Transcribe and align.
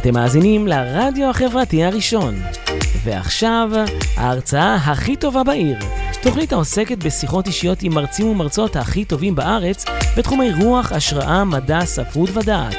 אתם 0.00 0.14
מאזינים 0.14 0.66
לרדיו 0.66 1.30
החברתי 1.30 1.84
הראשון. 1.84 2.34
ועכשיו, 3.04 3.70
ההרצאה 4.16 4.74
הכי 4.74 5.16
טובה 5.16 5.44
בעיר. 5.44 5.78
תוכנית 6.22 6.52
העוסקת 6.52 6.98
בשיחות 6.98 7.46
אישיות 7.46 7.82
עם 7.82 7.94
מרצים 7.94 8.26
ומרצות 8.26 8.76
הכי 8.76 9.04
טובים 9.04 9.34
בארץ 9.34 9.84
בתחומי 10.16 10.52
רוח, 10.52 10.92
השראה, 10.92 11.44
מדע, 11.44 11.84
ספרות 11.84 12.30
ודעת. 12.36 12.74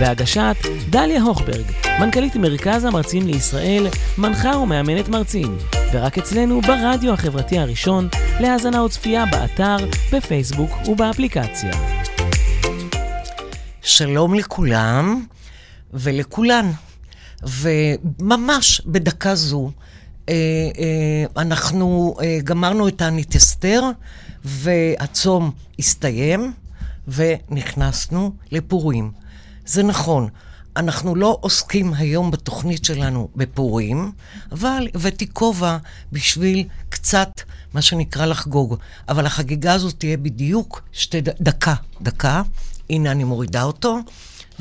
בהגשת 0.00 0.56
דליה 0.90 1.22
הוכברג, 1.22 1.64
מנכ"לית 2.00 2.36
מרכז 2.36 2.84
המרצים 2.84 3.26
לישראל, 3.26 3.86
מנחה 4.18 4.56
ומאמנת 4.56 5.08
מרצים. 5.08 5.56
ורק 5.92 6.18
אצלנו 6.18 6.60
ברדיו 6.60 7.12
החברתי 7.12 7.58
הראשון, 7.58 8.08
להאזנה 8.40 8.82
וצפייה 8.84 9.24
באתר, 9.26 9.76
בפייסבוק 10.12 10.70
ובאפליקציה. 10.88 11.72
שלום 13.82 14.34
לכולם 14.34 15.24
ולכולן. 15.92 16.70
וממש 17.42 18.82
בדקה 18.86 19.34
זו, 19.34 19.70
אה, 20.28 20.34
אה, 20.78 21.42
אנחנו 21.42 22.16
אה, 22.22 22.38
גמרנו 22.44 22.88
את 22.88 22.98
תענית 22.98 23.36
אסתר, 23.36 23.82
והצום 24.44 25.50
הסתיים, 25.78 26.52
ונכנסנו 27.08 28.32
לפורים. 28.52 29.10
זה 29.66 29.82
נכון, 29.82 30.28
אנחנו 30.76 31.14
לא 31.14 31.38
עוסקים 31.40 31.94
היום 31.94 32.30
בתוכנית 32.30 32.84
שלנו 32.84 33.28
בפורים, 33.36 34.12
אבל 34.52 34.88
הבאתי 34.94 35.26
כובע 35.32 35.76
בשביל 36.12 36.64
קצת, 36.88 37.40
מה 37.74 37.82
שנקרא 37.82 38.26
לחגוג. 38.26 38.76
אבל 39.08 39.26
החגיגה 39.26 39.72
הזאת 39.72 39.94
תהיה 39.98 40.16
בדיוק 40.16 40.82
שתי. 40.92 41.20
דקה, 41.20 41.74
דקה. 42.02 42.42
הנה 42.90 43.10
אני 43.10 43.24
מורידה 43.24 43.62
אותו. 43.62 43.98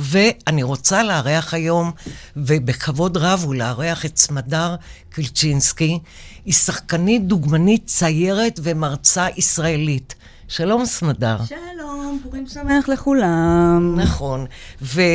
ואני 0.01 0.63
רוצה 0.63 1.03
לארח 1.03 1.53
היום, 1.53 1.91
ובכבוד 2.37 3.17
רב 3.17 3.41
הוא 3.43 3.55
לארח 3.55 4.05
את 4.05 4.17
סמדר 4.17 4.75
קילצ'ינסקי. 5.13 5.99
היא 6.45 6.53
שחקנית, 6.53 7.27
דוגמנית, 7.27 7.85
ציירת 7.85 8.59
ומרצה 8.63 9.27
ישראלית. 9.37 10.15
שלום, 10.47 10.85
סמדר. 10.85 11.37
שלום, 11.45 12.19
פורים 12.23 12.47
שמח 12.47 12.89
לכולם. 12.89 13.99
נכון, 13.99 14.45
ואנחנו 14.81 15.13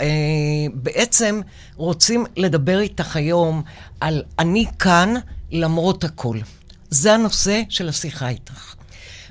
אה, 0.00 0.06
בעצם 0.74 1.40
רוצים 1.76 2.24
לדבר 2.36 2.80
איתך 2.80 3.16
היום 3.16 3.62
על 4.00 4.22
אני 4.38 4.66
כאן 4.78 5.14
למרות 5.52 6.04
הכל. 6.04 6.38
זה 6.90 7.14
הנושא 7.14 7.62
של 7.68 7.88
השיחה 7.88 8.28
איתך. 8.28 8.69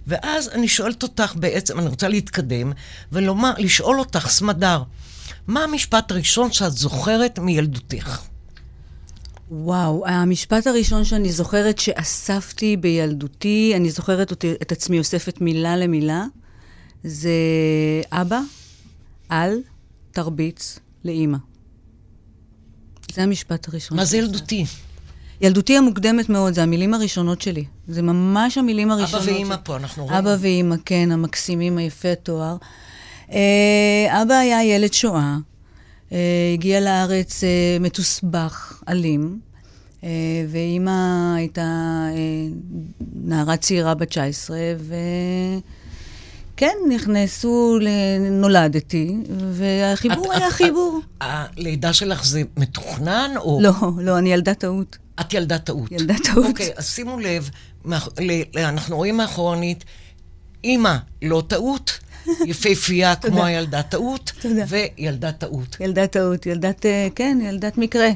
ואז 0.09 0.49
אני 0.49 0.67
שואלת 0.67 1.03
אותך 1.03 1.33
בעצם, 1.35 1.79
אני 1.79 1.87
רוצה 1.87 2.07
להתקדם, 2.07 2.71
ולומר, 3.11 3.53
לשאול 3.57 3.99
אותך, 3.99 4.27
סמדר, 4.29 4.83
מה 5.47 5.63
המשפט 5.63 6.11
הראשון 6.11 6.51
שאת 6.51 6.71
זוכרת 6.71 7.39
מילדותך? 7.39 8.21
וואו, 9.51 10.07
המשפט 10.07 10.67
הראשון 10.67 11.05
שאני 11.05 11.31
זוכרת 11.31 11.79
שאספתי 11.79 12.77
בילדותי, 12.77 13.73
אני 13.75 13.89
זוכרת 13.89 14.31
אותי, 14.31 14.53
את 14.61 14.71
עצמי 14.71 14.99
אוספת 14.99 15.41
מילה 15.41 15.77
למילה, 15.77 16.25
זה 17.03 17.31
אבא, 18.11 18.39
אל, 19.31 19.61
תרביץ 20.11 20.79
לאימא. 21.05 21.37
זה 23.13 23.23
המשפט 23.23 23.67
הראשון. 23.67 23.97
מה 23.97 24.05
זה 24.05 24.17
ילדותי? 24.17 24.65
ילדותי 25.41 25.77
המוקדמת 25.77 26.29
מאוד, 26.29 26.53
זה 26.53 26.63
המילים 26.63 26.93
הראשונות 26.93 27.41
שלי. 27.41 27.65
זה 27.87 28.01
ממש 28.01 28.57
המילים 28.57 28.91
הראשונות. 28.91 29.23
אבא 29.23 29.31
ואימא 29.31 29.55
פה, 29.63 29.75
אנחנו 29.75 30.03
רואים. 30.03 30.17
אבא 30.17 30.35
ואימא, 30.39 30.75
כן, 30.85 31.11
המקסימים, 31.11 31.77
היפה 31.77 32.15
תואר. 32.15 32.55
אה, 33.31 34.21
אבא 34.21 34.33
היה 34.33 34.63
ילד 34.63 34.93
שואה, 34.93 35.37
אה, 36.11 36.17
הגיע 36.53 36.79
לארץ 36.79 37.43
אה, 37.43 37.77
מתוסבך, 37.79 38.83
אלים, 38.89 39.39
ואימא 40.49 41.35
הייתה 41.35 42.05
נערה 43.15 43.57
צעירה 43.57 43.95
בת 43.95 44.09
19, 44.09 44.57
ו... 44.79 44.95
כן, 46.57 46.75
נכנסו, 46.89 47.79
נולדתי, 48.31 49.17
והחיבור 49.51 50.33
היה 50.33 50.51
חיבור. 50.51 50.99
הלידה 51.21 51.93
שלך 51.93 52.25
זה 52.25 52.41
מתוכנן 52.57 53.31
או... 53.37 53.59
לא, 53.61 53.71
לא, 53.97 54.17
אני 54.17 54.33
ילדה 54.33 54.53
טעות. 54.53 54.97
את 55.21 55.33
ילדה 55.33 55.57
טעות. 55.57 55.91
ילדה 55.91 56.13
טעות. 56.23 56.45
אוקיי, 56.45 56.69
אז 56.77 56.89
שימו 56.89 57.19
לב, 57.19 57.49
אנחנו 58.57 58.97
רואים 58.97 59.17
מאחורנית, 59.17 59.85
אימא 60.63 60.95
לא 61.21 61.43
טעות, 61.47 61.99
יפהפייה 62.47 63.15
כמו 63.15 63.45
הילדה 63.45 63.83
טעות, 63.83 64.31
וילדה 64.67 65.31
טעות. 65.31 65.77
ילדה 65.79 66.07
טעות, 66.07 66.45
ילדת, 66.45 66.85
אה, 66.85 67.07
כן, 67.15 67.37
ילדת 67.41 67.77
מקרה. 67.77 68.09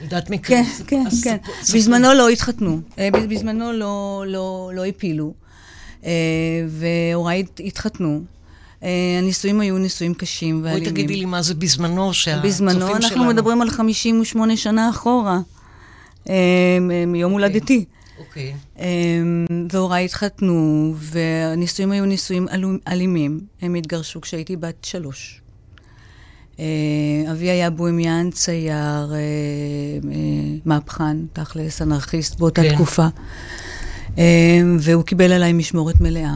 ילדת 0.00 0.30
מקרה. 0.30 0.58
כן, 0.64 0.84
כן, 0.86 1.04
כן. 1.24 1.36
בזמנו 1.74 2.14
לא 2.14 2.28
התחתנו, 2.28 2.80
אה, 2.98 3.08
בזמנו 3.10 3.72
לא, 3.72 4.24
לא, 4.26 4.70
לא 4.74 4.86
הפילו, 4.86 5.34
אה, 6.04 6.10
והוריי 6.68 7.44
התחתנו. 7.64 8.22
הנישואים 9.18 9.60
היו 9.60 9.78
נישואים 9.78 10.14
קשים 10.14 10.60
ואלימים. 10.64 10.84
בואי 10.84 10.92
תגידי 10.92 11.16
לי 11.16 11.24
מה 11.24 11.42
זה 11.42 11.54
בזמנו, 11.54 12.14
שהצופים 12.14 12.52
שלנו... 12.52 12.70
בזמנו 12.76 12.96
אנחנו 12.96 13.24
מדברים 13.24 13.62
על 13.62 13.70
58 13.70 14.56
שנה 14.56 14.90
אחורה. 14.90 15.38
מיום 17.06 17.32
הולדתי. 17.32 17.84
אוקיי. 18.18 18.54
והוריי 19.70 20.04
התחתנו, 20.04 20.94
והנישואים 20.98 21.90
היו 21.90 22.04
נישואים 22.04 22.46
אלימים. 22.88 23.40
הם 23.62 23.74
התגרשו 23.74 24.20
כשהייתי 24.20 24.56
בת 24.56 24.84
שלוש. 24.84 25.40
אה, 26.60 27.32
אבי 27.32 27.50
היה 27.50 27.70
בוהמיין, 27.70 28.30
צייר, 28.30 29.12
אה, 29.12 29.14
אה, 29.14 30.56
מהפכן, 30.64 31.16
תכלס, 31.32 31.82
אנרכיסט 31.82 32.38
באותה 32.38 32.62
כן. 32.62 32.74
תקופה. 32.74 33.06
והוא 34.78 35.04
קיבל 35.04 35.32
עליי 35.32 35.52
משמורת 35.52 36.00
מלאה. 36.00 36.34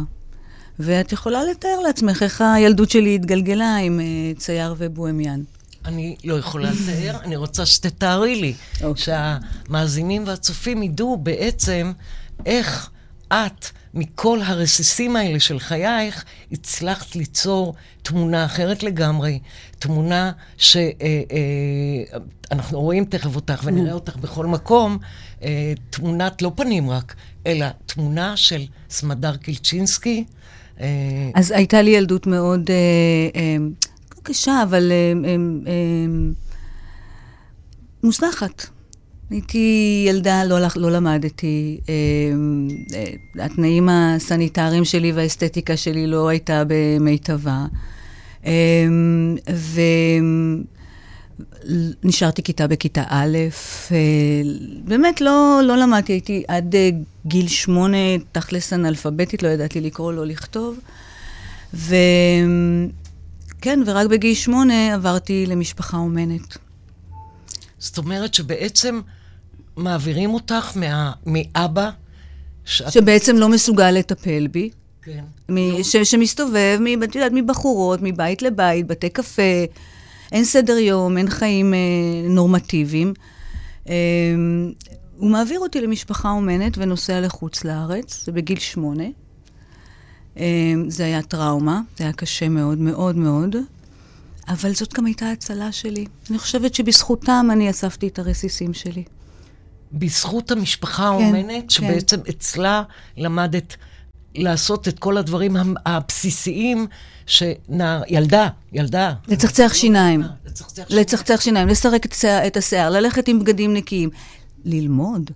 ואת 0.78 1.12
יכולה 1.12 1.44
לתאר 1.44 1.80
לעצמך 1.80 2.22
איך 2.22 2.40
הילדות 2.40 2.90
שלי 2.90 3.14
התגלגלה 3.14 3.76
עם 3.76 4.00
צייר 4.36 4.74
ובוהמיין. 4.78 5.44
אני 5.84 6.16
לא 6.24 6.38
יכולה 6.38 6.70
לתאר, 6.70 7.16
אני 7.24 7.36
רוצה 7.36 7.66
שתתארי 7.66 8.36
לי, 8.36 8.54
okay. 8.54 8.84
אוקיי. 8.84 9.04
שהמאזינים 9.04 10.26
והצופים 10.26 10.82
ידעו 10.82 11.16
בעצם 11.16 11.92
איך 12.46 12.90
את, 13.32 13.66
מכל 13.94 14.38
הרסיסים 14.42 15.16
האלה 15.16 15.40
של 15.40 15.60
חייך, 15.60 16.24
הצלחת 16.52 17.16
ליצור 17.16 17.74
תמונה 18.02 18.44
אחרת 18.44 18.82
לגמרי, 18.82 19.38
תמונה 19.78 20.32
שאנחנו 20.56 20.92
אה, 22.52 22.58
אה, 22.62 22.70
רואים 22.72 23.04
תכף 23.04 23.36
אותך 23.36 23.60
ונראה 23.64 23.92
אותך 23.92 24.16
בכל 24.16 24.46
מקום, 24.46 24.98
אה, 25.42 25.72
תמונת 25.90 26.42
לא 26.42 26.52
פנים 26.54 26.90
רק, 26.90 27.14
אלא 27.46 27.66
תמונה 27.86 28.36
של 28.36 28.66
סמדר 28.90 29.36
קילצ'ינסקי. 29.36 30.24
אה, 30.80 30.86
אז 31.34 31.50
הייתה 31.50 31.82
לי 31.82 31.90
ילדות 31.90 32.26
מאוד... 32.26 32.70
קשה, 34.22 34.62
אבל 34.62 34.92
אה, 34.92 35.12
אה, 35.24 35.36
אה, 35.66 36.06
מוצלחת. 38.02 38.66
הייתי 39.30 40.04
ילדה, 40.08 40.44
לא, 40.44 40.58
לא 40.76 40.90
למדתי. 40.90 41.80
התנאים 43.38 43.88
הסניטריים 43.88 44.84
שלי 44.84 45.12
והאסתטיקה 45.12 45.76
שלי 45.76 46.06
לא 46.06 46.28
הייתה 46.28 46.62
במיטבה. 46.66 47.66
ונשארתי 52.02 52.42
כיתה 52.42 52.66
בכיתה 52.66 53.02
א', 53.08 53.38
באמת 54.84 55.20
לא, 55.20 55.60
לא 55.64 55.76
למדתי, 55.76 56.12
הייתי 56.12 56.42
עד 56.48 56.74
גיל 57.26 57.48
שמונה 57.48 58.18
תכלס 58.32 58.72
אנאלפביתית, 58.72 59.42
לא 59.42 59.48
ידעתי 59.48 59.80
לקרוא, 59.80 60.12
לא 60.12 60.26
לכתוב. 60.26 60.78
כן, 63.62 63.80
ורק 63.86 64.06
בגיל 64.06 64.34
שמונה 64.34 64.94
עברתי 64.94 65.46
למשפחה 65.46 65.96
אומנת. 65.96 66.56
זאת 67.78 67.98
אומרת 67.98 68.34
שבעצם 68.34 69.00
מעבירים 69.76 70.34
אותך 70.34 70.76
מה, 70.76 71.12
מאבא... 71.26 71.90
שאת... 72.64 72.92
שבעצם 72.92 73.36
לא 73.36 73.48
מסוגל 73.48 73.90
לטפל 73.90 74.46
בי. 74.46 74.70
כן. 75.02 75.24
מ- 75.48 75.56
לא. 75.56 75.82
ש- 75.82 75.96
שמסתובב, 75.96 76.78
את 77.04 77.14
יודעת, 77.14 77.32
מבחורות, 77.34 77.98
מבית 78.02 78.42
לבית, 78.42 78.86
בתי 78.86 79.10
קפה, 79.10 79.64
אין 80.32 80.44
סדר 80.44 80.76
יום, 80.76 81.18
אין 81.18 81.30
חיים 81.30 81.74
אה, 81.74 81.78
נורמטיביים. 82.28 83.14
אה, 83.88 83.94
הוא 85.16 85.30
מעביר 85.30 85.60
אותי 85.60 85.80
למשפחה 85.80 86.30
אומנת 86.30 86.78
ונוסע 86.78 87.20
לחוץ 87.20 87.64
לארץ, 87.64 88.24
זה 88.24 88.32
בגיל 88.32 88.58
שמונה. 88.58 89.04
אמ, 90.36 90.42
זה 90.88 91.04
היה 91.04 91.22
טראומה, 91.22 91.80
זה 91.98 92.04
היה 92.04 92.12
קשה 92.12 92.48
מאוד 92.48 92.78
מאוד 92.78 93.16
מאוד, 93.16 93.56
אבל 94.48 94.74
זאת 94.74 94.94
גם 94.94 95.06
הייתה 95.06 95.30
הצלה 95.30 95.72
שלי. 95.72 96.04
אני 96.30 96.38
חושבת 96.38 96.74
שבזכותם 96.74 97.48
אני 97.52 97.70
אספתי 97.70 98.08
את 98.08 98.18
הרסיסים 98.18 98.74
שלי. 98.74 99.04
בזכות 99.92 100.50
המשפחה 100.50 100.96
כן, 101.18 101.24
האומנת, 101.24 101.62
כן, 101.62 101.68
שבעצם 101.68 102.16
כן. 102.20 102.30
אצלה 102.30 102.82
למדת 103.16 103.76
לעשות 104.34 104.88
את 104.88 104.98
כל 104.98 105.16
הדברים 105.16 105.56
הבסיסיים 105.86 106.86
שנער, 107.26 108.02
ילדה, 108.08 108.48
ילדה. 108.72 109.12
לצחצח 109.28 109.70
שיניים. 109.74 110.22
לצחצח 110.46 110.84
שיניים. 110.88 111.00
לצחצח 111.02 111.40
שיניים, 111.40 111.68
לסרק 111.68 112.06
את 112.06 112.12
השיער- 112.12 112.46
את 112.46 112.56
השיער, 112.56 112.90
ללכת 112.90 113.28
עם 113.28 113.38
בגדים 113.40 113.74
נקיים. 113.74 114.10
ללמוד. 114.64 115.30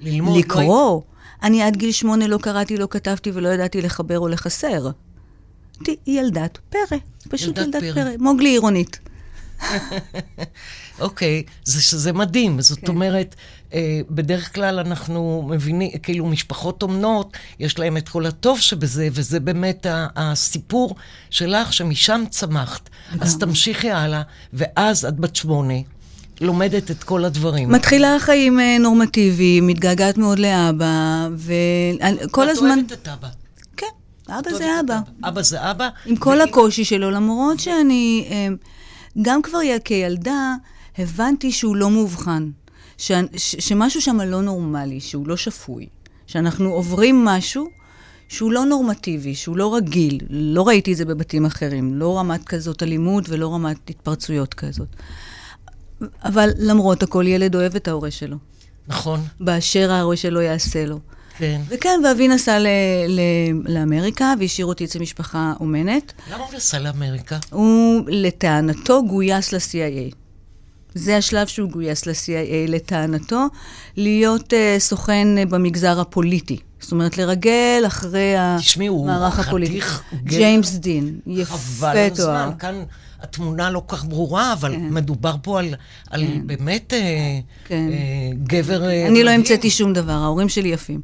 ללמוד. 0.00 0.34
לא 0.34 0.38
לקרוא. 0.40 1.00
אני 1.42 1.62
עד 1.62 1.76
גיל 1.76 1.92
שמונה 1.92 2.26
לא 2.26 2.38
קראתי, 2.38 2.76
לא 2.76 2.86
כתבתי 2.90 3.30
ולא 3.34 3.48
ידעתי 3.48 3.82
לחבר 3.82 4.18
או 4.18 4.28
לחסר. 4.28 4.90
היא 5.86 5.96
ילדת 6.20 6.58
פרא. 6.70 6.98
פשוט 7.28 7.58
ילדת 7.58 7.74
ילדת 7.74 7.94
פרא. 7.94 8.04
פרא. 8.04 8.10
מוגלי 8.18 8.48
עירונית. 8.48 8.98
אוקיי, 11.00 11.42
זה 11.64 11.82
שזה 11.82 12.12
מדהים. 12.12 12.60
זאת 12.60 12.78
כן. 12.78 12.86
אומרת, 12.86 13.34
אה, 13.74 14.00
בדרך 14.10 14.54
כלל 14.54 14.78
אנחנו 14.78 15.46
מבינים, 15.50 15.90
כאילו 16.02 16.26
משפחות 16.26 16.82
אומנות, 16.82 17.36
יש 17.58 17.78
להם 17.78 17.96
את 17.96 18.08
כל 18.08 18.26
הטוב 18.26 18.60
שבזה, 18.60 19.08
וזה 19.12 19.40
באמת 19.40 19.86
ה- 19.86 20.06
הסיפור 20.16 20.94
שלך, 21.30 21.72
שמשם 21.72 22.24
צמחת. 22.30 22.90
אז 23.20 23.38
תמשיכי 23.38 23.90
הלאה, 23.90 24.22
ואז 24.52 25.04
את 25.04 25.16
בת 25.20 25.36
שמונה, 25.36 25.74
לומדת 26.40 26.90
את 26.90 27.04
כל 27.04 27.24
הדברים. 27.24 27.68
מתחילה 27.72 28.16
חיים 28.20 28.60
אה, 28.60 28.76
נורמטיביים, 28.80 29.66
מתגעגעת 29.66 30.18
מאוד 30.18 30.38
לאבא, 30.38 31.28
וכל 31.36 32.44
את 32.44 32.50
הזמן... 32.50 32.68
אוהבת 32.68 32.92
את 32.92 33.08
אבא. 33.08 33.28
כן, 33.76 33.86
אבא 34.28 34.50
את 34.50 34.58
זה 34.58 34.64
את 34.64 34.84
אבא. 34.84 35.00
אבא 35.28 35.42
זה 35.42 35.70
אבא. 35.70 35.88
עם 36.06 36.16
כל 36.16 36.40
הקושי 36.40 36.84
שלו, 36.84 37.10
למרות 37.10 37.60
שאני, 37.60 38.28
אה, 38.30 38.48
גם 39.22 39.42
כבר 39.42 39.58
כילדה, 39.84 40.54
הבנתי 40.98 41.52
שהוא 41.52 41.76
לא 41.76 41.90
מאובחן. 41.90 42.50
ש, 42.98 43.12
ש, 43.36 43.56
שמשהו 43.58 44.00
שם 44.00 44.20
לא 44.20 44.42
נורמלי, 44.42 45.00
שהוא 45.00 45.28
לא 45.28 45.36
שפוי. 45.36 45.86
שאנחנו 46.26 46.68
עוברים 46.72 47.24
משהו 47.24 47.68
שהוא 48.28 48.52
לא 48.52 48.64
נורמטיבי, 48.64 49.34
שהוא 49.34 49.56
לא 49.56 49.74
רגיל. 49.74 50.18
לא 50.30 50.68
ראיתי 50.68 50.92
את 50.92 50.96
זה 50.96 51.04
בבתים 51.04 51.46
אחרים. 51.46 51.94
לא 51.94 52.18
רמת 52.18 52.44
כזאת 52.44 52.82
אלימות 52.82 53.28
ולא 53.28 53.54
רמת 53.54 53.90
התפרצויות 53.90 54.54
כזאת. 54.54 54.88
אבל 56.24 56.50
למרות 56.58 57.02
הכל, 57.02 57.26
ילד 57.26 57.54
אוהב 57.54 57.76
את 57.76 57.88
ההורה 57.88 58.10
שלו. 58.10 58.36
נכון, 58.88 59.20
באשר 59.40 59.92
ההורה 59.92 60.16
שלו 60.16 60.40
יעשה 60.40 60.86
לו. 60.86 60.98
כן. 61.38 61.60
וכן, 61.68 62.00
ואבי 62.04 62.28
נסע 62.28 62.58
ל- 62.58 62.66
ל- 63.08 63.20
לאמריקה 63.74 64.34
והשאיר 64.40 64.66
אותי 64.66 64.84
אצל 64.84 64.98
משפחה 64.98 65.52
אומנת. 65.60 66.12
למה 66.32 66.44
הוא 66.44 66.54
נסע 66.56 66.78
לאמריקה? 66.78 67.38
הוא, 67.50 68.00
לטענתו, 68.08 69.02
גויס 69.06 69.52
ל-CIA. 69.52 70.14
זה 70.94 71.16
השלב 71.16 71.46
שהוא 71.46 71.70
גויס 71.70 72.06
ל-CIA, 72.06 72.68
לטענתו, 72.70 73.46
להיות 73.96 74.52
uh, 74.52 74.56
סוכן 74.80 75.28
uh, 75.38 75.50
במגזר 75.50 76.00
הפוליטי. 76.00 76.56
זאת 76.80 76.92
אומרת, 76.92 77.18
לרגל 77.18 77.82
אחרי 77.86 78.34
תשמעי, 78.58 78.86
הוא 78.86 79.04
המערך 79.10 79.34
חתיך 79.34 79.48
הפוליטי. 79.48 79.78
גבר. 79.78 79.88
ג'יימס 80.24 80.70
דין, 80.72 81.20
יפה 81.26 81.56
חבל 81.56 81.88
על 81.88 82.08
תואר. 82.08 82.30
הזמן, 82.36 82.50
כאן 82.58 82.82
התמונה 83.22 83.70
לא 83.70 83.82
כך 83.88 84.04
ברורה, 84.04 84.52
אבל 84.52 84.72
כן. 84.72 84.88
מדובר 84.90 85.36
פה 85.42 85.58
על, 85.58 85.74
על 86.10 86.24
באמת 86.46 86.94
אה, 86.94 87.38
כן. 87.64 87.88
אה, 87.92 88.30
גבר 88.42 88.84
אה, 88.84 89.06
אני 89.06 89.18
לא 89.18 89.24
מדהים. 89.24 89.40
המצאתי 89.40 89.70
שום 89.70 89.92
דבר, 89.92 90.12
ההורים 90.12 90.48
שלי 90.48 90.68
יפים. 90.68 91.00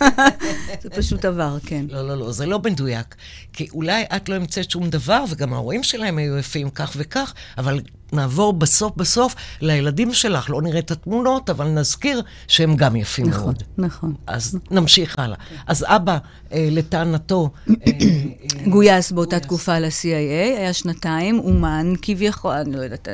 זה 0.82 0.90
פשוט 0.90 1.24
עבר, 1.24 1.58
כן. 1.66 1.86
לא, 1.88 2.08
לא, 2.08 2.18
לא, 2.18 2.32
זה 2.32 2.46
לא 2.46 2.58
מדויק. 2.58 3.14
כי 3.52 3.68
אולי 3.72 4.04
את 4.16 4.28
לא 4.28 4.34
המצאת 4.34 4.70
שום 4.70 4.90
דבר, 4.90 5.24
וגם 5.30 5.52
ההורים 5.52 5.82
שלהם 5.82 6.18
היו 6.18 6.38
יפים 6.38 6.70
כך 6.70 6.92
וכך, 6.96 7.34
אבל 7.58 7.80
נעבור 8.14 8.52
בסוף 8.52 8.92
בסוף 8.96 9.34
לילדים 9.60 10.14
שלך. 10.14 10.50
לא 10.50 10.62
נראה 10.62 10.78
את 10.78 10.90
התמונות, 10.90 11.50
אבל 11.50 11.68
נזכיר 11.68 12.22
שהם 12.48 12.76
גם 12.76 12.96
יפים 12.96 13.26
נכון, 13.26 13.44
מאוד. 13.44 13.62
נכון. 13.78 14.14
אז 14.26 14.58
נמשיך 14.70 15.18
הלאה. 15.18 15.36
אז 15.66 15.84
אבא, 15.88 16.18
אה, 16.52 16.68
לטענתו, 16.70 17.50
אה, 17.68 17.74
אה, 17.86 18.70
גויס 18.70 19.12
באותה 19.12 19.40
תקופה 19.40 19.78
ל-CIA, 19.78 20.58
היה 20.58 20.72
שנתיים, 20.72 21.38
אומן 21.38 21.92
כביכול, 22.02 22.52
אני 22.52 22.76
לא 22.76 22.82
יודעת 22.82 23.08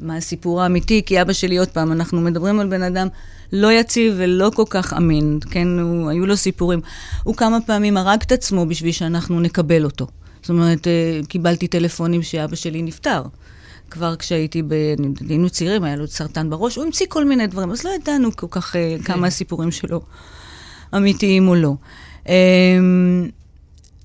מה 0.00 0.16
הסיפור 0.16 0.62
האמיתי, 0.62 1.02
כי 1.06 1.22
אבא 1.22 1.32
שלי, 1.32 1.56
עוד 1.56 1.68
פעם, 1.68 1.92
אנחנו 1.92 2.20
מדברים 2.20 2.60
על 2.60 2.68
בן 2.68 2.82
אדם 2.82 3.08
לא 3.52 3.72
יציב 3.72 4.14
ולא 4.16 4.50
כל 4.54 4.64
כך 4.70 4.92
אמין, 4.92 5.38
כן, 5.50 5.68
הוא, 5.78 6.10
היו 6.10 6.26
לו 6.26 6.36
סיפורים. 6.36 6.80
הוא 7.22 7.34
כמה 7.34 7.58
פעמים 7.66 7.96
הרג 7.96 8.18
את 8.26 8.32
עצמו 8.32 8.66
בשביל 8.66 8.92
שאנחנו 8.92 9.40
נקבל 9.40 9.84
אותו. 9.84 10.06
זאת 10.42 10.50
אומרת, 10.50 10.86
אה, 10.86 11.20
קיבלתי 11.28 11.68
טלפונים 11.68 12.22
שאבא 12.22 12.56
שלי 12.56 12.82
נפטר. 12.82 13.22
כבר 13.90 14.16
כשהייתי, 14.16 14.62
ב... 14.62 14.72
היינו 15.28 15.50
צעירים, 15.50 15.84
היה 15.84 15.96
לו 15.96 16.06
סרטן 16.08 16.50
בראש, 16.50 16.76
הוא 16.76 16.84
המציא 16.84 17.06
כל 17.08 17.24
מיני 17.24 17.46
דברים, 17.46 17.70
אז 17.70 17.84
לא 17.84 17.90
ידענו 17.90 18.36
כל 18.36 18.46
כך 18.50 18.76
אה, 18.76 18.96
כמה 19.04 19.26
הסיפורים 19.26 19.70
שלו 19.72 20.00
אמיתיים 20.96 21.48
או 21.48 21.54
לא. 21.54 21.74
אמ, 22.28 23.28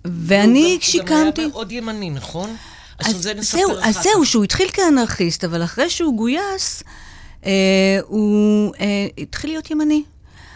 ואני 0.05 0.61
גם- 0.63 0.71
הוא 0.71 0.81
שיקמתי... 0.81 1.13
גם 1.41 1.47
היה 1.47 1.47
מאוד 1.47 1.71
ימני, 1.71 2.09
נכון? 2.09 2.49
אז 2.99 3.15
אז 3.15 3.21
זה 3.21 3.33
זהו, 3.39 3.71
אז. 3.83 3.95
זהו, 4.03 4.25
שהוא 4.25 4.43
התחיל 4.43 4.67
כאנרכיסט, 4.73 5.43
אבל 5.43 5.63
אחרי 5.63 5.89
שהוא 5.89 6.17
גויס, 6.17 6.83
אה, 7.45 7.51
הוא 8.07 8.73
אה, 8.79 9.07
התחיל 9.17 9.49
להיות 9.49 9.71
ימני. 9.71 10.03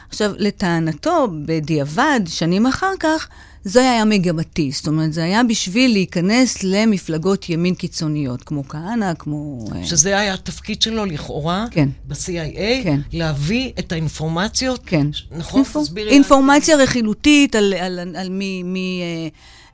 עכשיו, 0.09 0.31
לטענתו, 0.38 1.27
בדיעבד, 1.45 2.19
שנים 2.27 2.68
אחר 2.68 2.94
כך, 3.00 3.27
זה 3.67 3.91
היה 3.91 4.05
מגמתי. 4.05 4.71
זאת 4.71 4.87
אומרת, 4.87 5.13
זה 5.13 5.23
היה 5.23 5.43
בשביל 5.43 5.91
להיכנס 5.91 6.63
למפלגות 6.63 7.49
ימין 7.49 7.75
קיצוניות, 7.75 8.43
כמו 8.43 8.67
כהנא, 8.67 9.13
כמו... 9.19 9.65
אה, 9.75 9.85
שזה 9.85 10.19
היה 10.19 10.33
התפקיד 10.33 10.81
שלו 10.81 11.05
לכאורה, 11.05 11.65
כן. 11.71 11.89
ב-CIA, 12.07 12.83
כן. 12.83 12.99
להביא 13.13 13.71
את 13.79 13.91
האינפורמציות, 13.91 14.81
כן. 14.85 15.07
נכון? 15.31 15.59
אינפור- 15.61 15.83
תסבירי. 15.83 16.11
אינפורמציה 16.11 16.75
רכילותית 16.77 17.55
על, 17.55 17.73
על, 17.73 17.99
על, 17.99 18.15
על 18.15 18.29
מי, 18.29 18.63
מי 18.63 19.01
אה, 19.03 19.27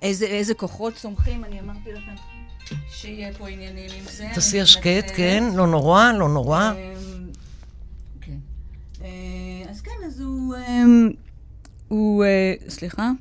איזה, 0.08 0.26
איזה 0.26 0.54
כוחות 0.54 0.96
צומחים, 0.96 1.44
אני 1.44 1.60
אמרתי 1.60 1.90
לכם 1.92 2.12
שיהיה 2.94 3.34
פה 3.38 3.48
עניינים 3.50 3.90
עם 4.00 4.04
זה. 4.12 4.28
תעשי 4.34 4.62
השקט, 4.62 4.86
מתנצלת. 4.88 5.16
כן, 5.18 5.44
לא 5.56 5.68
נורא, 5.68 6.12
לא 6.12 6.30
נורא. 6.30 6.72
כן. 8.22 8.38
אה, 9.04 9.10
אז 9.72 9.82
כן, 9.82 9.92
אז 10.08 10.20
הוא... 10.22 10.56
הוא... 11.88 12.24
אה, 12.24 12.54
סליחה? 12.70 13.12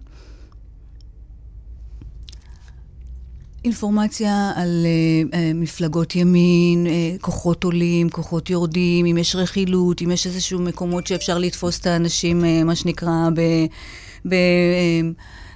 אינפורמציה 3.64 4.52
על 4.56 4.86
אה, 4.86 5.38
אה, 5.38 5.52
מפלגות 5.54 6.16
ימין, 6.16 6.86
אה, 6.86 7.16
כוחות 7.20 7.64
עולים, 7.64 8.10
כוחות 8.10 8.50
יורדים, 8.50 9.06
אם 9.06 9.18
יש 9.18 9.36
רכילות, 9.36 10.02
אם 10.02 10.10
יש 10.10 10.26
איזשהו 10.26 10.60
מקומות 10.60 11.06
שאפשר 11.06 11.38
לתפוס 11.38 11.80
את 11.80 11.86
האנשים, 11.86 12.44
אה, 12.44 12.64
מה 12.64 12.76
שנקרא, 12.76 13.28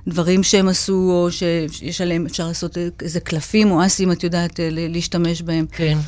בדברים 0.06 0.42
שהם 0.42 0.68
עשו, 0.68 1.10
או 1.10 1.28
שיש 1.32 2.00
עליהם, 2.00 2.26
אפשר 2.26 2.48
לעשות 2.48 2.78
איזה 3.02 3.20
קלפים 3.20 3.70
או 3.70 3.86
אסים, 3.86 4.12
את 4.12 4.24
יודעת, 4.24 4.60
להשתמש 4.72 5.42
בהם. 5.42 5.66
כן. 5.72 5.98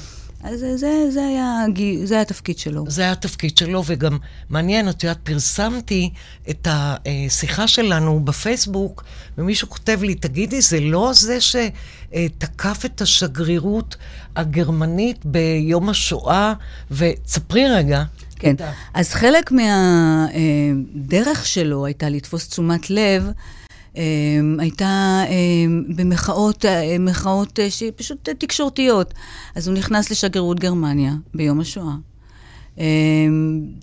אז 0.43 0.61
זה, 0.61 0.77
זה, 0.77 1.11
זה, 1.11 1.27
היה, 1.27 1.65
זה 2.05 2.15
היה 2.15 2.23
התפקיד 2.23 2.59
שלו. 2.59 2.85
זה 2.89 3.03
היה 3.03 3.13
התפקיד 3.13 3.59
שלו, 3.59 3.83
וגם 3.87 4.19
מעניין, 4.51 4.89
את 4.89 5.03
יודעת, 5.03 5.19
פרסמתי 5.23 6.11
את 6.51 6.69
השיחה 6.71 7.69
שלנו 7.69 8.21
בפייסבוק, 8.21 9.05
ומישהו 9.39 9.69
כותב 9.69 9.99
לי, 10.03 10.15
תגידי, 10.15 10.61
זה 10.61 10.81
לא 10.81 11.11
זה 11.15 11.39
שתקף 11.41 12.85
את 12.85 13.01
השגרירות 13.01 13.97
הגרמנית 14.37 15.25
ביום 15.25 15.89
השואה, 15.89 16.53
ותספרי 16.91 17.69
רגע. 17.69 18.03
כן. 18.39 18.55
אז 18.95 19.15
חלק 19.15 19.53
מהדרך 19.53 21.47
שלו 21.47 21.87
הייתה 21.87 22.09
לתפוס 22.09 22.49
תשומת 22.49 22.91
לב. 22.91 23.31
אה, 23.99 24.03
הייתה 24.59 25.23
אה, 25.29 25.35
במחאות, 25.97 26.65
אה, 26.65 26.97
מחאות 27.01 27.61
אה, 27.61 27.71
שפשוט 27.71 28.29
אה, 28.29 28.35
תקשורתיות. 28.35 29.15
אז 29.55 29.69
הוא 29.69 29.77
נכנס 29.77 30.11
לשגרירות 30.11 30.61
גרמניה 30.61 31.13
ביום 31.35 31.61
השואה. 31.61 31.95
אה, 32.79 32.85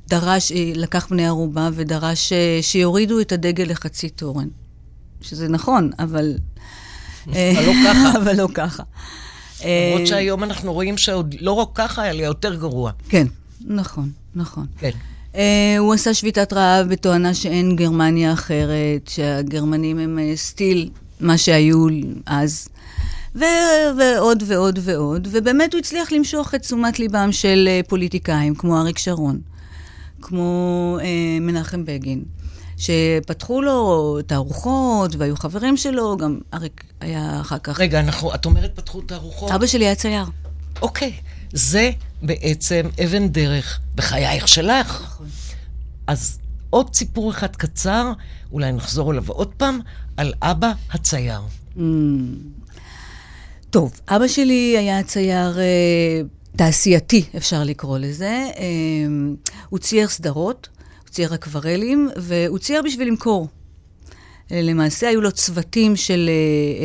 דרש, 0.08 0.52
לקח 0.76 1.08
בני 1.10 1.28
ערובה 1.28 1.70
ודרש 1.74 2.34
שיורידו 2.62 3.20
את 3.20 3.32
הדגל 3.32 3.64
לחצי 3.68 4.10
תורן. 4.10 4.48
שזה 5.22 5.48
נכון, 5.48 5.92
אבל... 6.00 6.34
אבל 7.28 7.66
לא 7.66 7.74
ככה. 7.86 8.12
אבל 8.22 8.36
לא 8.36 8.48
ככה. 8.54 8.84
למרות 9.66 10.08
שהיום 10.08 10.44
אנחנו 10.44 10.74
רואים 10.74 10.98
שעוד 10.98 11.36
לא 11.40 11.52
רק 11.52 11.68
ככה, 11.76 12.10
אלא 12.10 12.24
יותר 12.24 12.56
גרוע. 12.56 12.92
כן, 13.10 13.28
נכון, 13.66 14.12
נכון. 14.36 14.66
כן. 14.80 14.92
Uh, 15.36 15.38
הוא 15.80 15.94
עשה 15.94 16.14
שביתת 16.14 16.54
רעב 16.54 16.88
בתואנה 16.88 17.34
שאין 17.34 17.76
גרמניה 17.76 18.34
אחרת, 18.34 19.08
שהגרמנים 19.08 20.00
הם 20.00 20.20
uh, 20.20 20.38
סטיל 20.38 20.90
מה 21.20 21.38
שהיו 21.38 21.88
אז, 22.26 22.68
ו- 23.36 23.46
ועוד 23.98 24.44
ועוד 24.48 24.80
ועוד, 24.82 25.28
ובאמת 25.32 25.74
הוא 25.74 25.80
הצליח 25.80 26.12
למשוך 26.12 26.56
את 26.56 26.62
תשומת 26.62 27.00
ליבם 27.00 27.32
של 27.32 27.70
uh, 27.84 27.88
פוליטיקאים, 27.90 28.56
כמו 28.56 28.78
אריק 28.78 28.98
שרון, 28.98 29.40
כמו 30.22 30.98
uh, 31.00 31.04
מנחם 31.42 31.86
בגין, 31.86 32.24
שפתחו 32.78 33.62
לו 33.62 34.18
תערוכות, 34.28 35.16
והיו 35.18 35.36
חברים 35.36 35.78
שלו, 35.78 36.18
גם 36.18 36.40
אריק 36.54 36.84
היה 37.02 37.42
אחר 37.42 37.58
כך... 37.58 37.80
רגע, 37.80 38.00
אנחנו, 38.00 38.36
את 38.36 38.46
אומרת 38.46 38.76
פתחו 38.76 39.02
תערוכות? 39.02 39.52
אבא 39.52 39.66
שלי 39.66 39.86
היה 39.86 39.96
צייר. 39.96 40.26
אוקיי, 40.82 41.14
זה 41.54 41.92
בעצם 42.22 42.82
אבן 43.04 43.28
דרך 43.28 43.80
בחייך 43.96 44.48
שלך. 44.48 45.02
נכון. 45.04 45.28
אז 46.08 46.40
ועוד 46.76 46.96
סיפור 46.96 47.32
אחד 47.32 47.56
קצר, 47.56 48.12
אולי 48.52 48.72
נחזור 48.72 49.12
אליו 49.12 49.24
עוד 49.28 49.54
פעם, 49.58 49.80
על 50.18 50.34
אבא 50.42 50.72
הצייר. 50.92 51.42
Mm. 51.78 51.82
טוב, 53.70 54.00
אבא 54.08 54.28
שלי 54.28 54.78
היה 54.78 55.04
צייר 55.04 55.60
אה, 55.60 56.22
תעשייתי, 56.56 57.24
אפשר 57.38 57.64
לקרוא 57.64 57.98
לזה. 57.98 58.50
אה, 58.58 58.66
הוא 59.70 59.80
צייר 59.80 60.08
סדרות, 60.08 60.70
הוא 61.04 61.10
צייר 61.10 61.36
אקוורלים, 61.36 62.10
והוא 62.18 62.60
צייר 62.60 62.82
בשביל 62.86 63.08
למכור. 63.08 63.48
למעשה 64.52 65.08
היו 65.10 65.22
לו 65.22 65.32
צוותים 65.32 65.96
של 65.96 66.30
אה, 66.30 66.34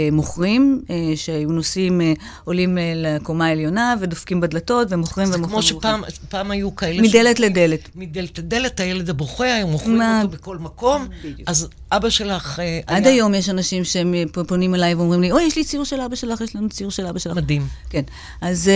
אה, 0.00 0.08
מוכרים, 0.12 0.82
אה, 0.90 0.94
שהיו 1.16 1.48
נוסעים, 1.52 2.00
עולים 2.44 2.78
לקומה 2.96 3.46
העליונה 3.46 3.94
ודופקים 4.00 4.40
בדלתות 4.40 4.88
ומוכרים 4.90 5.26
זה 5.26 5.34
ומוכרים. 5.36 5.50
כמו 5.62 5.72
ומוכרים. 5.72 6.00
שפעם 6.02 6.28
פעם 6.28 6.50
היו 6.50 6.76
כאלה... 6.76 7.02
מדלת 7.02 7.36
ש- 7.36 7.40
לדלת. 7.40 7.88
מדלת 7.96 8.38
לדלת, 8.38 8.80
הילד 8.80 9.10
הבוכה, 9.10 9.54
היו 9.54 9.66
מוכרים 9.66 9.98
מה- 9.98 10.22
אותו 10.22 10.36
בכל 10.36 10.58
מקום. 10.58 11.08
בדיוק. 11.24 11.48
אז 11.48 11.68
אבא 11.92 12.10
שלך 12.10 12.60
אה, 12.60 12.80
עד 12.86 13.06
היה 13.06 13.14
היום 13.14 13.34
יש 13.34 13.48
אנשים 13.48 13.84
שהם 13.84 14.14
פונים 14.48 14.74
אליי 14.74 14.94
ואומרים 14.94 15.20
לי, 15.20 15.32
אוי, 15.32 15.42
יש 15.42 15.56
לי 15.56 15.64
ציור 15.64 15.84
של 15.84 16.00
אבא 16.00 16.16
שלך, 16.16 16.40
יש 16.40 16.56
לנו 16.56 16.68
ציור 16.68 16.90
של 16.90 17.06
אבא 17.06 17.18
שלך. 17.18 17.36
מדהים. 17.36 17.66
כן, 17.90 18.02
אז... 18.40 18.70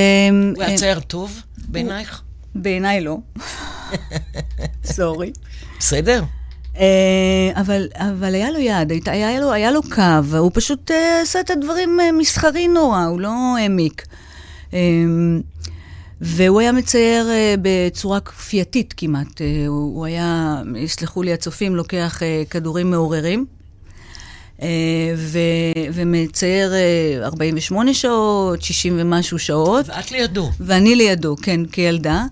הוא 0.55 0.63
היה 0.63 0.77
צייר 0.79 1.01
טוב 1.01 1.41
בעינייך? 1.69 2.21
בעיניי 2.55 3.01
לא. 3.01 3.17
סורי. 4.85 5.33
בסדר? 5.79 6.23
אה, 6.79 6.85
אבל, 7.61 7.87
אבל 7.95 8.35
היה 8.35 8.51
לו 8.51 8.59
יד, 8.59 8.91
היית- 8.91 9.09
היה 9.09 9.41
לו, 9.41 9.53
היה 9.53 9.71
לו 9.71 9.83
קו, 9.83 10.03
הוא 10.39 10.51
פשוט 10.55 10.91
אה, 10.91 11.21
עשה 11.23 11.41
את 11.41 11.51
הדברים 11.51 12.01
אה, 12.01 12.13
מסחרי 12.13 12.69
נורא, 12.69 13.05
הוא 13.05 13.21
לא 13.21 13.31
העמיק. 13.59 14.07
והוא 16.21 16.61
היה 16.61 16.73
מצייר 16.73 17.29
בצורה 17.63 18.21
כפייתית 18.21 18.95
כמעט. 18.97 19.41
הוא, 19.67 20.07
היה, 20.07 20.57
יסלחו 20.77 21.23
לי 21.23 21.33
הצופים, 21.33 21.77
לוקח 21.77 22.21
כדורים 22.51 22.91
מעוררים. 22.91 23.47
ו, 25.17 25.39
ומצייר 25.93 26.73
אה, 26.75 27.19
48 27.27 27.95
שעות, 27.95 28.63
60 28.63 28.97
ומשהו 28.99 29.39
שעות. 29.39 29.89
ואת 29.89 30.13
לידו. 30.13 30.51
ואני 30.61 30.95
לידו, 30.97 31.37
כן, 31.43 31.61
כילדה. 31.73 32.25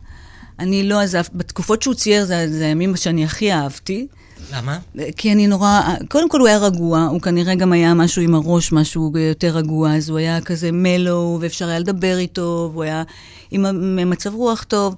אני 0.58 0.88
לא 0.88 1.00
עזב, 1.00 1.22
בתקופות 1.34 1.82
שהוא 1.82 1.94
צייר, 1.94 2.24
זה, 2.24 2.46
זה 2.52 2.64
הימים 2.66 2.96
שאני 2.96 3.24
הכי 3.24 3.52
אהבתי. 3.52 4.06
למה? 4.52 4.78
כי 5.16 5.32
אני 5.32 5.46
נורא, 5.46 5.80
קודם 6.08 6.28
כל 6.28 6.40
הוא 6.40 6.48
היה 6.48 6.58
רגוע, 6.58 7.02
הוא 7.02 7.20
כנראה 7.20 7.54
גם 7.54 7.72
היה 7.72 7.94
משהו 7.94 8.22
עם 8.22 8.34
הראש, 8.34 8.72
משהו 8.72 9.12
יותר 9.16 9.56
רגוע, 9.56 9.96
אז 9.96 10.08
הוא 10.08 10.18
היה 10.18 10.40
כזה 10.40 10.70
מלו, 10.72 11.38
ואפשר 11.40 11.68
היה 11.68 11.78
לדבר 11.78 12.18
איתו, 12.18 12.70
והוא 12.72 12.82
היה 12.82 13.02
עם 13.50 14.10
מצב 14.10 14.34
רוח 14.34 14.62
טוב, 14.62 14.96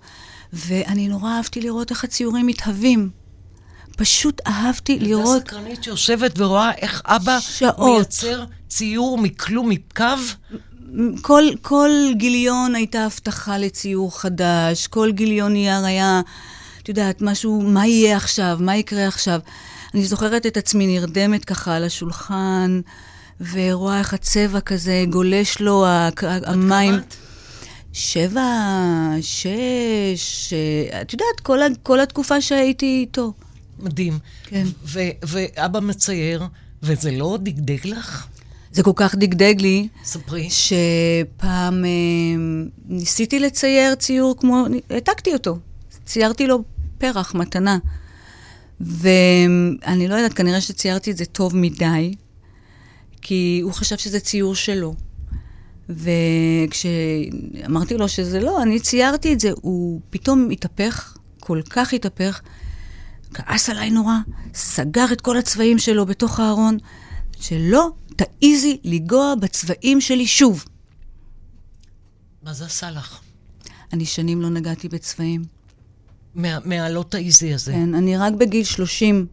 ואני 0.52 1.08
נורא 1.08 1.30
אהבתי 1.30 1.60
לראות 1.60 1.90
איך 1.90 2.04
הציורים 2.04 2.46
מתהווים. 2.46 3.10
פשוט 3.96 4.40
אהבתי 4.46 4.98
לראות... 4.98 5.36
ילדה 5.36 5.46
סקרנית 5.46 5.84
שיושבת 5.84 6.32
ורואה 6.36 6.70
איך 6.72 7.02
אבא 7.04 7.38
שעות. 7.40 7.96
מייצר 7.96 8.44
ציור 8.68 9.18
מכלום, 9.18 9.68
מקו. 9.68 10.04
כל, 11.22 11.44
כל 11.62 11.90
גיליון 12.16 12.74
הייתה 12.74 13.04
הבטחה 13.04 13.58
לציור 13.58 14.20
חדש, 14.20 14.86
כל 14.86 15.12
גיליון 15.12 15.52
נייר 15.52 15.84
היה, 15.84 16.20
את 16.85 16.88
יודעת, 16.88 17.23
משהו, 17.23 17.62
מה 17.62 17.87
יהיה 17.87 18.17
עכשיו, 18.17 18.59
מה 18.61 18.76
יקרה 18.76 19.07
עכשיו. 19.09 19.41
אני 19.95 20.05
זוכרת 20.05 20.47
את 20.47 20.57
עצמי 20.57 20.87
נרדמת 20.87 21.45
ככה 21.45 21.76
על 21.76 21.85
השולחן, 21.85 22.81
ורואה 23.53 23.99
איך 23.99 24.14
הצבע 24.14 24.61
כזה 24.61 25.05
גולש 25.11 25.61
לו, 25.61 25.85
המים. 26.47 26.95
את? 26.95 27.14
שבע, 27.93 28.43
שש, 29.21 30.53
אה, 30.53 31.03
את 31.03 31.12
יודעת, 31.12 31.41
כל, 31.43 31.59
כל 31.83 32.00
התקופה 32.00 32.41
שהייתי 32.41 32.87
איתו. 33.00 33.33
מדהים. 33.79 34.19
כן. 34.47 34.67
ו- 34.85 35.11
ואבא 35.23 35.81
מצייר, 35.81 36.43
וזה 36.83 37.11
לא 37.11 37.38
דגדג 37.43 37.87
לך? 37.87 38.26
זה 38.73 38.83
כל 38.83 38.93
כך 38.97 39.14
דגדג 39.14 39.55
לי, 39.61 39.88
ספרי. 40.05 40.49
שפעם 40.50 41.85
אה, 41.85 41.91
ניסיתי 42.87 43.41
לצייר 43.41 43.95
ציור 43.95 44.37
כמו, 44.38 44.67
העתקתי 44.91 45.33
אותו, 45.33 45.59
ציירתי 46.05 46.47
לו 46.47 46.74
פרח, 46.98 47.34
מתנה. 47.34 47.78
ואני 48.80 50.08
לא 50.08 50.14
יודעת, 50.14 50.32
כנראה 50.32 50.60
שציירתי 50.60 51.10
את 51.10 51.16
זה 51.16 51.24
טוב 51.24 51.56
מדי, 51.56 52.14
כי 53.22 53.60
הוא 53.62 53.72
חשב 53.72 53.96
שזה 53.96 54.20
ציור 54.20 54.54
שלו. 54.54 54.94
וכשאמרתי 55.88 57.96
לו 57.96 58.08
שזה 58.08 58.40
לא, 58.40 58.62
אני 58.62 58.80
ציירתי 58.80 59.32
את 59.32 59.40
זה, 59.40 59.50
הוא 59.54 60.00
פתאום 60.10 60.50
התהפך, 60.50 61.16
כל 61.40 61.60
כך 61.70 61.92
התהפך, 61.92 62.40
כעס 63.34 63.70
עליי 63.70 63.90
נורא, 63.90 64.14
סגר 64.54 65.12
את 65.12 65.20
כל 65.20 65.36
הצבעים 65.36 65.78
שלו 65.78 66.06
בתוך 66.06 66.40
הארון, 66.40 66.78
שלא 67.40 67.90
תעיזי 68.16 68.78
לנגוע 68.84 69.34
בצבעים 69.40 70.00
שלי 70.00 70.26
שוב. 70.26 70.64
מה 72.42 72.52
זה 72.52 72.64
עשה 72.64 72.90
לך? 72.90 73.20
אני 73.92 74.04
שנים 74.04 74.42
לא 74.42 74.50
נגעתי 74.50 74.88
בצבעים. 74.88 75.42
מה- 76.35 76.59
תעיזי 77.11 77.55
הזה. 77.55 77.73
כן, 77.73 77.95
אני 77.95 78.17
רק 78.17 78.33
בגיל 78.33 78.64
30 78.64 79.26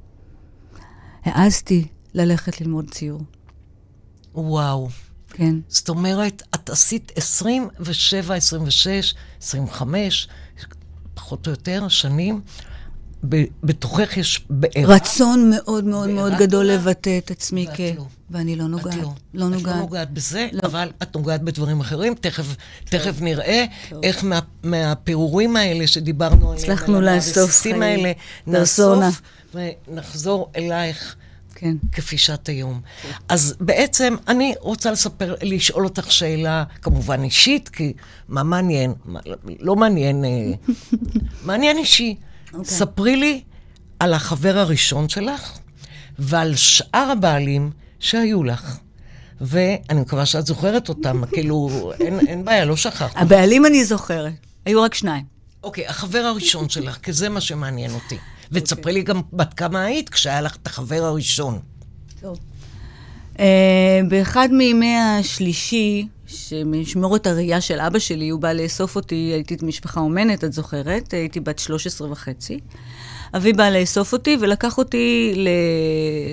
העזתי 1.23 1.87
ללכת 2.13 2.61
ללמוד 2.61 2.89
ציור. 2.91 3.21
וואו. 4.33 4.89
כן. 5.33 5.55
זאת 5.67 5.89
אומרת, 5.89 6.43
את 6.55 6.69
עשית 6.69 7.11
27, 7.15 8.35
26, 8.35 9.13
25, 9.41 10.27
פחות 11.13 11.47
או 11.47 11.51
יותר, 11.51 11.87
שנים. 11.87 12.41
בתוכך 13.63 14.17
יש 14.17 14.45
בעירה. 14.49 14.95
רצון 14.95 15.51
מאוד 15.55 15.83
מאוד 15.83 16.09
מאוד 16.09 16.33
גדול 16.37 16.65
לבטא 16.65 17.17
את 17.17 17.31
עצמי 17.31 17.67
כ... 17.75 17.79
לא. 17.97 18.05
ואני 18.31 18.55
לא 18.55 18.67
נוגעת. 18.67 18.93
את 18.93 19.01
לא. 19.01 19.13
לא 19.33 19.45
את 19.45 19.51
נוגעת. 19.51 19.75
לא 19.75 19.81
נוגעת 19.81 20.11
בזה, 20.11 20.47
לא. 20.51 20.59
אבל 20.63 20.91
את 21.03 21.15
נוגעת 21.15 21.41
בדברים 21.41 21.79
אחרים. 21.79 22.15
תכף, 22.15 22.55
תכף 22.85 23.21
נראה 23.21 23.65
איך 24.03 24.23
מה, 24.23 24.39
מהפירורים 24.63 25.55
האלה 25.55 25.87
שדיברנו 25.87 26.51
עליהם, 26.51 26.63
הצלחנו 26.63 27.01
לאסוף 27.01 27.61
חיים. 27.61 27.81
האלה. 27.81 28.11
נאסוף 28.47 29.21
ונחזור 29.53 30.51
אלייך. 30.55 31.15
כן. 31.55 31.75
כפי 31.91 32.17
שאת 32.17 32.49
היום. 32.49 32.81
אז 33.29 33.55
בעצם 33.59 34.15
אני 34.27 34.53
רוצה 34.59 34.91
לספר, 34.91 35.35
לשאול 35.41 35.83
אותך 35.83 36.11
שאלה, 36.11 36.63
כמובן 36.81 37.23
אישית, 37.23 37.69
כי 37.69 37.93
מה 38.29 38.43
מעניין? 38.43 38.93
מה, 39.05 39.19
לא 39.59 39.75
מעניין, 39.75 40.25
אה, 40.25 40.51
מעניין 41.45 41.77
אישי. 41.77 42.15
אוקיי. 42.53 42.65
ספרי 42.65 43.15
לי 43.15 43.41
על 43.99 44.13
החבר 44.13 44.57
הראשון 44.57 45.09
שלך 45.09 45.57
ועל 46.19 46.55
שאר 46.55 47.11
הבעלים 47.11 47.71
שהיו 47.99 48.43
לך. 48.43 48.77
ואני 49.41 50.01
מקווה 50.01 50.25
שאת 50.25 50.45
זוכרת 50.45 50.89
אותם, 50.89 51.21
כאילו, 51.33 51.91
אין, 51.99 52.19
אין 52.27 52.45
בעיה, 52.45 52.65
לא 52.65 52.75
שכחת. 52.75 53.11
הבעלים 53.15 53.65
אני 53.65 53.85
זוכרת. 53.85 54.33
היו 54.65 54.81
רק 54.81 54.93
שניים. 54.93 55.25
אוקיי, 55.63 55.87
החבר 55.87 56.19
הראשון 56.19 56.69
שלך, 56.69 56.97
כי 57.03 57.13
זה 57.13 57.29
מה 57.29 57.41
שמעניין 57.41 57.91
אותי. 57.91 58.17
ותספרי 58.51 58.93
לי 58.93 59.01
גם 59.01 59.21
בת 59.33 59.53
כמה 59.53 59.83
היית 59.83 60.09
כשהיה 60.09 60.41
לך 60.41 60.55
את 60.55 60.67
החבר 60.67 61.03
הראשון. 61.03 61.59
טוב. 62.21 62.37
אה, 63.39 64.01
באחד 64.09 64.49
מימי 64.51 64.95
השלישי, 64.97 66.07
שמשמורת 66.31 67.27
הראייה 67.27 67.61
של 67.61 67.79
אבא 67.79 67.99
שלי, 67.99 68.29
הוא 68.29 68.39
בא 68.39 68.53
לאסוף 68.53 68.95
אותי, 68.95 69.15
הייתי 69.15 69.57
משפחה 69.61 69.99
אומנת, 69.99 70.43
את 70.43 70.53
זוכרת? 70.53 71.13
הייתי 71.13 71.39
בת 71.39 71.59
13 71.59 72.11
וחצי. 72.11 72.59
אבי 73.33 73.53
בא 73.53 73.69
לאסוף 73.69 74.13
אותי 74.13 74.37
ולקח 74.41 74.77
אותי 74.77 75.33
ל... 75.35 75.49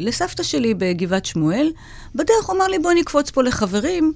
לסבתא 0.06 0.42
שלי 0.42 0.74
בגבעת 0.74 1.26
שמואל. 1.26 1.70
בדרך 2.14 2.46
הוא 2.46 2.56
אמר 2.56 2.66
לי, 2.66 2.78
בואי 2.78 2.94
נקפוץ 2.94 3.30
פה 3.30 3.42
לחברים. 3.42 4.12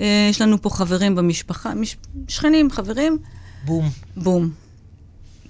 אה, 0.00 0.26
יש 0.30 0.42
לנו 0.42 0.62
פה 0.62 0.70
חברים 0.70 1.14
במשפחה, 1.14 1.74
מש... 1.74 1.96
שכנים, 2.28 2.70
חברים. 2.70 3.18
בום. 3.64 3.90
בום. 4.16 4.50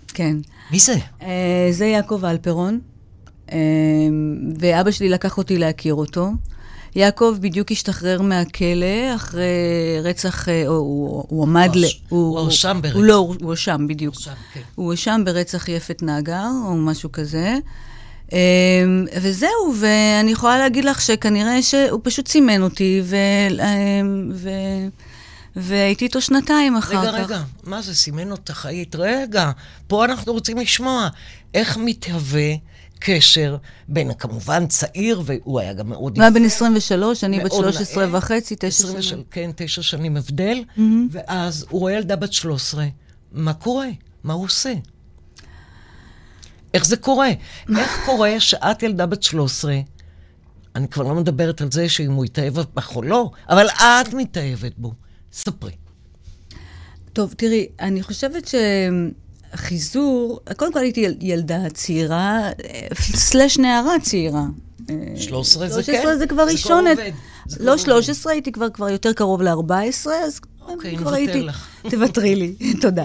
כן. 0.08 0.36
מי 0.70 0.78
זה? 0.78 0.96
אה, 1.22 1.68
זה 1.70 1.86
יעקב 1.86 2.24
אלפרון, 2.24 2.80
אה, 3.52 3.58
ואבא 4.58 4.90
שלי 4.90 5.08
לקח 5.08 5.38
אותי 5.38 5.58
להכיר 5.58 5.94
אותו. 5.94 6.30
יעקב 6.94 7.36
בדיוק 7.40 7.72
השתחרר 7.72 8.22
מהכלא 8.22 9.14
אחרי 9.14 9.46
רצח, 10.02 10.48
אה, 10.48 10.66
הוא, 10.66 11.24
הוא, 11.28 11.42
עמד 11.42 11.70
ל... 11.74 11.84
הוא 12.08 12.38
הואשם 12.38 12.78
ברצח. 12.82 12.94
הוא 12.94 13.04
לא, 13.04 13.14
הוא 13.14 13.36
הואשם, 13.42 13.86
בדיוק. 13.88 14.14
הואשם, 14.14 14.32
כן. 14.54 14.60
הוא 14.74 14.86
הואשם 14.86 15.22
ברצח 15.24 15.68
יפת 15.68 16.02
נגר, 16.02 16.48
או 16.66 16.76
משהו 16.76 17.12
כזה. 17.12 17.56
אה, 18.32 18.38
וזהו, 19.22 19.74
ואני 19.80 20.30
יכולה 20.30 20.58
להגיד 20.58 20.84
לך 20.84 21.00
שכנראה 21.00 21.62
שהוא 21.62 22.00
פשוט 22.02 22.28
סימן 22.28 22.62
אותי, 22.62 23.02
ו... 23.04 23.16
אה, 23.60 24.00
ו... 24.32 24.50
והייתי 25.56 26.04
איתו 26.04 26.20
שנתיים 26.20 26.76
אחר 26.76 27.00
רגע, 27.00 27.12
כך. 27.12 27.18
רגע, 27.18 27.42
מה 27.64 27.82
זה, 27.82 27.94
סימן 27.94 28.30
אותך 28.30 28.66
היית? 28.66 28.96
רגע, 28.96 29.50
פה 29.86 30.04
אנחנו 30.04 30.32
רוצים 30.32 30.58
לשמוע 30.58 31.08
איך 31.54 31.76
מתהווה 31.76 32.52
קשר 32.98 33.56
בין, 33.88 34.14
כמובן, 34.14 34.66
צעיר, 34.66 35.22
והוא 35.24 35.60
היה 35.60 35.72
גם 35.72 35.88
מאוד 35.88 36.16
הוא 36.16 36.22
היה 36.22 36.30
בן 36.30 36.44
23, 36.44 37.24
אני 37.24 37.40
בת 37.40 37.50
מאוד 37.50 37.62
13 37.62 38.06
נאה. 38.06 38.18
וחצי, 38.18 38.54
תשע 38.58 38.66
23, 38.68 39.08
שנים. 39.08 39.24
כן, 39.30 39.50
תשע 39.56 39.82
שנים 39.82 40.16
הבדל, 40.16 40.64
ואז 41.10 41.66
הוא 41.70 41.80
רואה 41.80 41.92
ילדה 41.92 42.16
בת 42.16 42.32
13, 42.32 42.86
מה 43.32 43.52
קורה? 43.52 43.88
מה 44.24 44.32
הוא 44.32 44.44
עושה? 44.44 44.74
איך 46.74 46.86
זה 46.86 46.96
קורה? 46.96 47.30
איך 47.78 48.00
קורה 48.06 48.40
שאת 48.40 48.82
ילדה 48.82 49.06
בת 49.06 49.22
13, 49.22 49.78
אני 50.74 50.88
כבר 50.88 51.04
לא 51.04 51.14
מדברת 51.14 51.60
על 51.60 51.70
זה 51.70 51.88
שאם 51.88 52.12
הוא 52.12 52.24
התאהב 52.24 52.54
בך 52.74 52.96
או 52.96 53.02
לא, 53.02 53.30
אבל 53.48 53.66
את 53.68 54.14
מתאהבת 54.14 54.72
בו. 54.76 54.94
ספרי. 55.32 55.72
טוב, 57.12 57.34
תראי, 57.36 57.68
אני 57.80 58.02
חושבת 58.02 58.46
שחיזור, 59.56 60.40
קודם 60.56 60.72
כל 60.72 60.78
הייתי 60.78 61.00
יל- 61.00 61.16
ילדה 61.20 61.70
צעירה, 61.74 62.50
סלש 62.94 63.58
נערה 63.58 63.94
צעירה. 64.02 64.44
13 65.16 65.68
זה 65.68 65.82
כן. 65.82 65.92
13 65.92 66.16
זה 66.18 66.26
כבר 66.26 66.46
כבר 66.56 66.80
לא 67.60 67.72
עובד. 67.72 67.82
13, 67.82 68.32
הייתי 68.32 68.52
כבר, 68.52 68.70
כבר 68.70 68.88
יותר 68.88 69.12
קרוב 69.12 69.42
ל-14, 69.42 69.72
אז 70.26 70.40
אוקיי, 70.68 70.96
כבר 70.96 71.14
הייתי... 71.14 71.42
לך. 71.42 71.66
תוותרי 71.90 72.34
לי, 72.36 72.54
תודה. 72.82 73.04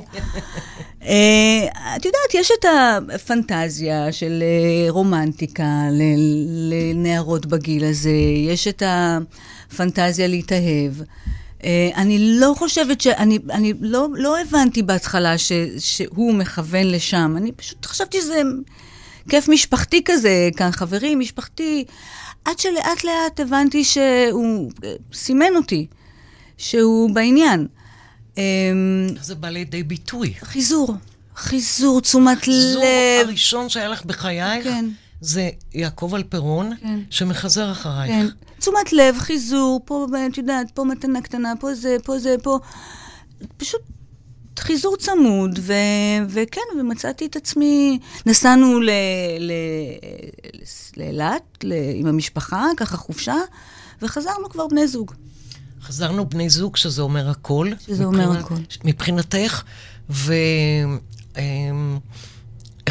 אה, 1.04 1.66
את 1.96 2.06
יודעת, 2.06 2.34
יש 2.34 2.52
את 2.60 2.66
הפנטזיה 3.16 4.12
של 4.12 4.44
אה, 4.44 4.92
רומנטיקה 4.92 5.84
לנערות 6.70 7.46
בגיל 7.46 7.86
הזה, 7.86 8.12
יש 8.48 8.68
את 8.68 8.84
הפנטזיה 8.86 10.28
להתאהב. 10.28 10.94
אה, 11.64 11.90
אני 11.96 12.40
לא 12.40 12.54
חושבת 12.58 13.02
ש... 13.02 13.08
אני, 13.08 13.40
אני 13.52 13.74
לא, 13.82 14.08
לא 14.14 14.40
הבנתי 14.42 14.84
בהתחלה 14.84 15.38
ש, 15.38 15.52
שהוא 15.80 16.34
מכוון 16.34 16.88
לשם. 16.88 17.34
אני 17.38 17.52
פשוט 17.52 17.86
חשבתי 17.86 18.22
שזה 18.22 18.42
כיף 19.30 19.50
משפחתי 19.50 20.02
כזה, 20.06 20.50
כאן 20.58 20.72
חברים, 20.72 21.20
משפחתי. 21.20 21.86
עד 22.46 22.60
שלאט 22.60 23.04
לאט 23.04 23.40
הבנתי 23.40 23.84
שהוא 23.84 24.72
אה, 24.84 24.94
סימן 25.14 25.56
אותי, 25.56 25.88
שהוא 26.58 27.10
בעניין. 27.10 27.68
אמ, 28.38 28.42
איך 29.16 29.26
זה 29.26 29.36
בא 29.36 29.50
לידי 29.50 29.84
ביטוי? 29.84 30.34
חיזור, 30.42 30.94
חיזור, 31.36 32.02
תשומת 32.02 32.48
לב. 32.48 32.56
הראשון 33.26 33.70
שהיה 33.70 33.90
לך 33.90 34.06
בחייך, 34.06 34.64
כן. 34.64 34.86
זה 35.22 35.50
יעקב 35.74 36.12
אלפרון, 36.16 36.72
כן. 36.82 37.00
שמחזר 37.10 37.72
אחרייך. 37.72 38.12
כן, 38.12 38.28
תשומת 38.60 38.94
לב, 38.94 39.16
חיזור, 39.20 39.82
פה, 39.86 40.06
את 40.32 40.38
יודעת, 40.38 40.72
פה 40.74 40.84
מתנה 40.84 41.22
קטנה, 41.22 41.54
פה 41.60 41.76
זה, 41.76 41.98
פה 42.04 42.20
זה, 42.20 42.36
פה... 42.44 42.60
פשוט 43.58 43.82
חיזור 44.60 44.96
צמוד, 44.98 45.60
ו, 45.62 45.74
וכן, 46.30 46.62
ומצאתי 46.80 47.26
את 47.26 47.36
עצמי, 47.36 48.00
נסענו 48.26 48.80
לאילת 50.98 51.42
ל- 51.64 51.74
עם 51.96 52.08
המשפחה, 52.08 52.66
ככה 52.78 52.98
חופשה, 52.98 53.36
וחזרנו 54.02 54.50
כבר 54.50 54.68
בני 54.68 54.88
זוג. 54.88 55.12
חזרנו 55.82 56.30
בני 56.30 56.50
זוג, 56.50 56.76
שזה 56.78 57.02
אומר 57.02 57.30
הכל. 57.30 57.70
שזה 57.88 58.06
אומר 58.06 58.30
מבחינת- 58.32 58.46
הכל. 58.46 58.56
מבחינתך, 58.84 59.64
ואיך 60.10 60.38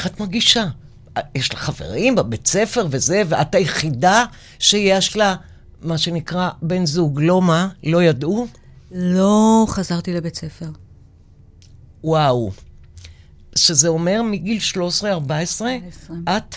את 0.07 0.21
מרגישה? 0.21 0.67
יש 1.35 1.55
לך 1.55 1.59
חברים 1.59 2.15
בבית 2.15 2.47
ספר 2.47 2.87
וזה, 2.91 3.23
ואת 3.29 3.55
היחידה 3.55 4.25
שיש 4.59 5.17
לה, 5.17 5.35
מה 5.83 5.99
שנקרא, 5.99 6.51
בן 6.63 6.87
זוג. 6.87 7.21
לא 7.23 7.43
מה? 7.43 7.69
לא 7.85 8.03
ידעו? 8.03 8.47
לא 8.93 9.67
חזרתי 9.69 10.13
לבית 10.13 10.35
ספר. 10.35 10.67
וואו. 12.05 12.51
שזה 13.57 13.89
אומר 13.89 14.23
מגיל 14.23 14.59
13-14, 15.03 15.07
14. 15.07 15.77
את 16.29 16.57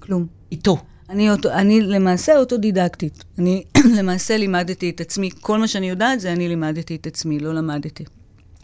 כלום. 0.00 0.26
איתו. 0.52 0.76
אני, 1.10 1.30
אוטו, 1.30 1.50
אני 1.52 1.80
למעשה 1.80 2.38
אוטודידקטית. 2.38 3.24
אני 3.38 3.64
למעשה 3.98 4.36
לימדתי 4.36 4.90
את 4.90 5.00
עצמי, 5.00 5.30
כל 5.40 5.58
מה 5.58 5.68
שאני 5.68 5.88
יודעת 5.88 6.20
זה 6.20 6.32
אני 6.32 6.48
לימדתי 6.48 6.96
את 6.96 7.06
עצמי, 7.06 7.38
לא 7.38 7.54
למדתי. 7.54 8.04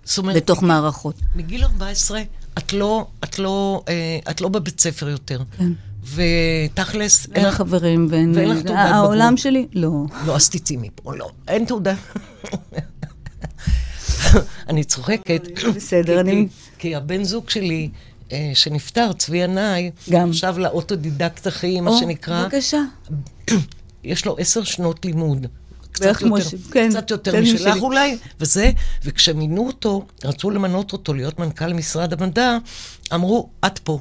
זאת 0.05 0.19
אומרת, 0.19 0.37
בתוך 0.37 0.63
מערכות. 0.63 1.17
מגיל 1.37 1.65
14 1.65 2.23
את 2.59 2.73
לא, 2.73 3.07
את 3.25 3.39
לא, 3.39 3.83
אה, 3.89 4.19
את 4.31 4.41
לא 4.41 4.49
בבית 4.49 4.81
ספר 4.81 5.09
יותר. 5.09 5.43
כן. 5.59 5.73
ותכלס, 6.15 7.27
אין 7.35 7.47
לך 7.47 7.55
חברים 7.55 8.07
ואין... 8.11 8.33
ואין 8.37 8.49
לך 8.49 8.63
תעודת 8.63 8.79
העולם 8.81 9.19
בגרות. 9.27 9.39
שלי? 9.39 9.67
לא. 9.75 9.91
לא, 10.27 10.37
אז 10.37 10.49
תצאי 10.49 10.77
מפה, 10.77 11.17
לא, 11.17 11.31
אין 11.49 11.65
תעודה. 11.65 11.95
אני 14.69 14.85
צוחקת. 14.85 15.43
בסדר, 15.77 16.21
אני- 16.21 16.49
כי- 16.79 16.95
הבן 16.97 17.25
זוג 17.25 17.51
שלי, 17.51 17.91
אה, 18.33 18.51
שנפטר, 18.55 19.13
צבי 19.13 19.39
ינאי, 19.39 19.91
גם. 20.11 20.29
עכשיו 20.31 20.59
לאוטודידקט 20.59 21.47
הכי, 21.47 21.81
מה 21.81 21.91
או, 21.91 21.99
שנקרא, 21.99 22.43
בבקשה. 22.45 22.79
יש 24.05 24.27
לו 24.27 24.37
עשר 24.39 24.65
שנות 24.65 25.05
לימוד. 25.05 25.47
קצת 25.95 26.05
בערך 26.05 26.19
כמו 26.19 26.39
יותר, 26.39 26.49
ש- 26.49 26.55
כן, 26.73 26.89
קצת 26.91 27.11
יותר 27.11 27.33
כן, 27.33 27.43
משלך. 27.43 27.83
אולי, 27.83 28.19
וזה, 28.41 28.71
וכשמינו 29.05 29.67
אותו, 29.67 30.07
רצו 30.25 30.51
למנות 30.51 30.93
אותו 30.93 31.15
להיות 31.15 31.39
מנכ"ל 31.39 31.73
משרד 31.73 32.13
המדע, 32.13 32.59
אמרו, 33.15 33.49
את 33.67 33.79
פה. 33.79 33.99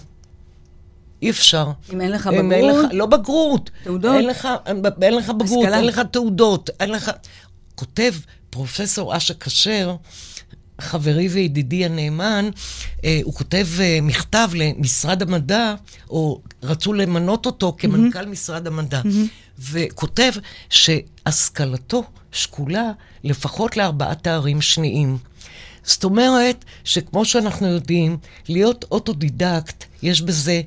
אי 1.21 1.29
אפשר. 1.29 1.71
אם 1.93 2.01
אין 2.01 2.12
לך 2.12 2.27
בגרות? 2.27 2.86
לך, 2.86 2.91
לא 2.93 3.06
בגרות. 3.06 3.69
תעודות? 3.84 4.15
אין 4.15 4.27
לך, 4.27 4.47
אין 5.01 5.13
לך 5.13 5.29
בגרות, 5.29 5.63
השכלה. 5.63 5.77
אין 5.77 5.86
לך 5.86 6.01
תעודות, 6.12 6.69
אין 6.79 6.89
לך... 6.89 7.12
כותב 7.75 8.13
פרופסור 8.49 9.17
אשה 9.17 9.34
כשר, 9.34 9.95
חברי 10.82 11.27
וידידי 11.27 11.86
הנאמן, 11.86 12.49
אה, 13.06 13.19
הוא 13.23 13.34
כותב 13.34 13.67
אה, 13.79 13.99
מכתב 14.01 14.49
למשרד 14.56 15.21
המדע, 15.21 15.75
או 16.10 16.41
רצו 16.63 16.93
למנות 16.93 17.45
אותו 17.45 17.75
כמנכ"ל 17.77 18.25
משרד 18.25 18.67
המדע, 18.67 19.01
וכותב 19.71 20.32
שהשכלתו 20.69 22.04
שקולה 22.32 22.91
לפחות 23.23 23.78
לארבעה 23.78 24.15
תארים 24.15 24.62
שניים. 24.62 25.17
זאת 25.84 26.04
אומרת 26.04 26.65
שכמו 26.84 27.26
שאנחנו 27.26 27.67
יודעים, 27.67 28.17
להיות 28.49 28.86
אוטודידקט, 28.91 29.84
יש 30.04 30.21
בזה 30.21 30.62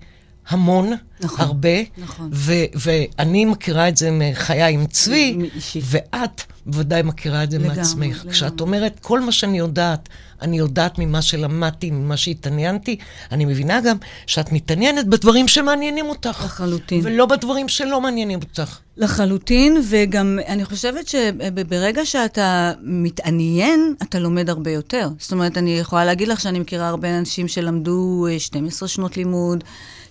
המון, 0.48 0.92
נכון, 1.20 1.40
הרבה, 1.40 1.68
נכון. 1.98 2.30
ו- 2.32 2.64
ואני 2.74 3.44
מכירה 3.44 3.88
את 3.88 3.96
זה 3.96 4.10
מחיי 4.12 4.74
עם 4.74 4.86
צבי, 4.86 5.38
אישית. 5.54 5.84
ואת 5.86 6.42
בוודאי 6.66 7.02
מכירה 7.02 7.44
את 7.44 7.50
זה 7.50 7.58
לגמרי, 7.58 7.76
מעצמך. 7.76 8.16
לגמרי. 8.16 8.32
כשאת 8.32 8.60
אומרת, 8.60 8.98
כל 9.00 9.20
מה 9.20 9.32
שאני 9.32 9.58
יודעת, 9.58 10.08
אני 10.42 10.58
יודעת 10.58 10.98
ממה 10.98 11.22
שלמדתי, 11.22 11.90
ממה 11.90 12.16
שהתעניינתי, 12.16 12.96
אני 13.32 13.44
מבינה 13.44 13.80
גם 13.80 13.96
שאת 14.26 14.52
מתעניינת 14.52 15.06
בדברים 15.06 15.48
שמעניינים 15.48 16.06
אותך. 16.06 16.42
לחלוטין. 16.44 17.00
ולא 17.04 17.26
בדברים 17.26 17.68
שלא 17.68 18.00
מעניינים 18.00 18.38
אותך. 18.38 18.78
לחלוטין, 18.96 19.82
וגם 19.90 20.38
אני 20.46 20.64
חושבת 20.64 21.08
שברגע 21.08 22.04
שאתה 22.04 22.72
מתעניין, 22.82 23.94
אתה 24.02 24.18
לומד 24.18 24.50
הרבה 24.50 24.70
יותר. 24.70 25.08
זאת 25.18 25.32
אומרת, 25.32 25.58
אני 25.58 25.78
יכולה 25.78 26.04
להגיד 26.04 26.28
לך 26.28 26.40
שאני 26.40 26.58
מכירה 26.58 26.88
הרבה 26.88 27.18
אנשים 27.18 27.48
שלמדו 27.48 28.26
אה, 28.30 28.38
12 28.38 28.88
שנות 28.88 29.16
לימוד, 29.16 29.64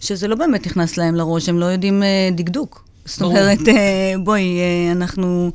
שזה 0.06 0.28
לא 0.28 0.36
באמת 0.36 0.68
נכנס 0.68 0.98
להם 0.98 1.16
לראש, 1.16 1.50
הם 1.50 1.60
לא 1.60 1.66
יודעים 1.66 2.04
אה, 2.04 2.30
דקדוק. 2.32 2.86
זאת. 3.06 3.22
אומרת, 3.22 3.68
אה, 3.68 4.14
בואי, 4.24 4.60
אה, 4.60 4.92
אנחנו... 4.92 5.52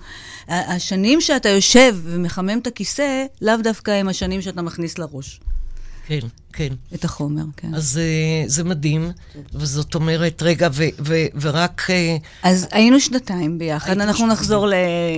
השנים 0.49 1.21
שאתה 1.21 1.49
יושב 1.49 1.97
ומחמם 2.03 2.59
את 2.59 2.67
הכיסא, 2.67 3.25
לאו 3.43 3.55
דווקא 3.63 3.91
הם 3.91 4.09
השנים 4.09 4.43
שאתה 4.43 4.63
מכניס 4.63 4.99
לראש 4.99 5.41
כן, 6.11 6.19
כן. 6.53 6.69
את 6.95 7.05
החומר, 7.05 7.43
כן. 7.57 7.75
אז 7.75 7.99
אה, 8.03 8.49
זה 8.49 8.65
מדהים, 8.65 9.11
וזאת 9.55 9.95
אומרת, 9.95 10.43
רגע, 10.43 10.69
ו- 10.73 10.85
ו- 10.99 11.27
ורק... 11.41 11.87
אה, 11.91 12.17
אז 12.43 12.67
היינו 12.71 13.01
שנתיים 13.01 13.59
ביחד, 13.59 13.91
אנחנו 13.91 14.13
שנתיים. 14.15 14.31
נחזור 14.33 14.67
ל... 14.67 14.73
אה, 14.73 15.17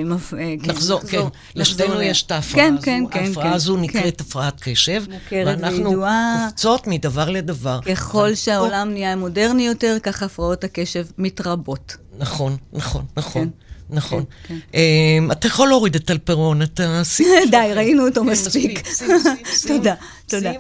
כן, 0.63 0.71
נחזור, 0.71 1.01
כן, 1.01 1.21
לשתינו 1.55 1.95
ל- 1.95 2.03
יש 2.03 2.23
את 2.23 2.31
ההפרעה 2.31 2.65
כן, 2.67 2.75
הזו. 2.75 2.83
כן, 2.85 3.05
כן, 3.11 3.25
ההפרעה 3.25 3.47
כן, 3.49 3.53
הזו 3.53 3.75
כן. 3.75 3.81
נקראת 3.81 4.21
הפרעת 4.21 4.61
קשב. 4.61 5.05
מוכרת 5.11 5.47
ואנחנו 5.47 5.85
וידועה. 5.85 6.47
קופצות 6.51 6.87
מדבר 6.87 7.31
לדבר. 7.31 7.81
ככל 7.83 8.35
שהעולם 8.35 8.91
נהיה 8.93 9.17
מודרני 9.17 9.67
יותר, 9.67 9.97
ככה 10.03 10.25
הפרעות 10.25 10.65
הקשב 10.65 11.05
מתרבות. 11.19 11.97
נכון, 12.19 12.57
נכון, 12.73 13.05
נכון. 13.17 13.43
כן, 13.45 13.49
נכון. 13.97 14.25
כן, 14.49 14.57
אמ, 14.75 15.33
אתה 15.33 15.47
יכול 15.47 15.69
להוריד 15.69 15.95
את 15.95 16.11
אלפרון, 16.11 16.63
אתה 16.63 17.05
שים... 17.05 17.27
די. 17.51 17.71
ראינו 17.75 18.07
אותו 18.09 18.21
כן, 18.21 18.27
מספיק. 18.31 18.83
תודה, 19.69 19.95
תודה. 20.27 20.53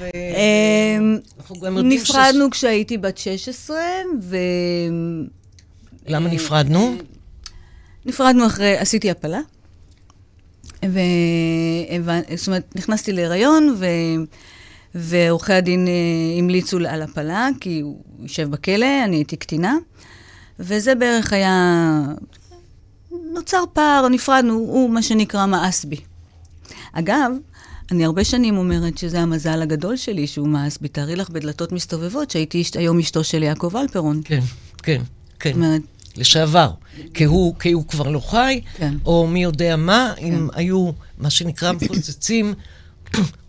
אמ, 0.00 1.18
נפרדנו 1.82 2.50
כשהייתי 2.50 2.98
בת 2.98 3.18
16, 3.18 3.76
ו... 4.22 4.36
למה 6.06 6.28
אה, 6.28 6.34
נפרדנו? 6.34 6.96
נפרדנו 8.06 8.46
אחרי, 8.46 8.78
עשיתי 8.78 9.10
הפלה. 9.10 9.40
ו... 10.84 10.98
זאת 12.36 12.46
אומרת, 12.46 12.76
נכנסתי 12.76 13.12
להיריון, 13.12 13.76
ו... 13.78 13.86
ועורכי 14.94 15.52
הדין 15.52 15.88
אה, 15.88 15.92
המליצו 16.38 16.78
על 16.88 17.02
הפלה, 17.02 17.48
כי 17.60 17.80
הוא 17.80 18.02
יושב 18.22 18.50
בכלא, 18.50 19.04
אני 19.04 19.16
הייתי 19.16 19.36
קטינה. 19.36 19.76
וזה 20.58 20.94
בערך 20.94 21.32
היה... 21.32 22.02
נוצר 23.10 23.64
פער, 23.72 24.08
נפרדנו, 24.08 24.54
הוא 24.54 24.90
מה 24.90 25.02
שנקרא 25.02 25.46
מאס 25.46 25.84
בי. 25.84 25.96
אגב, 26.92 27.32
אני 27.92 28.04
הרבה 28.04 28.24
שנים 28.24 28.56
אומרת 28.58 28.98
שזה 28.98 29.20
המזל 29.20 29.62
הגדול 29.62 29.96
שלי 29.96 30.26
שהוא 30.26 30.48
מאס 30.48 30.78
בי. 30.78 30.88
תארי 30.88 31.16
לך 31.16 31.30
בדלתות 31.30 31.72
מסתובבות 31.72 32.30
שהייתי 32.30 32.62
אשת- 32.62 32.76
היום 32.76 32.98
אשתו 32.98 33.24
של 33.24 33.42
יעקב 33.42 33.76
אלפרון. 33.76 34.20
כן, 34.24 34.40
כן, 34.82 35.02
כן. 35.40 35.50
זאת 35.50 35.56
אומרת, 35.56 35.80
לשעבר. 36.16 36.70
כי 37.14 37.24
הוא, 37.24 37.54
כי 37.58 37.72
הוא 37.72 37.86
כבר 37.88 38.08
לא 38.08 38.20
חי, 38.20 38.60
כן. 38.76 38.94
או 39.06 39.26
מי 39.26 39.42
יודע 39.42 39.76
מה, 39.76 40.14
אם 40.18 40.48
היו, 40.54 40.90
מה 41.18 41.30
שנקרא, 41.30 41.72
מפוצצים 41.72 42.54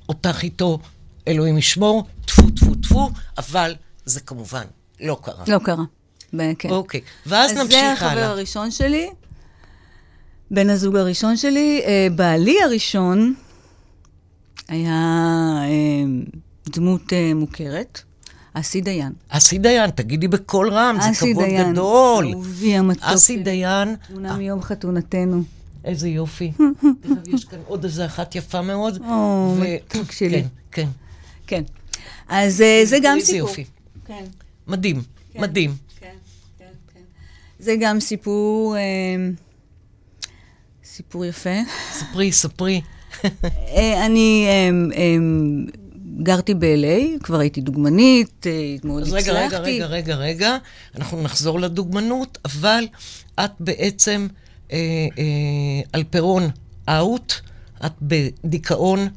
אותך 0.09 0.39
איתו, 0.43 0.79
אלוהים 1.27 1.57
ישמור, 1.57 2.03
טפו, 2.25 2.49
טפו, 2.51 2.75
טפו, 2.75 3.09
אבל 3.37 3.75
זה 4.05 4.19
כמובן 4.19 4.63
לא 5.01 5.17
קרה. 5.23 5.43
לא 5.47 5.57
קרה. 5.63 5.83
ב- 6.33 6.53
כן. 6.59 6.69
אוקיי, 6.69 7.01
ואז 7.25 7.51
אז 7.51 7.57
נמשיך 7.57 7.79
זה 7.79 7.91
החבר 7.93 8.07
הלאה. 8.09 8.27
הראשון 8.29 8.71
שלי, 8.71 9.09
בן 10.51 10.69
הזוג 10.69 10.95
הראשון 10.95 11.37
שלי. 11.37 11.81
אה, 11.85 12.07
בעלי 12.15 12.55
הראשון 12.63 13.33
היה 14.67 14.91
אה, 15.63 16.03
דמות 16.69 17.13
אה, 17.13 17.33
מוכרת, 17.33 18.01
אסי 18.53 18.81
דיין. 18.81 19.11
אסי 19.29 19.57
דיין, 19.57 19.89
תגידי 19.89 20.27
בקול 20.27 20.69
רם, 20.69 20.97
זה 21.01 21.09
אסי 21.11 21.33
כבוד 21.33 21.45
דיין, 21.45 21.71
גדול. 21.71 22.27
אהובי 22.33 22.75
המתוק 22.75 23.03
אסי. 23.03 23.37
דיין, 23.37 23.95
תמונה 24.07 24.37
מיום 24.37 24.61
חתונתנו. 24.61 25.43
איזה 25.85 26.09
יופי. 26.09 26.51
יש 27.33 27.45
כאן 27.45 27.59
עוד 27.67 27.83
איזה 27.83 28.05
אחת 28.05 28.35
יפה 28.35 28.61
מאוד. 28.61 29.01
או, 29.01 29.55
מתוק 29.59 30.11
שלי. 30.11 30.43
כן, 30.71 30.87
כן. 31.47 31.61
כן. 31.61 31.63
אז 32.29 32.63
זה 32.83 32.97
גם 33.03 33.17
איזה 33.17 33.25
סיפור. 33.25 33.49
יופי. 33.49 33.65
כן. 34.05 34.23
מדהים, 34.67 35.01
מדהים. 35.35 35.75
כן, 35.99 36.15
כן, 36.59 36.65
כן. 36.93 36.99
זה 37.59 37.75
גם 37.79 37.99
סיפור, 37.99 38.75
סיפור 40.83 41.25
יפה. 41.25 41.59
ספרי, 41.93 42.31
ספרי. 42.31 42.81
אה, 43.75 44.05
אני 44.05 44.45
אה, 44.47 44.69
אה, 44.95 45.17
גרתי 46.17 46.53
ב-LA, 46.53 47.23
כבר 47.23 47.39
הייתי 47.39 47.61
דוגמנית, 47.61 48.47
אה, 48.47 48.75
מאוד 48.83 49.01
אז 49.01 49.13
רגע, 49.13 49.33
רגע, 49.33 49.45
הצלחתי. 49.45 49.81
רגע, 49.83 50.15
רגע. 50.15 50.57
אנחנו 50.95 51.21
נחזור 51.21 51.59
לדוגמנות, 51.59 52.37
אבל 52.45 52.87
את 53.39 53.51
בעצם 53.59 54.27
אה, 54.71 54.77
אה, 55.17 55.81
על 55.93 56.03
פירון 56.09 56.49
אאוט, 56.89 57.33
את 57.85 57.91
בדיכאון 58.01 59.07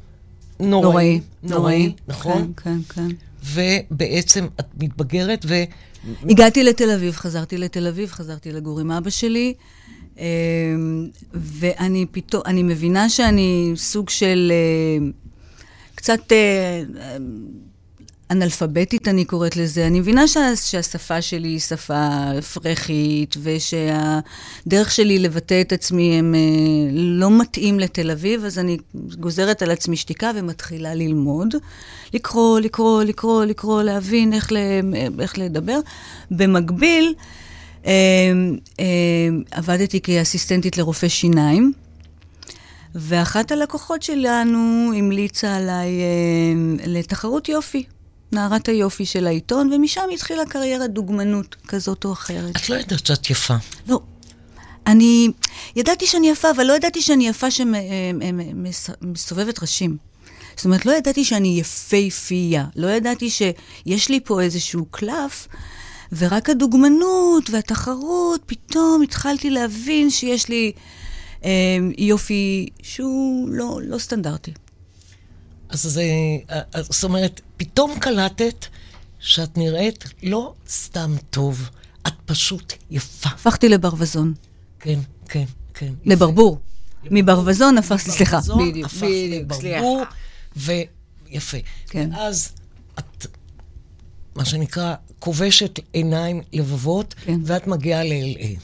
נוראי. 0.59 0.81
נוראי. 0.83 1.19
נוראי, 1.43 1.93
נכון? 2.07 2.53
כן, 2.63 2.79
כן, 2.95 3.07
כן. 3.09 3.15
ובעצם 3.43 4.47
את 4.59 4.65
מתבגרת, 4.79 5.45
ו... 5.47 5.63
הגעתי 6.29 6.63
לתל 6.63 6.91
אביב, 6.91 7.15
חזרתי 7.15 7.57
לתל 7.57 7.87
אביב, 7.87 8.11
חזרתי 8.11 8.51
לגור 8.51 8.79
עם 8.79 8.91
אבא 8.91 9.09
שלי, 9.09 9.53
ואני 11.33 12.05
פתאום, 12.11 12.43
אני 12.45 12.63
מבינה 12.63 13.09
שאני 13.09 13.71
סוג 13.75 14.09
של 14.09 14.51
אה, 14.51 15.07
קצת 15.95 16.31
אה, 16.31 16.83
אנאלפביתית, 18.31 19.07
אני 19.07 19.25
קוראת 19.25 19.57
לזה. 19.57 19.87
אני 19.87 19.99
מבינה 19.99 20.27
שה, 20.27 20.55
שהשפה 20.55 21.21
שלי 21.21 21.47
היא 21.47 21.59
שפה 21.59 22.09
פרחית, 22.53 23.35
ושהדרך 23.43 24.91
שלי 24.91 25.19
לבטא 25.19 25.61
את 25.61 25.73
עצמי 25.73 26.19
הם 26.19 26.35
אה, 26.35 26.39
לא 26.93 27.39
מתאים 27.39 27.79
לתל 27.79 28.11
אביב, 28.11 28.45
אז 28.45 28.59
אני 28.59 28.77
גוזרת 29.19 29.61
על 29.61 29.71
עצמי 29.71 29.95
שתיקה 29.95 30.31
ומתחילה 30.35 30.95
ללמוד. 30.95 31.55
לקרוא, 32.13 32.59
לקרוא, 32.59 33.03
לקרוא, 33.03 33.45
לקרוא, 33.45 33.83
להבין 33.83 34.33
איך, 34.33 34.51
ל, 34.51 34.57
איך 35.19 35.37
לדבר. 35.37 35.79
במקביל, 36.31 37.13
עבדתי 39.51 40.01
כאסיסטנטית 40.01 40.77
לרופא 40.77 41.07
שיניים. 41.07 41.73
ואחת 42.95 43.51
הלקוחות 43.51 44.03
שלנו 44.03 44.91
המליצה 44.97 45.55
עליי 45.55 46.01
אה, 46.01 46.87
לתחרות 46.87 47.49
יופי, 47.49 47.83
נערת 48.31 48.69
היופי 48.69 49.05
של 49.05 49.27
העיתון, 49.27 49.73
ומשם 49.73 50.01
התחילה 50.13 50.45
קריירת 50.45 50.93
דוגמנות 50.93 51.55
כזאת 51.67 52.05
או 52.05 52.13
אחרת. 52.13 52.55
את 52.55 52.69
לא 52.69 52.75
יודעת 52.75 53.05
שאת 53.05 53.29
יפה. 53.29 53.55
לא. 53.87 53.99
אני 54.87 55.29
ידעתי 55.75 56.07
שאני 56.07 56.29
יפה, 56.29 56.51
אבל 56.51 56.63
לא 56.63 56.73
ידעתי 56.73 57.01
שאני 57.01 57.27
יפה 57.27 57.47
שמסובבת 57.51 59.61
ראשים. 59.61 59.97
זאת 60.55 60.65
אומרת, 60.65 60.85
לא 60.85 60.91
ידעתי 60.91 61.25
שאני 61.25 61.59
יפייפייה. 61.59 62.65
לא 62.75 62.87
ידעתי 62.87 63.29
שיש 63.29 64.09
לי 64.09 64.19
פה 64.23 64.41
איזשהו 64.41 64.85
קלף, 64.85 65.47
ורק 66.11 66.49
הדוגמנות 66.49 67.49
והתחרות, 67.49 68.41
פתאום 68.45 69.01
התחלתי 69.01 69.49
להבין 69.49 70.09
שיש 70.09 70.49
לי 70.49 70.71
אה, 71.45 71.77
יופי 71.97 72.69
שהוא 72.81 73.49
לא, 73.49 73.79
לא 73.83 73.97
סטנדרטי. 73.97 74.53
אז 75.69 75.81
זה, 75.81 76.03
אז 76.73 76.87
זאת 76.89 77.03
אומרת, 77.03 77.41
פתאום 77.57 77.99
קלטת 77.99 78.65
שאת 79.19 79.57
נראית 79.57 80.05
לא 80.23 80.53
סתם 80.69 81.15
טוב, 81.29 81.69
את 82.07 82.13
פשוט 82.25 82.73
יפה. 82.91 83.29
הפכתי 83.29 83.69
לברווזון. 83.69 84.33
כן, 84.79 84.99
כן, 85.29 85.45
כן. 85.73 85.93
לברבור. 86.05 86.59
מברווזון 87.11 87.77
הפכתי, 87.77 88.11
סליחה. 88.11 88.39
בדיוק, 88.39 88.93
בדיוק, 88.93 89.51
לברבור, 89.51 90.03
סליחה. 90.55 90.77
ויפה. 91.29 91.57
כן. 91.89 92.09
ואז 92.13 92.51
את, 92.99 93.27
מה 94.37 94.45
שנקרא, 94.45 94.95
כובשת 95.19 95.79
עיניים 95.93 96.41
לבבות, 96.53 97.13
כן. 97.25 97.39
ואת 97.45 97.67
מגיעה 97.67 98.03
ל-LA. 98.03 98.59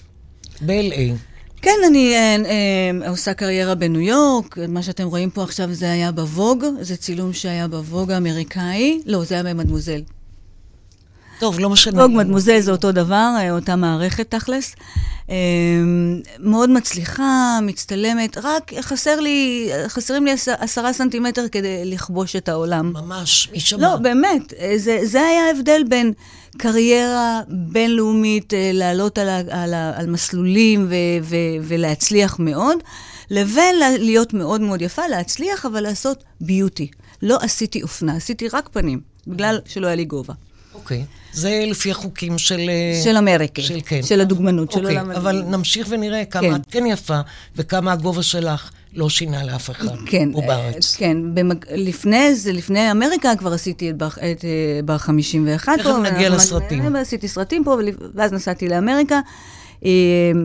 ב-LA. 0.62 1.18
כן, 1.62 1.76
אני 1.88 2.16
אה, 2.16 2.36
אה, 2.46 3.10
עושה 3.10 3.34
קריירה 3.34 3.76
בניו 3.76 4.02
יורק, 4.02 4.58
מה 4.68 4.84
שאתם 4.84 5.04
רואים 5.04 5.30
פה 5.30 5.44
עכשיו 5.44 5.74
זה 5.74 5.92
היה 5.92 6.12
בווג, 6.12 6.66
זה 6.82 6.98
צילום 6.98 7.34
שהיה 7.34 7.68
בווג 7.68 8.12
האמריקאי, 8.12 9.02
לא, 9.06 9.24
זה 9.24 9.36
היה 9.36 9.44
במדמוזל. 9.44 10.02
טוב, 11.44 11.60
לא 11.60 11.70
משנה. 11.70 12.02
ווג 12.02 12.12
מדמוזל 12.16 12.60
זה 12.60 12.72
אותו 12.72 12.92
דבר, 12.92 13.34
אה, 13.38 13.52
אותה 13.52 13.76
מערכת 13.76 14.32
תכלס. 14.32 14.76
אה, 15.30 15.36
מאוד 16.40 16.70
מצליחה, 16.70 17.24
מצטלמת, 17.62 18.38
רק 18.44 18.72
חסר 18.82 19.20
לי, 19.20 19.70
חסרים 19.88 20.26
לי 20.26 20.32
עשר- 20.32 20.54
עשרה 20.60 20.94
סנטימטר 20.94 21.48
כדי 21.48 21.86
לכבוש 21.86 22.36
את 22.36 22.50
העולם. 22.50 22.94
ממש, 22.94 23.50
מי 23.52 23.60
שמע? 23.60 23.82
לא, 23.82 23.96
באמת, 23.96 24.54
אה, 24.60 24.74
זה, 24.78 25.00
זה 25.04 25.22
היה 25.22 25.46
ההבדל 25.48 25.82
בין 25.90 26.14
קריירה 26.58 27.42
בינלאומית, 27.48 28.54
לעלות 28.74 29.18
על, 29.18 29.30
ה, 29.30 29.38
על, 29.64 29.74
ה, 29.74 29.92
על 29.96 30.08
מסלולים 30.10 30.86
ו, 30.90 30.94
ו, 31.24 31.36
ולהצליח 31.64 32.40
מאוד, 32.40 32.78
לבין 33.30 33.80
לה- 33.80 33.98
להיות 33.98 34.34
מאוד 34.34 34.62
מאוד 34.62 34.82
יפה, 34.82 35.08
להצליח, 35.08 35.66
אבל 35.66 35.82
לעשות 35.84 36.24
ביוטי. 36.42 36.88
לא 37.22 37.38
עשיתי 37.42 37.82
אופנה, 37.84 38.16
עשיתי 38.16 38.48
רק 38.54 38.70
פנים, 38.74 39.00
בגלל 39.28 39.60
שלא 39.66 39.88
היה 39.88 39.96
לי 39.96 40.06
גובה. 40.06 40.34
אוקיי. 40.74 41.06
זה 41.34 41.64
לפי 41.68 41.92
החוקים 41.92 42.38
של... 42.38 42.60
אה, 42.70 43.02
של 43.04 43.18
אמריקה, 43.18 43.62
של 43.62 43.80
כן. 43.86 44.04
של 44.04 44.22
הדוגמנות, 44.22 44.72
של 44.72 44.80
אוקיי, 44.80 44.98
עולם 44.98 45.12
אבל 45.12 45.30
הדוגמנות. 45.36 45.58
נמשיך 45.60 45.88
ונראה 45.90 46.26
כמה 46.26 46.42
כן. 46.42 46.56
את 46.56 46.62
כן 46.72 46.86
יפה, 46.86 47.20
וכמה 47.56 47.92
הגובה 47.92 48.24
שלך 48.24 48.72
לא 48.94 49.10
שינה 49.10 49.44
לאף 49.44 49.70
אחד. 49.70 49.88
כן, 50.06 50.32
פה 50.34 50.42
אה, 50.42 50.48
בארץ. 50.48 50.96
כן, 50.96 51.18
במג... 51.34 51.56
לפני 51.76 52.36
זה, 52.36 52.52
לפני 52.54 52.92
אמריקה 52.92 53.36
כבר 53.36 53.54
עשיתי 53.54 53.90
את 53.90 53.98
בר, 53.98 54.08
את, 54.08 54.46
אה, 54.46 54.80
בר 54.86 54.98
51 54.98 55.74
תכף 55.80 55.84
פה. 55.90 55.98
נגיע 55.98 56.12
ואנחנו- 56.18 56.36
לסרטים. 56.36 56.96
עשיתי 56.96 57.28
סרטים 57.28 57.64
פה, 57.64 57.72
ול- 57.72 57.88
ואז 58.16 58.34
נסעתי 58.34 58.68
לאמריקה, 58.70 59.20
אה, 59.86 59.90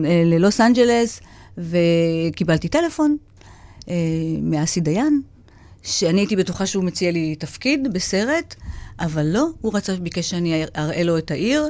אה, 0.05 0.21
ללוס 0.25 0.61
אנג'לס, 0.61 1.19
וקיבלתי 1.57 2.67
טלפון 2.67 3.17
אה, 3.89 3.95
מאסי 4.41 4.79
דיין, 4.79 5.21
שאני 5.83 6.21
הייתי 6.21 6.35
בטוחה 6.35 6.65
שהוא 6.65 6.83
מציע 6.83 7.11
לי 7.11 7.35
תפקיד 7.35 7.87
בסרט, 7.93 8.55
אבל 8.99 9.25
לא, 9.25 9.47
הוא 9.61 9.77
רצה, 9.77 9.95
ביקש 9.95 10.29
שאני 10.29 10.63
אראה 10.77 11.03
לו 11.03 11.17
את 11.17 11.31
העיר. 11.31 11.65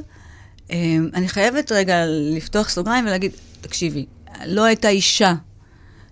אה, 0.72 0.78
אני 1.14 1.28
חייבת 1.28 1.72
רגע 1.72 2.06
לפתוח 2.08 2.70
סוגריים 2.70 3.06
ולהגיד, 3.06 3.32
תקשיבי, 3.62 4.06
לא 4.46 4.64
הייתה 4.64 4.90
אישה 4.90 5.34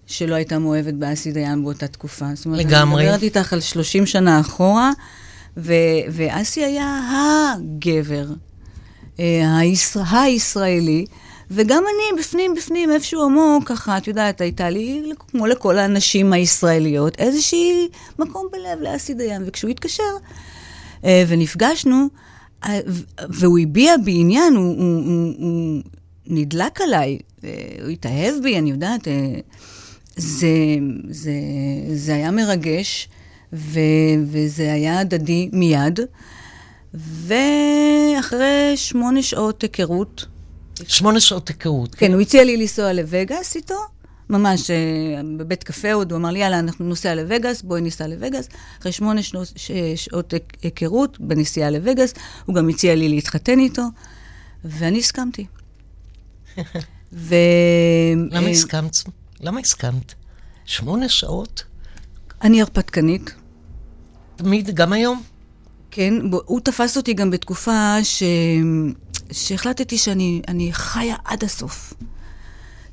שלא 0.07 0.35
הייתה 0.35 0.59
מאוהבת 0.59 0.93
באסי 0.93 1.31
דיין 1.31 1.63
באותה 1.63 1.87
תקופה. 1.87 2.25
זאת 2.33 2.45
אומרת, 2.45 2.65
לגמרי. 2.65 3.01
אני 3.01 3.11
מדברת 3.11 3.23
איתך 3.23 3.53
על 3.53 3.59
30 3.59 4.05
שנה 4.05 4.39
אחורה, 4.39 4.91
ו- 5.57 5.73
ואסי 6.09 6.63
היה 6.65 7.01
הגבר, 7.55 8.25
אה, 9.19 9.57
הישראל, 9.57 10.05
הישראלי, 10.11 11.05
וגם 11.51 11.83
אני 11.83 12.19
בפנים, 12.21 12.53
בפנים, 12.55 12.91
איפשהו 12.91 13.23
עמוק, 13.23 13.67
ככה, 13.67 13.97
את 13.97 14.07
יודעת, 14.07 14.41
הייתה 14.41 14.69
לי, 14.69 15.11
כמו 15.17 15.47
לכל 15.47 15.77
הנשים 15.77 16.33
הישראליות, 16.33 17.19
איזושהי 17.19 17.87
מקום 18.19 18.47
בלב 18.51 18.81
לאסי 18.81 19.13
דיין. 19.13 19.43
וכשהוא 19.45 19.71
התקשר 19.71 20.03
ונפגשנו, 21.03 22.07
אה, 22.65 22.79
והוא 23.29 23.59
הביע 23.59 23.97
בי 24.03 24.19
עניין, 24.19 24.55
הוא, 24.55 24.77
הוא, 24.77 25.05
הוא, 25.05 25.33
הוא 25.37 25.81
נדלק 26.27 26.81
עליי, 26.81 27.17
אה, 27.43 27.49
הוא 27.81 27.89
התאהב 27.89 28.35
בי, 28.43 28.57
אני 28.57 28.69
יודעת. 28.69 29.07
אה, 29.07 29.39
זה, 30.15 30.47
זה, 31.09 31.31
זה 31.93 32.13
היה 32.13 32.31
מרגש, 32.31 33.09
ו, 33.53 33.79
וזה 34.25 34.73
היה 34.73 34.99
הדדי 34.99 35.49
מיד. 35.53 35.99
ואחרי 36.93 38.73
שמונה 38.75 39.21
שעות 39.21 39.61
היכרות, 39.61 40.25
שמונה 40.87 41.19
שעות 41.19 41.47
היכרות. 41.47 41.95
כן, 41.95 42.13
הוא 42.13 42.21
הציע 42.21 42.43
לי 42.43 42.57
לנסוע 42.57 42.93
לווגאס 42.93 43.55
איתו, 43.55 43.75
ממש 44.29 44.69
אה, 44.71 44.75
בבית 45.37 45.63
קפה 45.63 45.93
עוד, 45.93 46.11
הוא 46.11 46.19
אמר 46.19 46.29
לי, 46.29 46.39
יאללה, 46.39 46.59
אנחנו 46.59 46.85
נוסע 46.85 47.15
לווגאס, 47.15 47.61
בואי 47.61 47.81
ניסע 47.81 48.07
לווגאס. 48.07 48.49
אחרי 48.79 48.91
שמונה 48.91 49.23
שנות, 49.23 49.51
ש, 49.55 49.71
שעות 49.95 50.33
היכרות 50.61 51.19
בנסיעה 51.19 51.69
לווגאס, 51.69 52.13
הוא 52.45 52.55
גם 52.55 52.69
הציע 52.69 52.95
לי 52.95 53.09
להתחתן 53.09 53.59
איתו, 53.59 53.83
ואני 54.65 54.99
הסכמתי. 54.99 55.45
ו... 57.13 57.35
למה 58.31 58.45
אה, 58.45 58.51
הסכמת? 58.51 58.95
למה 59.39 59.59
הסכמת? 59.59 60.13
שמונה 60.65 61.09
שעות? 61.09 61.63
אני 62.41 62.61
הרפתקנית. 62.61 63.33
תמיד, 64.35 64.75
גם 64.75 64.93
היום? 64.93 65.21
כן, 65.91 66.13
הוא 66.45 66.59
תפס 66.59 66.97
אותי 66.97 67.13
גם 67.13 67.31
בתקופה 67.31 68.03
ש... 68.03 68.23
שהחלטתי 69.31 69.97
שאני 69.97 70.41
אני 70.47 70.73
חיה 70.73 71.15
עד 71.25 71.43
הסוף. 71.43 71.93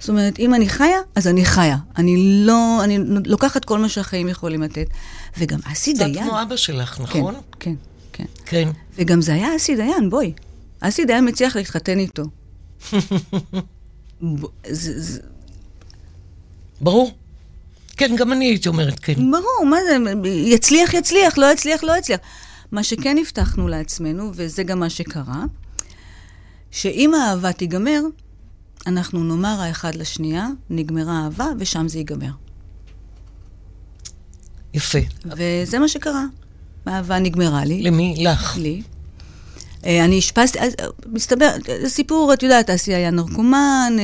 זאת 0.05 0.09
אומרת, 0.09 0.38
אם 0.38 0.55
אני 0.55 0.69
חיה, 0.69 0.99
אז 1.14 1.29
אני 1.29 1.45
חיה. 1.45 1.77
אני 1.97 2.17
לא, 2.47 2.81
אני 2.85 2.99
לוקחת 3.27 3.64
כל 3.64 3.79
מה 3.79 3.88
שהחיים 3.88 4.29
יכולים 4.29 4.62
לתת. 4.62 4.87
וגם 5.38 5.59
אסי 5.73 5.93
דיין... 5.93 6.14
קצת 6.14 6.23
כמו 6.23 6.43
אבא 6.43 6.57
שלך, 6.57 7.01
נכון? 7.01 7.35
כן, 7.35 7.75
כן, 8.12 8.25
כן. 8.45 8.64
כן. 8.64 8.69
וגם 8.97 9.23
זה 9.23 9.35
היה 9.35 9.57
אסי 9.57 9.77
דיין, 9.77 10.11
בואי. 10.11 10.33
אסי 10.81 11.05
דיין 11.05 11.29
מצליח 11.29 11.57
להתחתן 11.57 11.99
איתו. 11.99 12.23
ב- 14.23 14.47
זה, 14.67 15.01
זה, 15.01 15.21
ברור. 16.81 17.12
כן, 17.97 18.17
גם 18.17 18.33
אני 18.33 18.45
הייתי 18.45 18.69
אומרת 18.69 18.99
כן. 18.99 19.31
ברור, 19.31 19.67
מה 19.67 19.77
זה, 19.88 20.12
יצליח, 20.29 20.95
יצליח, 20.95 21.38
לא 21.38 21.53
יצליח, 21.53 21.85
לא 21.85 21.93
יצליח. 21.99 22.21
מה 22.73 22.83
שכן 22.83 23.17
הבטחנו 23.21 23.69
לעצמנו, 23.69 24.31
וזה 24.35 24.62
גם 24.62 24.81
מה 24.81 24.90
שקרה, 24.90 25.45
שאם 26.71 27.14
האהבה 27.14 27.53
תיגמר, 27.53 28.01
אנחנו 28.87 29.25
נאמר 29.25 29.61
האחד 29.61 29.94
לשנייה, 29.94 30.49
נגמרה 30.70 31.18
האהבה, 31.18 31.47
ושם 31.59 31.88
זה 31.88 31.99
ייגמר. 31.99 32.31
יפה. 34.75 34.99
וזה 35.25 35.79
מה 35.79 35.88
שקרה. 35.88 36.25
האהבה 36.87 37.18
נגמרה 37.18 37.64
לי. 37.64 37.83
למי? 37.83 38.14
לך. 38.18 38.57
לי. 38.57 38.83
אה, 39.87 40.05
אני 40.05 40.18
אשפזתי, 40.18 40.59
אה, 40.59 40.66
מסתבר, 41.07 41.51
זה 41.83 41.88
סיפור, 41.88 42.33
את 42.33 42.42
יודעת, 42.42 42.70
אסי 42.70 42.94
היה 42.94 43.11
נרקומן, 43.11 43.97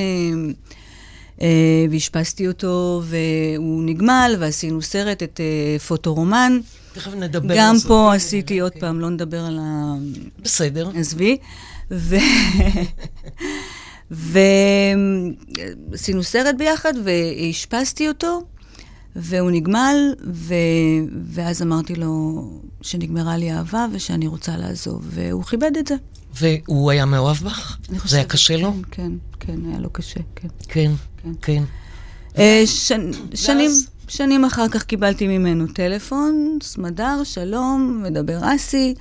אה, 1.41 1.47
ואשפזתי 1.91 2.49
אותו, 2.49 3.03
והוא 3.05 3.83
נגמל, 3.83 4.37
ועשינו 4.39 4.83
סרט, 4.83 5.23
את 5.23 5.41
פוטורומן. 5.87 6.61
תכף 6.93 7.15
נדבר 7.15 7.55
גם 7.57 7.71
על 7.71 7.77
זה. 7.77 7.89
פה 7.89 8.09
כן, 8.11 8.17
עשיתי 8.17 8.61
עוד 8.61 8.73
כן. 8.73 8.81
פעם, 8.81 9.01
לא 9.01 9.11
נדבר 9.11 9.41
על 9.41 9.59
ה... 9.63 9.95
בסדר. 10.43 10.91
עזבי. 10.95 11.37
ועשינו 14.11 14.63
סרט 16.23 16.55
ביחד, 16.59 16.93
ואשפזתי 17.05 18.09
אותו, 18.09 18.43
והוא 19.17 19.51
נגמל, 19.51 20.15
ו... 20.33 20.55
ואז 21.25 21.63
אמרתי 21.63 21.95
לו 21.95 22.43
שנגמרה 22.83 23.37
לי 23.37 23.51
האהבה 23.51 23.87
ושאני 23.93 24.27
רוצה 24.27 24.57
לעזוב, 24.57 25.07
והוא 25.11 25.45
כיבד 25.45 25.77
את 25.79 25.87
זה. 25.87 25.95
והוא 26.35 26.91
היה 26.91 27.05
מאוהב 27.05 27.37
בך? 27.37 27.77
אני 27.89 27.99
זה 28.05 28.17
היה 28.17 28.25
חושבת, 28.25 28.27
קשה 28.27 28.57
לו? 28.57 28.73
כן, 28.73 28.83
כן, 28.91 29.13
כן, 29.41 29.71
היה 29.71 29.79
לו 29.79 29.91
קשה, 29.91 30.21
כן. 30.37 30.49
כן, 30.69 30.91
כן. 31.23 31.33
כן. 31.43 31.63
אה, 32.39 32.63
שנ... 32.67 33.11
שנים? 33.35 33.71
שנים 34.09 34.45
אחר 34.45 34.69
כך 34.69 34.83
קיבלתי 34.83 35.39
ממנו 35.39 35.67
טלפון, 35.67 36.59
סמדר, 36.63 37.25
שלום, 37.25 38.03
מדבר 38.07 38.55
אסי. 38.55 38.95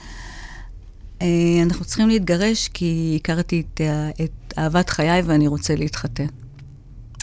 אה, 1.21 1.27
אנחנו 1.63 1.85
צריכים 1.85 2.09
להתגרש 2.09 2.67
כי 2.67 3.19
הכרתי 3.21 3.63
את, 3.73 3.81
את 4.23 4.48
אהבת 4.59 4.89
חיי 4.89 5.21
ואני 5.21 5.47
רוצה 5.47 5.75
להתחתן. 5.75 6.25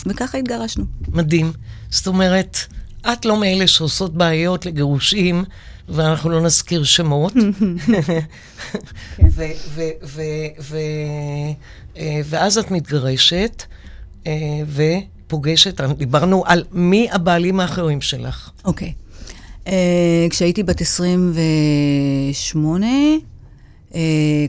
וככה 0.07 0.38
התגרשנו. 0.38 0.85
מדהים. 1.09 1.53
זאת 1.90 2.07
אומרת, 2.07 2.59
את 3.12 3.25
לא 3.25 3.40
מאלה 3.40 3.66
שעושות 3.66 4.14
בעיות 4.14 4.66
לגירושים, 4.66 5.44
ואנחנו 5.88 6.31
לא 6.31 6.40
נזכיר 6.40 6.85
שמות. 6.85 7.33
ו- 10.61 10.77
אה, 11.96 12.20
ואז 12.25 12.59
את 12.59 12.70
מתגרשת, 12.70 13.62
אה, 14.27 14.33
ופוגשת, 15.27 15.81
דיברנו 15.81 16.44
על 16.46 16.64
מי 16.72 17.09
הבעלים 17.12 17.61
האחרים 17.61 18.01
שלך. 18.01 18.51
אוקיי. 18.64 18.92
אה, 19.66 20.27
כשהייתי 20.31 20.62
בת 20.62 20.81
28, 20.81 22.87
אה, 22.87 23.16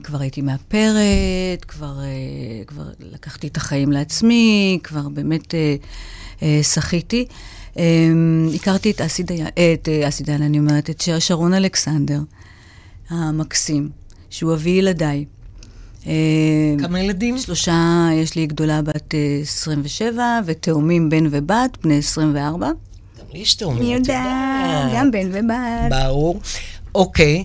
כבר 0.04 0.22
הייתי 0.22 0.42
מאפרת, 0.42 1.66
כבר, 1.68 2.00
אה, 2.00 2.06
כבר 2.68 2.84
לקחתי 3.00 3.48
את 3.48 3.58
החיים 3.58 3.92
לעצמי, 3.92 4.80
כבר 4.84 5.10
באמת 5.10 5.54
אה, 6.42 6.60
שחיתי. 6.64 7.26
אה, 7.78 7.84
הכרתי 8.56 8.92
את 8.92 9.02
אסי 9.02 9.24
דיין, 9.24 9.48
את 9.48 9.90
אסי 10.08 10.24
דיין, 10.24 10.42
אני 10.42 10.60
אומרת, 10.60 10.90
את 10.90 11.02
שר- 11.02 11.20
שרון 11.20 11.54
אלכסנדר, 11.54 12.20
המקסים, 13.10 13.90
שהוא 14.30 14.54
אבי 14.54 14.70
ילדיי. 14.70 15.26
אה, 16.08 16.14
כמה 16.80 17.00
ילדים? 17.02 17.38
שלושה, 17.38 18.10
יש 18.14 18.36
לי 18.36 18.46
גדולה 18.48 18.82
בת 18.82 19.16
אה, 19.16 19.40
27, 19.42 20.40
ותאומים 20.46 21.10
בן 21.10 21.24
ובת, 21.32 21.78
בני 21.84 21.98
24. 21.98 22.68
גם 22.68 22.74
לי 23.34 23.40
יש 23.40 23.56
תאומים. 23.56 23.82
אני 23.84 23.94
יודעת, 23.94 24.92
גם 24.96 25.12
בן 25.12 25.30
ובת. 25.32 25.90
ברור. 25.90 26.40
אוקיי, 26.96 27.44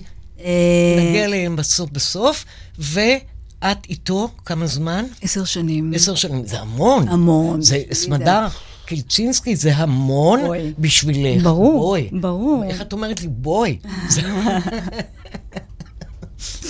נגיע 0.99 1.25
אליהם 1.25 1.57
בסוף 1.57 1.91
בסוף, 1.91 2.45
ואת 2.79 3.79
איתו 3.89 4.29
כמה 4.45 4.67
זמן? 4.67 5.05
עשר 5.23 5.45
שנים. 5.45 5.93
עשר 5.95 6.15
שנים. 6.15 6.47
זה 6.47 6.61
המון. 6.61 7.09
המון. 7.09 7.63
זה 7.63 7.83
סמדר 7.93 8.47
קילצ'ינסקי, 8.87 9.57
זה 9.57 9.77
המון 9.77 10.41
בואי. 10.47 10.73
בשבילך. 10.79 11.43
ברור, 11.45 11.73
בואי. 11.81 12.09
ברור. 12.13 12.65
איך 12.65 12.81
את 12.81 12.93
אומרת 12.93 13.21
לי 13.23 13.29
בואי? 13.29 13.79
זה- 14.09 14.23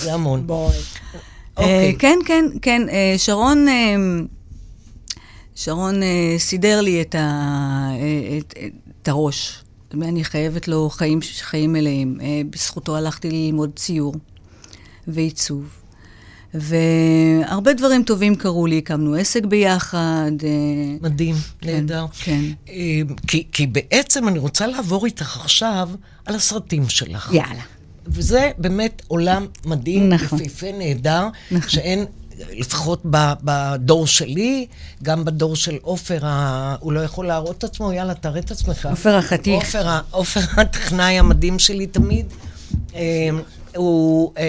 המון. 0.13 0.47
בואי. 0.47 0.77
אוקיי. 1.57 1.95
כן, 1.99 2.17
כן, 2.25 2.45
כן. 2.61 2.81
אה, 2.89 3.13
שרון, 3.17 3.67
אה, 3.67 3.95
שרון 5.55 6.03
אה, 6.03 6.35
סידר 6.37 6.81
לי 6.81 7.01
את, 7.01 7.15
ה, 7.15 7.19
אה, 7.19 8.37
את, 8.37 8.53
את 9.01 9.07
הראש. 9.07 9.62
אני 10.01 10.23
חייבת 10.23 10.67
לו 10.67 10.89
חיים, 10.89 11.19
חיים 11.41 11.73
מלאים. 11.73 12.17
אה, 12.21 12.41
בזכותו 12.49 12.97
הלכתי 12.97 13.31
ללמוד 13.31 13.71
ציור 13.75 14.15
ועיצוב. 15.07 15.65
והרבה 16.53 17.73
דברים 17.73 18.03
טובים 18.03 18.35
קרו 18.35 18.67
לי, 18.67 18.77
הקמנו 18.77 19.15
עסק 19.15 19.45
ביחד. 19.45 20.31
אה, 20.43 20.49
מדהים, 21.01 21.35
כן, 21.61 21.71
נהדר. 21.71 22.05
כן. 22.19 22.41
אה, 22.69 23.01
כי, 23.27 23.47
כי 23.51 23.67
בעצם 23.67 24.27
אני 24.27 24.39
רוצה 24.39 24.67
לעבור 24.67 25.05
איתך 25.05 25.37
עכשיו 25.37 25.89
על 26.25 26.35
הסרטים 26.35 26.89
שלך. 26.89 27.31
יאללה. 27.33 27.63
וזה 28.07 28.51
באמת 28.57 29.01
עולם 29.07 29.45
מדהים, 29.65 30.09
נכון. 30.09 30.41
יפהפה, 30.41 30.67
נהדר, 30.77 31.27
נכון. 31.51 31.69
שאין, 31.69 32.05
לפחות 32.51 33.01
בדור 33.43 34.07
שלי, 34.07 34.67
גם 35.03 35.25
בדור 35.25 35.55
של 35.55 35.77
עופר, 35.81 36.19
הוא 36.79 36.93
לא 36.93 36.99
יכול 36.99 37.27
להראות 37.27 37.57
את 37.57 37.63
עצמו, 37.63 37.93
יאללה, 37.93 38.13
תראה 38.13 38.39
את 38.39 38.51
עצמך. 38.51 38.87
עופר 38.91 39.15
החתיך. 39.15 39.77
עופר, 40.11 40.39
הטכנאי 40.57 41.19
המדהים 41.19 41.59
שלי 41.59 41.87
תמיד, 41.87 42.25
אה, 42.95 43.29
הוא... 43.75 44.33
אה, 44.37 44.43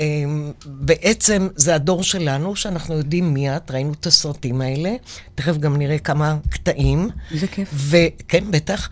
אה, 0.00 0.24
בעצם 0.66 1.48
זה 1.56 1.74
הדור 1.74 2.02
שלנו, 2.02 2.56
שאנחנו 2.56 2.94
יודעים 2.94 3.34
מי 3.34 3.56
את, 3.56 3.70
ראינו 3.70 3.92
את 3.92 4.06
הסרטים 4.06 4.60
האלה, 4.60 4.94
תכף 5.34 5.56
גם 5.56 5.76
נראה 5.76 5.98
כמה 5.98 6.36
קטעים. 6.50 7.10
איזה 7.32 7.46
כיף. 7.46 7.68
וכן, 7.72 8.44
בטח. 8.50 8.88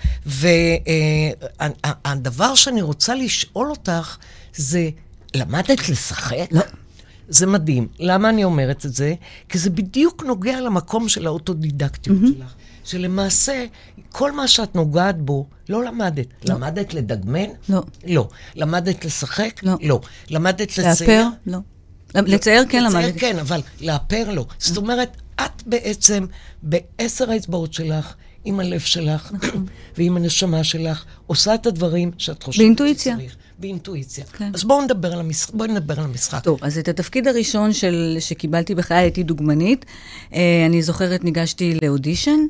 והדבר 2.07 2.55
שאני 2.55 2.83
רוצה 2.83 3.15
לשאול 3.15 3.71
אותך 3.71 4.17
זה, 4.55 4.89
למדת 5.35 5.89
לשחק? 5.89 6.47
לא. 6.51 6.61
זה 7.29 7.47
מדהים. 7.47 7.89
למה 7.99 8.29
אני 8.31 8.45
אומרת 8.45 8.87
את 8.87 8.95
זה? 8.95 9.15
כי 9.49 9.59
זה 9.59 9.71
בדיוק 9.71 10.25
נוגע 10.25 10.61
למקום 10.61 11.09
של 11.09 11.27
האוטודידקטיות 11.27 12.19
mm-hmm. 12.23 12.39
שלך. 12.39 12.55
שלמעשה, 12.85 13.65
כל 14.13 14.33
מה 14.33 14.49
שאת 14.49 14.75
נוגעת 14.75 15.19
בו, 15.19 15.47
לא 15.69 15.85
למדת. 15.85 16.27
לא. 16.49 16.55
למדת 16.55 16.95
לדגמן? 16.95 17.47
לא. 17.69 17.83
לא. 18.07 18.29
למדת 18.55 19.05
לשחק? 19.05 19.61
לא. 19.63 19.73
לא. 19.83 20.01
למדת 20.31 20.79
לצייר? 20.79 20.89
לאפר? 20.91 21.27
לא. 21.47 21.59
לצייר 22.15 22.65
כן 22.69 22.85
לצייר 22.85 23.07
למדתי. 23.07 23.19
כן, 23.19 23.39
אבל 23.39 23.61
לאפר 23.81 24.31
לא. 24.31 24.47
זאת 24.59 24.77
אומרת, 24.77 25.17
את 25.35 25.63
בעצם 25.67 26.27
בעשר 26.63 27.31
האצבעות 27.31 27.73
שלך, 27.73 28.15
עם 28.45 28.61
הלב 28.61 28.81
שלך 28.81 29.33
ועם 29.97 30.17
הנשמה 30.17 30.65
שלך, 30.65 31.05
עושה 31.27 31.55
את 31.55 31.67
הדברים 31.67 32.11
שאת 32.19 32.43
חושבת. 32.43 32.55
שצריך. 32.55 32.59
באינטואיציה. 32.59 33.17
כן. 34.33 34.51
אז 34.55 34.65
בואו 34.65 34.83
נדבר 34.83 35.13
על 35.13 35.21
המשחק. 35.21 35.55
בואי 35.55 35.69
נדבר 35.69 35.99
על 35.99 36.05
המשחק. 36.05 36.45
טוב, 36.45 36.59
אז 36.63 36.79
את 36.79 36.89
התפקיד 36.89 37.29
הראשון 37.29 37.73
של, 37.73 38.17
שקיבלתי 38.21 38.75
בחיי 38.75 38.97
הייתי 38.97 39.23
דוגמנית. 39.23 39.85
אה, 40.35 40.63
אני 40.67 40.83
זוכרת, 40.83 41.25
ניגשתי 41.25 41.79
לאודישן. 41.83 42.41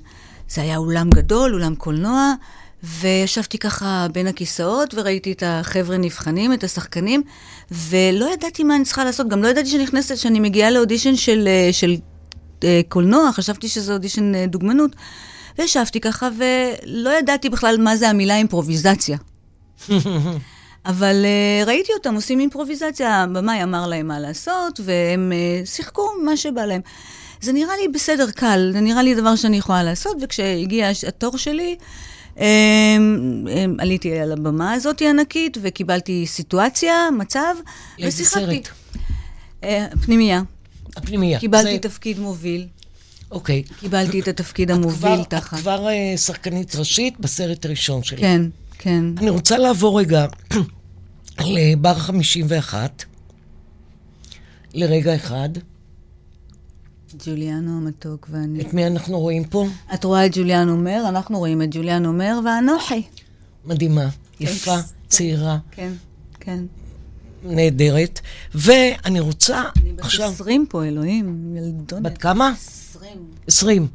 זה 0.49 0.63
היה 0.63 0.77
אולם 0.77 1.11
גדול, 1.11 1.55
אולם 1.55 1.75
קולנוע, 1.75 2.35
וישבתי 2.83 3.59
ככה 3.59 4.07
בין 4.13 4.27
הכיסאות 4.27 4.95
וראיתי 4.95 5.33
את 5.33 5.43
החבר'ה 5.47 5.97
נבחנים, 5.97 6.53
את 6.53 6.65
השחקנים, 6.65 7.23
ולא 7.71 8.33
ידעתי 8.33 8.65
מה 8.65 8.77
אני 8.77 8.85
צריכה 8.85 9.05
לעשות. 9.05 9.29
גם 9.29 9.43
לא 9.43 9.49
ידעתי 9.49 9.69
שאני 9.69 9.83
נכנסת, 9.83 10.17
שאני 10.17 10.41
מגיעה 10.41 10.71
לאודישן 10.71 11.17
של, 11.17 11.49
אה, 11.49 11.73
של 11.73 11.97
אה, 12.65 12.81
קולנוע, 12.89 13.33
חשבתי 13.33 13.69
שזה 13.69 13.93
אודישן 13.93 14.47
דוגמנות. 14.47 14.97
וישבתי 15.59 16.01
ככה, 16.01 16.29
ולא 16.39 17.19
ידעתי 17.19 17.51
בכלל 17.51 17.77
מה 17.81 17.97
זה 17.97 18.11
המילה 18.11 18.37
אימפרוביזציה. 18.37 19.19
אבל 20.87 21.25
uh, 21.25 21.67
ראיתי 21.67 21.93
אותם 21.93 22.15
עושים 22.15 22.41
אימפרוביזציה, 22.41 23.23
הבמאי 23.23 23.63
אמר 23.63 23.87
להם 23.87 24.09
מה 24.09 24.21
לעשות, 24.21 24.81
והם 24.85 25.33
uh, 25.33 25.67
שיחקו 25.69 26.09
מה 26.25 26.37
שבא 26.37 26.65
להם. 26.65 26.81
זה 27.41 27.53
נראה 27.53 27.77
לי 27.83 27.89
בסדר 27.89 28.31
קל, 28.31 28.71
זה 28.73 28.81
נראה 28.81 29.03
לי 29.03 29.15
דבר 29.15 29.37
שאני 29.37 29.57
יכולה 29.57 29.83
לעשות, 29.83 30.17
וכשהגיע 30.23 30.91
התור 31.09 31.39
שלי, 31.39 31.77
אמ, 32.39 32.43
אמ, 33.51 33.77
עליתי 33.79 34.19
על 34.19 34.33
הבמה 34.33 34.73
הזאת 34.73 35.01
הענקית, 35.03 35.57
וקיבלתי 35.63 36.27
סיטואציה, 36.27 37.09
מצב, 37.19 37.55
ושיחקתי. 38.01 38.63
אה, 39.65 39.87
פנימייה. 40.05 40.43
הפנימייה. 40.97 41.41
קיבלתי 41.41 41.73
זה- 41.73 41.79
תפקיד 41.79 42.19
מוביל. 42.19 42.67
אוקיי. 43.31 43.63
קיבלתי 43.81 44.21
את 44.21 44.29
התפקיד 44.29 44.71
המוביל 44.71 45.25
תחת. 45.25 45.55
את 45.55 45.61
כבר 45.61 45.87
שחקנית 46.17 46.77
ראשית 46.77 47.21
בסרט 47.21 47.65
הראשון 47.65 48.03
שלי. 48.03 48.21
כן, 48.21 48.43
כן. 48.79 49.05
אני 49.19 49.31
רוצה 49.31 49.59
לעבור 49.59 50.01
רגע 50.01 50.27
לבר 51.41 51.95
51, 51.95 53.05
לרגע 54.75 55.15
אחד. 55.15 55.49
ג'וליאנו 57.27 57.77
המתוק 57.77 58.29
ואני. 58.31 58.61
את 58.61 58.75
מי 58.75 58.87
אנחנו 58.87 59.21
רואים 59.21 59.45
פה? 59.45 59.67
את 59.95 60.05
רואה 60.05 60.27
את 60.27 60.31
ג'וליאן 60.37 60.69
אומר, 60.69 61.05
אנחנו 61.09 61.39
רואים 61.39 61.63
את 61.63 61.69
ג'וליאן 61.71 62.07
אומר 62.07 62.39
ואנוכי. 62.45 63.03
מדהימה, 63.65 64.09
יפה, 64.41 64.77
Thanks. 64.77 65.09
צעירה, 65.09 65.59
כן, 65.71 65.93
כן. 66.41 66.65
נהדרת. 67.45 68.21
ואני 68.55 69.21
רוצה 69.21 69.63
אני 69.77 69.93
בת 69.93 70.01
עכשיו... 70.01 70.31
20 70.31 70.67
פה, 70.69 70.85
אלוהים, 70.85 71.57
ילדונת. 71.57 72.03
בת 72.03 72.19
כמה? 72.19 72.53
20. 72.57 73.27
20. 73.47 73.89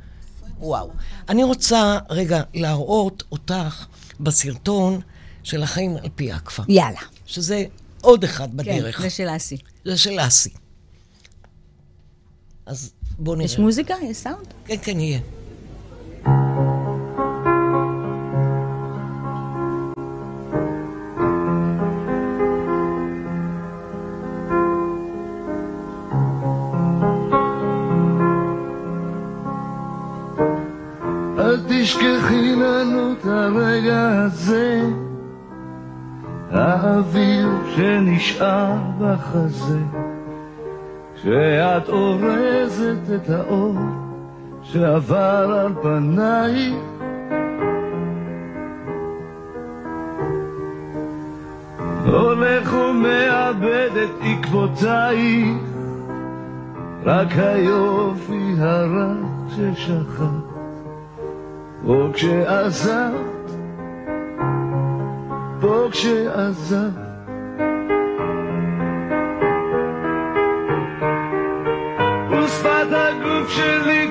וואו. 0.59 0.89
אני 1.29 1.43
רוצה 1.43 1.97
רגע 2.09 2.41
להראות 2.53 3.23
אותך 3.31 3.85
בסרטון 4.19 5.01
של 5.43 5.63
החיים 5.63 5.95
על 5.95 6.10
פי 6.15 6.34
אקפה, 6.34 6.63
יאללה. 6.67 6.99
שזה 7.25 7.65
עוד 8.01 8.23
אחד 8.23 8.47
כן, 8.51 8.58
בדרך. 8.58 9.01
זה 9.01 9.10
של 9.10 9.27
אסי. 9.36 9.58
זה 9.86 9.97
של 9.97 10.19
אסי. 10.19 10.49
אז 12.65 12.91
בואו 13.19 13.36
נראה. 13.36 13.45
יש 13.45 13.60
מוזיקה? 13.60 13.93
יש 14.03 14.17
סאונד? 14.17 14.53
כן, 14.65 14.75
כן, 14.82 14.99
יהיה. 14.99 15.19
תשכחי 31.89 32.56
לנו 32.56 33.12
את 33.12 33.25
הרגע 33.25 34.23
הזה, 34.25 34.82
האוויר 36.52 37.49
שנשאר 37.75 38.75
בחזה, 38.99 39.80
כשאת 41.15 41.89
אורזת 41.89 43.15
את 43.15 43.30
האור 43.30 43.75
שעבר 44.63 45.65
על 45.65 45.73
פנייך. 45.82 46.75
הולך 52.06 52.73
ומאבד 52.73 53.89
את 54.04 54.10
עקבותייך, 54.21 55.58
רק 57.06 57.28
היופי 57.32 58.54
הרך 58.60 59.17
ששכח. 59.49 60.48
פה 61.85 62.09
כשעזבת, 62.13 63.51
פה 65.61 65.87
הגוף 72.93 73.49
שלי 73.49 74.07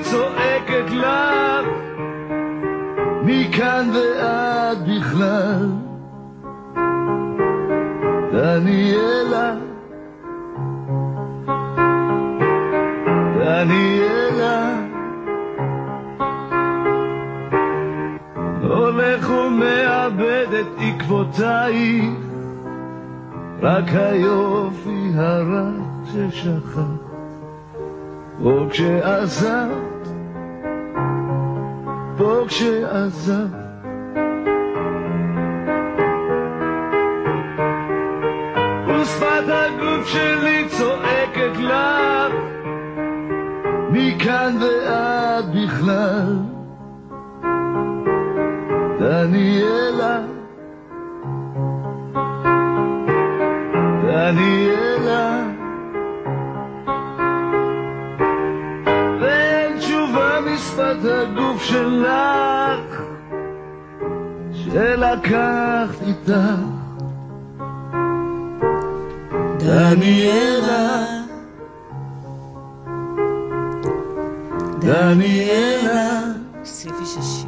מכאן 3.25 3.89
ועד 3.93 4.89
בכלל. 4.89 5.69
דניאלה, 8.31 9.18
את 21.09 21.13
עקבותייך, 21.13 22.19
רק 23.61 23.85
היופי 23.93 25.11
הרך 25.15 25.75
ששכח. 26.05 26.79
פה 28.43 28.67
כשעזבת, 28.69 30.07
פה 32.17 32.43
כשעזבת. 32.47 33.69
מכאן 43.91 44.57
ועד 44.61 45.45
בכלל. 45.55 46.35
דניאלה, 48.99 50.28
דניאלה 54.31 55.43
ואין 59.21 59.79
תשובה 59.79 60.39
משפת 60.45 60.97
הגוף 61.03 61.63
שלך 61.63 63.01
שלקחת 64.51 66.01
איתך 66.07 66.33
דניאלה. 69.57 71.05
דניאלה. 74.79 76.19
סעיף 76.63 76.95
60 77.05 77.38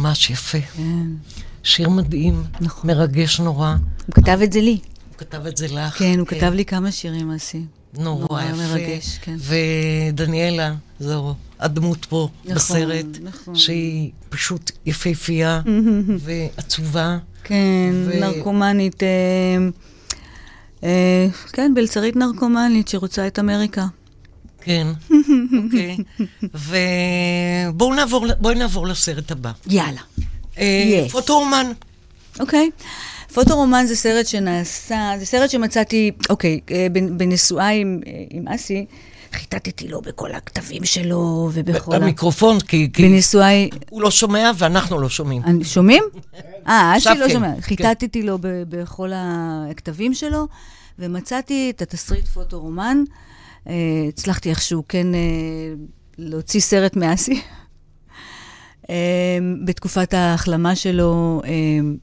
ממש 0.00 0.30
יפה. 0.30 0.60
כן. 0.60 1.06
שיר 1.62 1.88
מדהים, 1.88 2.42
נכון. 2.60 2.90
מרגש 2.90 3.40
נורא. 3.40 3.74
הוא 4.06 4.14
כתב 4.14 4.38
את 4.44 4.52
זה 4.52 4.60
לי. 4.60 4.78
הוא 5.08 5.18
כתב 5.18 5.46
את 5.46 5.56
זה 5.56 5.66
לך. 5.70 5.98
כן, 5.98 6.18
הוא 6.18 6.26
כתב 6.26 6.52
לי 6.54 6.64
כמה 6.64 6.92
שירים, 6.92 7.30
אסי. 7.30 7.62
נורא 7.98 8.26
נורא 8.28 8.42
יפה. 8.42 8.56
מרגש, 8.56 9.18
כן. 9.22 9.36
ודניאלה, 10.10 10.74
זו 11.00 11.34
הדמות 11.60 12.04
פה 12.04 12.28
נכון, 12.44 12.54
בסרט, 12.54 13.06
נכון. 13.22 13.54
שהיא 13.54 14.10
פשוט 14.28 14.70
יפהפייה 14.86 15.60
ועצובה. 16.24 17.18
כן, 17.44 17.92
ו- 18.06 18.20
נרקומנית, 18.20 19.02
אה, 19.02 19.08
אה, 20.84 21.26
כן, 21.52 21.72
בלצרית 21.74 22.16
נרקומנית 22.16 22.88
שרוצה 22.88 23.26
את 23.26 23.38
אמריקה. 23.38 23.86
כן, 24.60 24.86
אוקיי. 25.64 25.96
ובואו 27.72 27.94
נעבור, 28.54 28.86
לסרט 28.86 29.30
הבא. 29.30 29.50
יאללה. 29.66 30.00
אה, 30.58 31.04
Yes. 31.06 31.10
פוטו-אומן. 31.10 31.72
אוקיי. 32.40 32.70
פוטורומן 33.34 33.84
זה 33.86 33.96
סרט 33.96 34.26
שנעשה, 34.26 35.12
זה 35.18 35.26
סרט 35.26 35.50
שמצאתי, 35.50 36.10
אוקיי, 36.30 36.60
אה, 36.70 36.86
בנ- 36.92 37.12
בנשואה 37.16 37.68
עם, 37.68 38.00
אה, 38.06 38.12
עם 38.30 38.48
אסי, 38.48 38.86
חיטטתי 39.32 39.88
לו 39.88 40.00
בכל 40.00 40.32
הכתבים 40.32 40.84
שלו 40.84 41.50
ובכל 41.52 41.92
ה... 41.92 41.96
המיקרופון, 41.96 42.60
כי 42.60 42.88
כי 42.92 43.02
בנישואי... 43.02 43.70
הוא 43.90 44.02
לא 44.02 44.10
שומע 44.10 44.50
ואנחנו 44.58 45.00
לא 45.00 45.08
שומעים. 45.08 45.42
שומעים? 45.64 46.02
אה, 46.68 46.92
עכשיו 46.96 47.16
לא 47.20 47.26
כן, 47.26 47.32
שומע. 47.32 47.54
כן. 47.54 47.60
חיטטתי 47.60 48.22
לו 48.22 48.38
ב- 48.40 48.46
בכל 48.68 49.10
הכתבים 49.14 50.14
שלו, 50.14 50.46
ומצאתי 50.98 51.72
את 51.76 51.82
התסריט 51.82 52.26
פוטורומן. 52.26 53.02
אה, 53.68 53.74
הצלחתי 54.08 54.50
איכשהו 54.50 54.84
כן 54.88 55.14
אה, 55.14 55.20
להוציא 56.18 56.60
סרט 56.60 56.96
מאסי. 56.96 57.40
אה, 58.90 59.38
בתקופת 59.64 60.14
ההחלמה 60.14 60.76
שלו, 60.76 61.42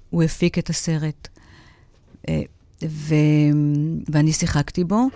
הוא 0.09 0.23
הפיק 0.23 0.57
את 0.59 0.69
הסרט, 0.69 1.27
ו... 2.83 3.15
ואני 4.09 4.33
שיחקתי 4.33 4.83
בו, 4.83 5.07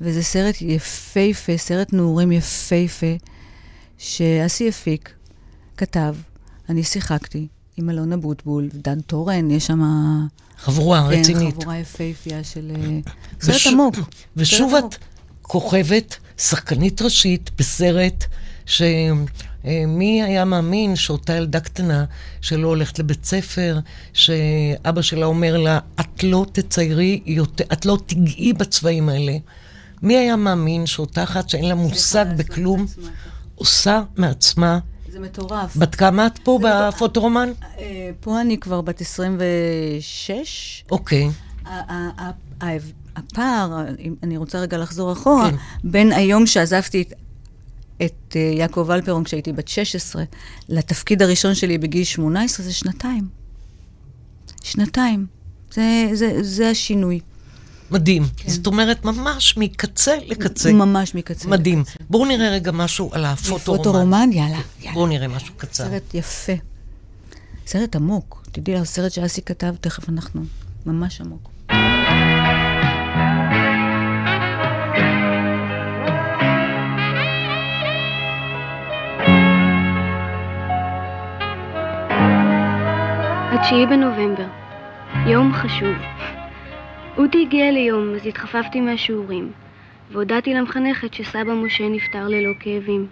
וזה 0.00 0.22
סרט 0.22 0.54
יפהפה, 0.62 1.52
סרט 1.56 1.92
נעורים 1.92 2.32
יפהפה, 2.32 3.06
שאסי 3.98 4.68
הפיק, 4.68 5.10
כתב, 5.76 6.14
אני 6.68 6.82
שיחקתי 6.82 7.46
עם 7.76 7.90
אלון 7.90 8.12
אבוטבול, 8.12 8.68
דן 8.74 9.00
תורן, 9.00 9.50
יש 9.50 9.66
שם... 9.66 9.80
חבורה 10.58 11.08
כן, 11.10 11.20
רצינית. 11.20 11.54
חבורה 11.54 11.78
יפהפייה 11.78 12.44
של... 12.44 12.72
אה, 12.76 12.98
סרט 13.40 13.54
ושוב- 13.56 13.72
עמוק. 13.72 13.94
ושוב 14.36 14.74
את. 14.74 14.94
כוכבת, 15.46 16.16
שחקנית 16.38 17.02
ראשית 17.02 17.50
בסרט 17.58 18.24
שמי 18.66 20.22
היה 20.22 20.44
מאמין 20.44 20.96
שאותה 20.96 21.32
ילדה 21.32 21.60
קטנה 21.60 22.04
שלא 22.40 22.68
הולכת 22.68 22.98
לבית 22.98 23.24
ספר, 23.24 23.78
שאבא 24.12 25.02
שלה 25.02 25.26
אומר 25.26 25.56
לה, 25.56 25.78
את 26.00 26.22
לא 26.22 26.46
תציירי 26.52 27.20
יותר, 27.26 27.64
את 27.72 27.86
לא 27.86 27.98
תיגעי 28.06 28.52
בצבעים 28.52 29.08
האלה. 29.08 29.36
מי 30.02 30.16
היה 30.16 30.36
מאמין 30.36 30.86
שאותה 30.86 31.22
אחת 31.22 31.48
שאין 31.48 31.68
לה 31.68 31.74
מושג 31.74 32.26
בכלום, 32.36 32.86
עושה 33.54 34.02
מעצמה... 34.16 34.78
זה 35.12 35.20
מטורף. 35.20 35.76
בת 35.76 35.94
כמה 35.94 36.26
את 36.26 36.38
פה 36.42 36.58
בפוטורומן? 36.62 37.48
אה, 37.78 38.10
פה 38.20 38.40
אני 38.40 38.58
כבר 38.58 38.80
בת 38.80 39.00
26. 39.00 40.84
אוקיי. 40.90 41.30
הפער, 43.16 43.84
אם 43.98 44.14
אני 44.22 44.36
רוצה 44.36 44.58
רגע 44.58 44.78
לחזור 44.78 45.12
אחורה, 45.12 45.50
כן. 45.50 45.56
בין 45.84 46.12
היום 46.12 46.46
שעזבתי 46.46 47.02
את, 47.02 47.12
את 48.02 48.36
אה, 48.36 48.40
יעקב 48.40 48.90
אלפרון 48.90 49.24
כשהייתי 49.24 49.52
בת 49.52 49.68
16, 49.68 50.24
לתפקיד 50.68 51.22
הראשון 51.22 51.54
שלי 51.54 51.78
בגיל 51.78 52.04
18, 52.04 52.66
זה 52.66 52.72
שנתיים. 52.72 53.28
שנתיים. 54.62 55.26
זה, 55.72 56.08
זה, 56.12 56.38
זה 56.42 56.70
השינוי. 56.70 57.20
מדהים. 57.90 58.22
זאת 58.46 58.66
אומרת, 58.66 59.04
ממש 59.04 59.56
מקצה 59.56 60.16
לקצה. 60.26 60.72
ממש 60.72 61.14
מקצה. 61.14 61.48
מדהים. 61.48 61.80
לקצה. 61.80 61.98
בואו 62.10 62.24
נראה 62.24 62.50
רגע 62.50 62.72
משהו 62.72 63.10
על 63.12 63.24
הפוטורומן. 63.24 63.82
פוטורומן, 63.82 64.30
יאללה, 64.32 64.60
יאללה. 64.80 64.94
בואו 64.94 65.06
נראה 65.06 65.28
משהו 65.28 65.54
קצר. 65.56 65.84
סרט 65.84 66.14
יפה. 66.14 66.52
סרט 67.66 67.96
עמוק. 67.96 68.44
תדעי, 68.52 68.76
הסרט 68.76 69.12
שאסי 69.12 69.42
כתב, 69.42 69.74
תכף 69.80 70.08
אנחנו. 70.08 70.44
ממש 70.86 71.20
עמוק. 71.20 71.53
התשיעי 83.54 83.86
בנובמבר, 83.86 84.46
יום 85.26 85.52
חשוב. 85.52 85.94
אודי 87.16 87.42
הגיע 87.42 87.70
ליום, 87.70 88.14
אז 88.14 88.26
התחפפתי 88.26 88.80
מהשיעורים, 88.80 89.52
והודעתי 90.10 90.54
למחנכת 90.54 91.14
שסבא 91.14 91.54
משה 91.54 91.88
נפטר 91.88 92.28
ללא 92.28 92.52
כאבים. 92.60 93.06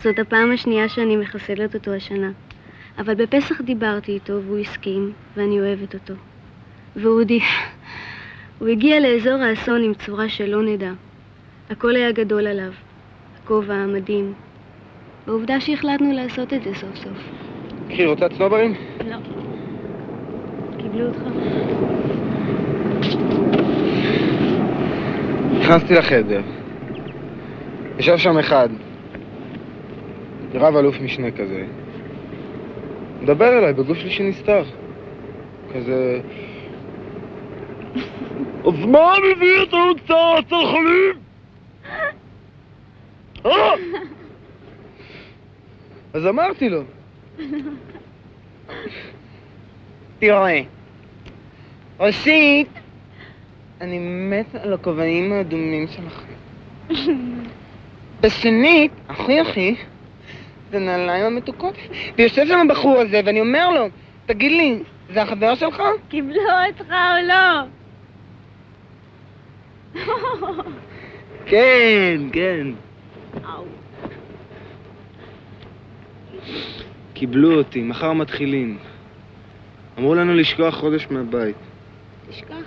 זאת 0.00 0.18
הפעם 0.18 0.52
השנייה 0.52 0.88
שאני 0.88 1.16
מחסלת 1.16 1.74
אותו 1.74 1.94
השנה, 1.94 2.30
אבל 2.98 3.14
בפסח 3.14 3.60
דיברתי 3.60 4.12
איתו 4.12 4.42
והוא 4.42 4.58
הסכים, 4.58 5.12
ואני 5.36 5.60
אוהבת 5.60 5.94
אותו. 5.94 6.14
ואודי, 6.96 7.40
הוא 8.58 8.68
הגיע 8.68 9.00
לאזור 9.00 9.42
האסון 9.42 9.82
עם 9.82 9.94
צורה 9.94 10.28
שלא 10.28 10.62
נדע. 10.62 10.92
הכל 11.70 11.96
היה 11.96 12.12
גדול 12.12 12.46
עליו, 12.46 12.72
הכובע 13.36 13.74
המדהים. 13.74 14.32
והעובדה 15.26 15.60
שהחלטנו 15.60 16.12
לעשות 16.12 16.52
את 16.52 16.62
זה 16.62 16.74
סוף 16.74 16.96
סוף. 16.96 17.18
קחי, 17.88 18.06
רוצה 18.06 18.28
צנוברים? 18.28 18.74
לא. 19.04 19.16
קיבלו 20.92 21.08
אותך? 21.08 21.20
נכנסתי 25.60 25.94
לחדר. 25.94 26.42
ישב 27.98 28.16
שם 28.16 28.38
אחד, 28.38 28.68
רב 30.54 30.76
אלוף 30.76 31.00
משנה 31.00 31.30
כזה, 31.30 31.66
מדבר 33.22 33.58
אליי 33.58 33.72
בגוף 33.72 33.98
שלישי 33.98 34.22
נסתר. 34.22 34.64
כזה... 35.74 36.20
אז 38.64 38.84
מה 38.86 39.14
מביא 39.36 39.60
אותנו 39.60 39.94
קצת 39.96 40.14
הצרכנים? 40.38 41.14
אה? 43.46 43.74
אז 46.12 46.26
אמרתי 46.26 46.68
לו. 46.68 46.82
תראה, 50.18 50.62
ראשית, 52.02 52.68
אני 53.80 53.98
מת 53.98 54.54
על 54.54 54.72
הכובעים 54.72 55.32
האדומים 55.32 55.86
שלכם. 55.88 56.32
בשנית, 58.20 58.92
אחי 59.06 59.42
אחי, 59.42 59.74
זה 60.70 60.78
נעליים 60.78 61.24
המתוקות. 61.24 61.74
ויושב 62.18 62.46
שם 62.46 62.70
הבחור 62.70 62.98
הזה, 62.98 63.20
ואני 63.24 63.40
אומר 63.40 63.70
לו, 63.70 63.86
תגיד 64.26 64.52
לי, 64.52 64.78
זה 65.10 65.22
החבר 65.22 65.54
שלך? 65.54 65.82
קיבלו 66.08 66.40
אותך 66.68 66.90
או 66.90 67.26
לא? 67.28 67.62
כן, 71.46 72.20
כן. 72.32 72.66
קיבלו 77.14 77.54
אותי, 77.54 77.82
מחר 77.82 78.12
מתחילים. 78.12 78.78
אמרו 79.98 80.14
לנו 80.14 80.34
לשכוח 80.34 80.74
חודש 80.74 81.06
מהבית. 81.10 81.56
תשכח. 82.32 82.66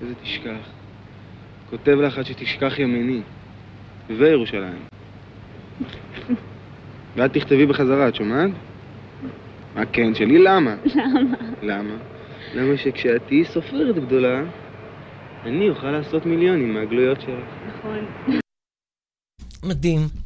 איזה 0.00 0.14
תשכח? 0.22 0.68
כותב 1.70 1.92
לך 1.92 2.18
עד 2.18 2.24
שתשכח 2.24 2.78
ימיני. 2.78 3.20
וירושלים. 4.08 4.82
ואת 7.16 7.32
תכתבי 7.32 7.66
בחזרה, 7.66 8.08
את 8.08 8.14
שומעת? 8.14 8.50
מה 9.74 9.86
כן 9.86 10.14
שלי? 10.14 10.38
למה? 10.38 10.76
למה? 10.94 11.36
למה? 11.62 11.96
למה 12.54 12.76
שכשאת 12.76 13.22
תהיי 13.26 13.44
סופרת 13.44 13.96
גדולה, 13.96 14.42
אני 15.44 15.68
אוכל 15.68 15.90
לעשות 15.90 16.26
מיליונים 16.26 16.74
מהגלויות 16.74 17.20
שלך. 17.20 17.44
נכון. 17.68 18.06
מדהים. 19.64 20.25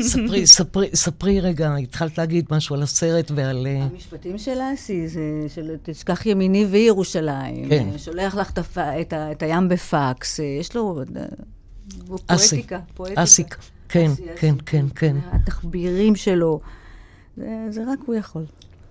ספרי, 0.00 0.46
ספרי, 0.46 0.88
ספרי 0.94 1.40
רגע, 1.40 1.74
התחלת 1.76 2.18
להגיד 2.18 2.44
משהו 2.50 2.76
על 2.76 2.82
הסרט 2.82 3.30
ועל... 3.34 3.66
אה, 3.66 3.82
המשפטים 3.92 4.38
של 4.38 4.58
אסי 4.74 5.08
זה 5.08 5.20
של 5.54 5.76
תשכח 5.82 6.26
ימיני 6.26 6.64
וירושלים. 6.64 7.68
כן. 7.68 7.88
שולח 7.98 8.34
לך 8.34 8.50
את 8.50 8.58
הפ- 8.58 8.78
את 8.78 9.12
ה- 9.12 9.32
את 9.32 9.42
הים 9.42 9.68
בפקס. 9.68 10.40
אה, 10.40 10.44
יש 10.60 10.74
לו... 10.76 11.02
אה, 11.16 11.22
הוא 12.08 12.18
אסי. 12.26 12.48
פואטיקה. 12.56 12.80
פואטיקה. 12.94 13.22
אסיק, 13.22 13.56
כן, 13.88 14.10
אסי, 14.12 14.22
אסי, 14.22 14.32
כן, 14.36 14.54
כן, 14.66 14.86
כן, 14.94 15.16
התחבירים 15.32 16.16
שלו. 16.16 16.60
זה, 17.36 17.44
זה 17.70 17.82
רק 17.92 17.98
הוא 18.06 18.14
יכול. 18.14 18.44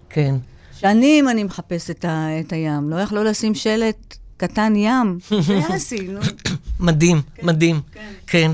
כן. 0.10 0.36
שנים 0.78 1.30
אני 1.30 1.44
מחפשת 1.44 1.90
את, 1.90 2.06
ה, 2.06 2.28
את 2.40 2.54
הים. 2.54 2.90
לא 2.90 2.96
יכלו 2.96 3.24
לשים 3.24 3.56
שלט 3.56 4.18
קטן 4.38 4.74
ים. 4.76 5.18
זה 5.48 5.60
אסי, 5.76 6.08
נו. 6.08 6.20
מדהים, 6.80 7.22
מדהים. 7.44 7.82
כן. 8.28 8.52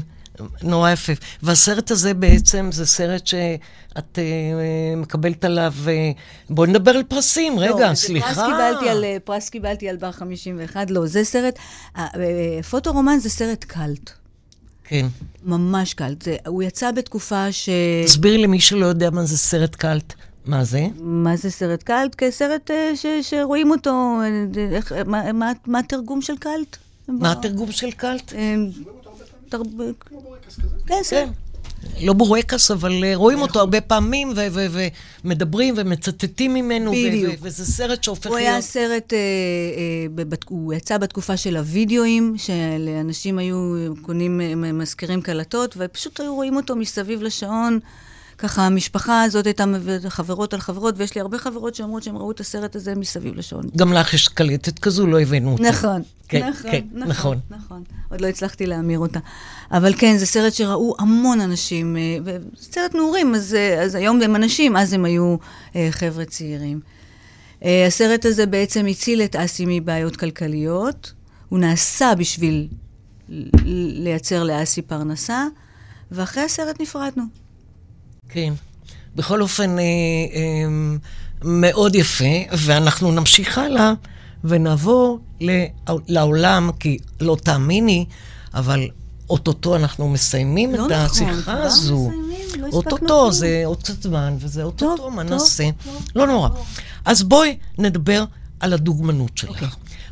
נורא 0.63 0.91
יפה. 0.91 1.13
והסרט 1.43 1.91
הזה 1.91 2.13
בעצם 2.13 2.69
זה 2.71 2.85
סרט 2.85 3.27
שאת 3.27 4.19
אה, 4.19 4.95
מקבלת 4.97 5.45
עליו... 5.45 5.73
אה, 5.87 6.11
בואי 6.49 6.69
נדבר 6.69 6.91
על 6.91 7.03
פרסים, 7.03 7.59
רגע, 7.59 7.87
לא, 7.87 7.89
זה 7.89 7.95
סליחה. 7.95 8.27
פרס 8.27 8.45
קיבלתי 8.45 8.89
על, 8.89 9.03
אה, 9.03 9.17
פרס 9.23 9.49
קיבלתי 9.49 9.89
על 9.89 9.97
בר 9.97 10.11
51, 10.11 10.91
לא, 10.91 11.05
זה 11.05 11.23
סרט, 11.23 11.59
פוטורומן 12.69 13.17
זה 13.19 13.29
סרט 13.29 13.63
קאלט. 13.63 14.11
כן. 14.83 15.05
ממש 15.43 15.93
קאלט. 15.93 16.21
זה, 16.21 16.35
הוא 16.47 16.63
יצא 16.63 16.91
בתקופה 16.91 17.51
ש... 17.51 17.69
תסבירי 18.05 18.37
למי 18.37 18.59
שלא 18.59 18.85
יודע 18.85 19.09
מה 19.09 19.25
זה 19.25 19.37
סרט 19.37 19.75
קאלט. 19.75 20.13
מה 20.45 20.63
זה? 20.63 20.87
מה 20.99 21.35
זה 21.35 21.51
סרט 21.51 21.83
קאלט? 21.83 22.15
כסרט 22.15 22.71
ש, 22.95 23.05
שרואים 23.21 23.71
אותו, 23.71 24.19
איך, 24.71 24.91
מה, 25.05 25.31
מה, 25.31 25.51
מה 25.67 25.79
התרגום 25.79 26.21
של 26.21 26.37
קאלט? 26.37 26.77
מה 27.07 27.31
התרגום 27.31 27.71
של 27.71 27.91
קאלט? 27.91 28.33
תרב... 29.49 29.67
כן, 30.87 31.03
סרט. 31.03 31.29
לא 32.01 32.13
בורקס, 32.13 32.71
אבל 32.71 33.03
אה, 33.03 33.15
רואים 33.15 33.41
אותו 33.41 33.59
הרבה 33.59 33.81
פעמים, 33.81 34.33
ומדברים 35.23 35.73
ומצטטים 35.77 36.53
ממנו, 36.53 36.91
וזה 37.41 37.65
סרט 37.65 38.03
שהופך 38.03 38.27
הוא 38.27 38.37
היה 38.37 38.51
להיות... 38.51 38.63
סרט, 38.63 39.13
אה, 39.13 39.17
אה, 39.17 40.37
הוא 40.49 40.73
יצא 40.73 40.97
בתקופה 40.97 41.37
של 41.37 41.57
הווידאוים, 41.57 42.33
שאנשים 42.37 43.37
היו 43.37 43.93
קונים, 44.01 44.41
מזכירים 44.77 45.21
קלטות, 45.21 45.75
ופשוט 45.77 46.19
היו 46.19 46.35
רואים 46.35 46.55
אותו 46.55 46.75
מסביב 46.75 47.21
לשעון. 47.21 47.79
ככה 48.37 48.65
המשפחה 48.65 49.23
הזאת 49.23 49.45
הייתה 49.45 49.65
חברות 50.09 50.53
על 50.53 50.59
חברות, 50.59 50.95
ויש 50.97 51.15
לי 51.15 51.21
הרבה 51.21 51.37
חברות 51.37 51.75
שאומרות 51.75 52.03
שהם 52.03 52.17
ראו 52.17 52.31
את 52.31 52.39
הסרט 52.39 52.75
הזה 52.75 52.95
מסביב 52.95 53.35
לשעון. 53.35 53.65
גם 53.75 53.93
לך 53.93 54.13
יש 54.13 54.27
קלטת 54.27 54.79
כזו, 54.79 55.07
לא 55.07 55.21
הבאנו 55.21 55.51
אותה. 55.51 55.63
נכון, 55.63 56.01
כן, 56.27 56.49
נכון, 56.49 56.71
כן, 56.71 56.81
נכון, 56.93 57.07
נכון. 57.07 57.37
נכון. 57.49 57.83
עוד 58.09 58.21
לא 58.21 58.27
הצלחתי 58.27 58.65
להמיר 58.65 58.99
אותה. 58.99 59.19
אבל 59.71 59.93
כן, 59.97 60.17
זה 60.17 60.25
סרט 60.25 60.53
שראו 60.53 60.95
המון 60.99 61.41
אנשים, 61.41 61.97
אה, 61.97 62.17
וסרט 62.23 62.95
נעורים, 62.95 63.35
אז, 63.35 63.53
אה, 63.53 63.81
אז 63.81 63.95
היום 63.95 64.21
הם 64.21 64.35
אנשים, 64.35 64.77
אז 64.77 64.93
הם 64.93 65.05
היו 65.05 65.35
אה, 65.75 65.87
חבר'ה 65.91 66.25
צעירים. 66.25 66.79
הסרט 67.87 68.25
הזה 68.25 68.45
בעצם 68.45 68.85
הציל 68.85 69.21
את 69.21 69.35
אסי 69.35 69.65
מבעיות 69.67 70.15
כלכליות. 70.15 71.13
הוא 71.49 71.59
נעשה 71.59 72.13
בשביל 72.17 72.67
לייצר 74.03 74.43
לאסי 74.43 74.81
פרנסה, 74.81 75.47
ואחרי 76.11 76.43
הסרט 76.43 76.81
נפרדנו. 76.81 77.23
כן. 78.35 78.53
בכל 79.15 79.41
אופן, 79.41 79.79
אה, 79.79 79.83
אה, 79.83 80.65
מאוד 81.43 81.95
יפה, 81.95 82.25
ואנחנו 82.57 83.11
נמשיך 83.11 83.57
הלאה 83.57 83.93
ונעבור 84.43 85.19
לעו- 85.41 85.99
לעולם, 86.07 86.69
כי 86.79 86.97
לא 87.21 87.37
תאמיני, 87.43 88.05
אבל 88.53 88.87
אוטוטו 89.29 89.75
אנחנו 89.75 90.09
מסיימים 90.09 90.75
לא 90.75 90.85
את 90.85 90.91
נכון, 90.91 91.05
השיחה 91.27 91.41
כבר 91.41 91.51
הזו. 91.51 92.11
לא 92.59 92.67
אוטוטו, 92.73 92.97
כלום. 92.97 93.31
זה 93.31 93.61
עוד 93.65 93.83
קצת 93.83 94.01
זמן, 94.03 94.35
וזה 94.39 94.63
אוטוטו, 94.63 95.11
מה 95.11 95.23
נעשה? 95.23 95.69
לא 96.15 96.27
נורא. 96.27 96.49
אז 97.05 97.23
בואי 97.23 97.57
נדבר 97.77 98.25
על 98.59 98.73
הדוגמנות 98.73 99.37
שלך. 99.37 99.49
אוקיי. 99.49 99.67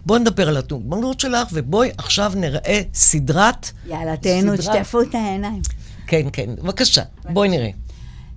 בואי 0.06 0.20
נדבר 0.20 0.48
על 0.50 0.58
הדוגמנות 0.58 1.20
שלך, 1.20 1.48
ובואי 1.54 1.90
עכשיו 1.98 2.34
נראה 2.36 2.82
סדרת... 2.94 3.72
יאללה, 3.88 4.18
תהנו, 4.18 4.58
סדרת- 4.58 4.60
תשטפו 4.82 5.02
את 5.02 5.16
העיניים. 5.16 5.62
כן, 6.08 6.28
כן, 6.34 6.50
בבקשה, 6.64 7.02
בואי 7.30 7.50
נראה. 7.50 7.70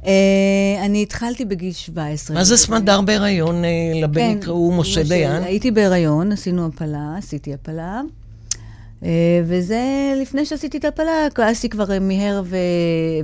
אה, 0.06 0.84
אני 0.84 1.02
התחלתי 1.02 1.44
בגיל 1.44 1.72
17. 1.72 2.36
מה 2.36 2.44
זה 2.44 2.56
סמדר 2.56 3.00
בהיריון? 3.00 3.64
אה, 3.64 3.70
לבן 4.02 4.20
כן, 4.20 4.38
יקראו 4.38 4.72
משה 4.72 5.02
דיין? 5.02 5.42
הייתי 5.42 5.70
בהיריון, 5.70 6.32
עשינו 6.32 6.66
הפלה, 6.66 7.14
עשיתי 7.18 7.54
הפלה. 7.54 8.00
אה, 9.02 9.40
וזה 9.46 9.82
לפני 10.22 10.46
שעשיתי 10.46 10.78
את 10.78 10.84
ההפלה, 10.84 11.12
אסי 11.52 11.68
כבר 11.68 12.00
מיהר 12.00 12.42
ו... 12.44 12.56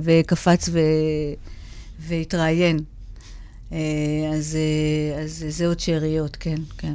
וקפץ 0.03 0.69
ו... 0.71 0.79
והתראיין. 1.99 2.79
אז, 4.33 4.57
אז 5.23 5.45
זה 5.49 5.67
עוד 5.67 5.79
שאריות, 5.79 6.35
כן, 6.39 6.55
כן. 6.77 6.93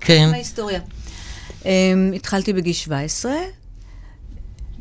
כן. 0.00 0.28
מההיסטוריה. 0.30 0.80
אה, 1.66 1.92
התחלתי 2.14 2.52
בגיל 2.52 2.72
17, 2.72 3.32
אה, 3.32 3.38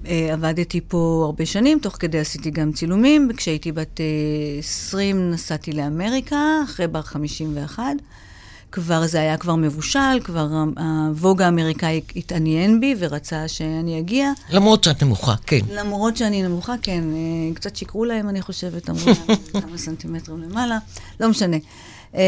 עבדתי 0.06 0.82
פה 0.88 1.22
הרבה 1.26 1.46
שנים, 1.46 1.80
תוך 1.80 1.96
כדי 2.00 2.20
עשיתי 2.20 2.52
גם 2.52 2.72
צילומים. 2.72 3.30
כשהייתי 3.38 3.72
בת 3.72 4.00
אה, 4.00 4.06
20 4.60 5.32
נסעתי 5.32 5.72
לאמריקה, 5.72 6.38
אחרי 6.66 6.88
בר 6.88 7.02
51. 7.02 7.84
כבר 8.72 9.08
זה 9.08 9.20
היה 9.20 9.38
כבר 9.38 9.56
מבושל, 9.56 10.20
כבר 10.24 10.48
הווג 10.78 11.42
האמריקאי 11.42 12.02
התעניין 12.16 12.80
בי 12.80 12.96
ורצה 13.00 13.48
שאני 13.48 14.00
אגיע. 14.00 14.32
למרות 14.50 14.84
שאת 14.84 15.04
נמוכה, 15.04 15.36
כן. 15.46 15.60
למרות 15.72 16.18
שאני 16.18 16.44
נמוכה, 16.44 16.74
כן, 16.82 17.04
אה, 17.14 17.56
קצת 17.56 17.76
שיקרו 17.76 18.06
להם, 18.06 18.30
אני 18.30 18.42
חושבת, 18.42 18.90
אמרו 18.90 19.06
להם 19.06 19.38
כמה 19.62 19.78
סנטימטרים 19.78 20.42
למעלה, 20.42 20.78
לא 21.20 21.30
משנה. 21.30 21.58
אה, 22.16 22.22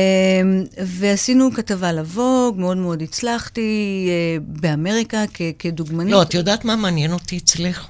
ועשינו 0.86 1.50
כתבה 1.54 1.92
לווג, 1.92 2.56
מאוד 2.60 2.78
מאוד 2.78 3.02
הצלחתי 3.02 3.62
אה, 4.10 4.38
באמריקה 4.48 5.24
כ- 5.34 5.42
כדוגמנית. 5.60 6.12
לא, 6.14 6.22
את 6.22 6.34
יודעת 6.34 6.66
מה 6.66 6.76
מעניין 6.76 7.14
אותי 7.14 7.38
אצלך? 7.38 7.88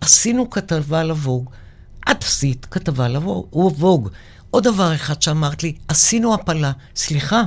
עשינו 0.00 0.50
כתבה 0.50 1.04
לווג. 1.04 1.50
את 2.10 2.22
עשית 2.24 2.66
כתבה 2.70 3.08
לווג. 3.08 4.08
עוד 4.50 4.64
דבר 4.64 4.94
אחד 4.94 5.22
שאמרת 5.22 5.62
לי, 5.62 5.72
עשינו 5.88 6.34
הפלה. 6.34 6.72
סליחה, 6.96 7.42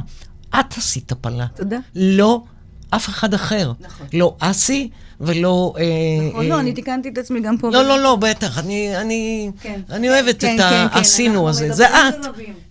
את 0.59 0.77
עשית 0.77 1.11
הפלה. 1.11 1.45
תודה. 1.55 1.77
לא 1.95 2.43
אף 2.89 3.09
אחד 3.09 3.33
אחר. 3.33 3.71
נכון. 3.79 4.07
לא 4.13 4.35
אסי 4.39 4.89
ולא... 5.21 5.73
אה, 5.77 5.83
נכון, 6.29 6.43
אה, 6.45 6.49
לא, 6.49 6.59
אני 6.59 6.73
תיקנתי 6.73 7.09
את 7.09 7.17
עצמי 7.17 7.39
גם 7.41 7.57
פה. 7.57 7.69
לא, 7.69 7.83
לא, 7.83 7.99
לא, 8.03 8.15
בטח, 8.15 8.57
אני, 8.57 8.97
אני, 8.97 9.51
כן. 9.61 9.81
אני 9.89 10.09
אוהבת 10.09 10.39
כן, 10.41 10.55
את 10.55 10.61
כן, 10.61 10.69
כן, 10.69 10.97
העשינו 10.97 11.33
אנחנו 11.33 11.49
הזה. 11.49 11.73
זה 11.73 11.88
את. 11.89 12.15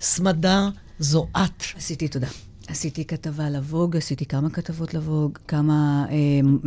סמדר 0.00 0.68
זו 0.98 1.26
את. 1.36 1.62
עשיתי, 1.76 2.08
תודה. 2.08 2.26
עשיתי 2.68 3.04
כתבה 3.04 3.50
לווג, 3.50 3.96
עשיתי 3.96 4.26
כמה 4.26 4.50
כתבות 4.50 4.94
לווג, 4.94 5.38
כמה 5.48 6.06
אה, 6.08 6.14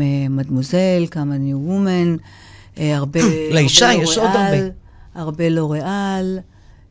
אה, 0.02 0.30
מדמוזל, 0.30 1.06
כמה 1.12 1.38
ניו 1.38 1.58
וומן, 1.58 2.16
אה, 2.78 2.98
הרבה... 2.98 3.20
לאישה 3.54 3.92
הרבה 3.92 4.04
יש 4.04 4.18
עוד 4.18 4.28
לוריאל, 4.28 4.64
הרבה. 4.64 4.70
הרבה 5.16 5.50
לוריאל. 5.50 6.40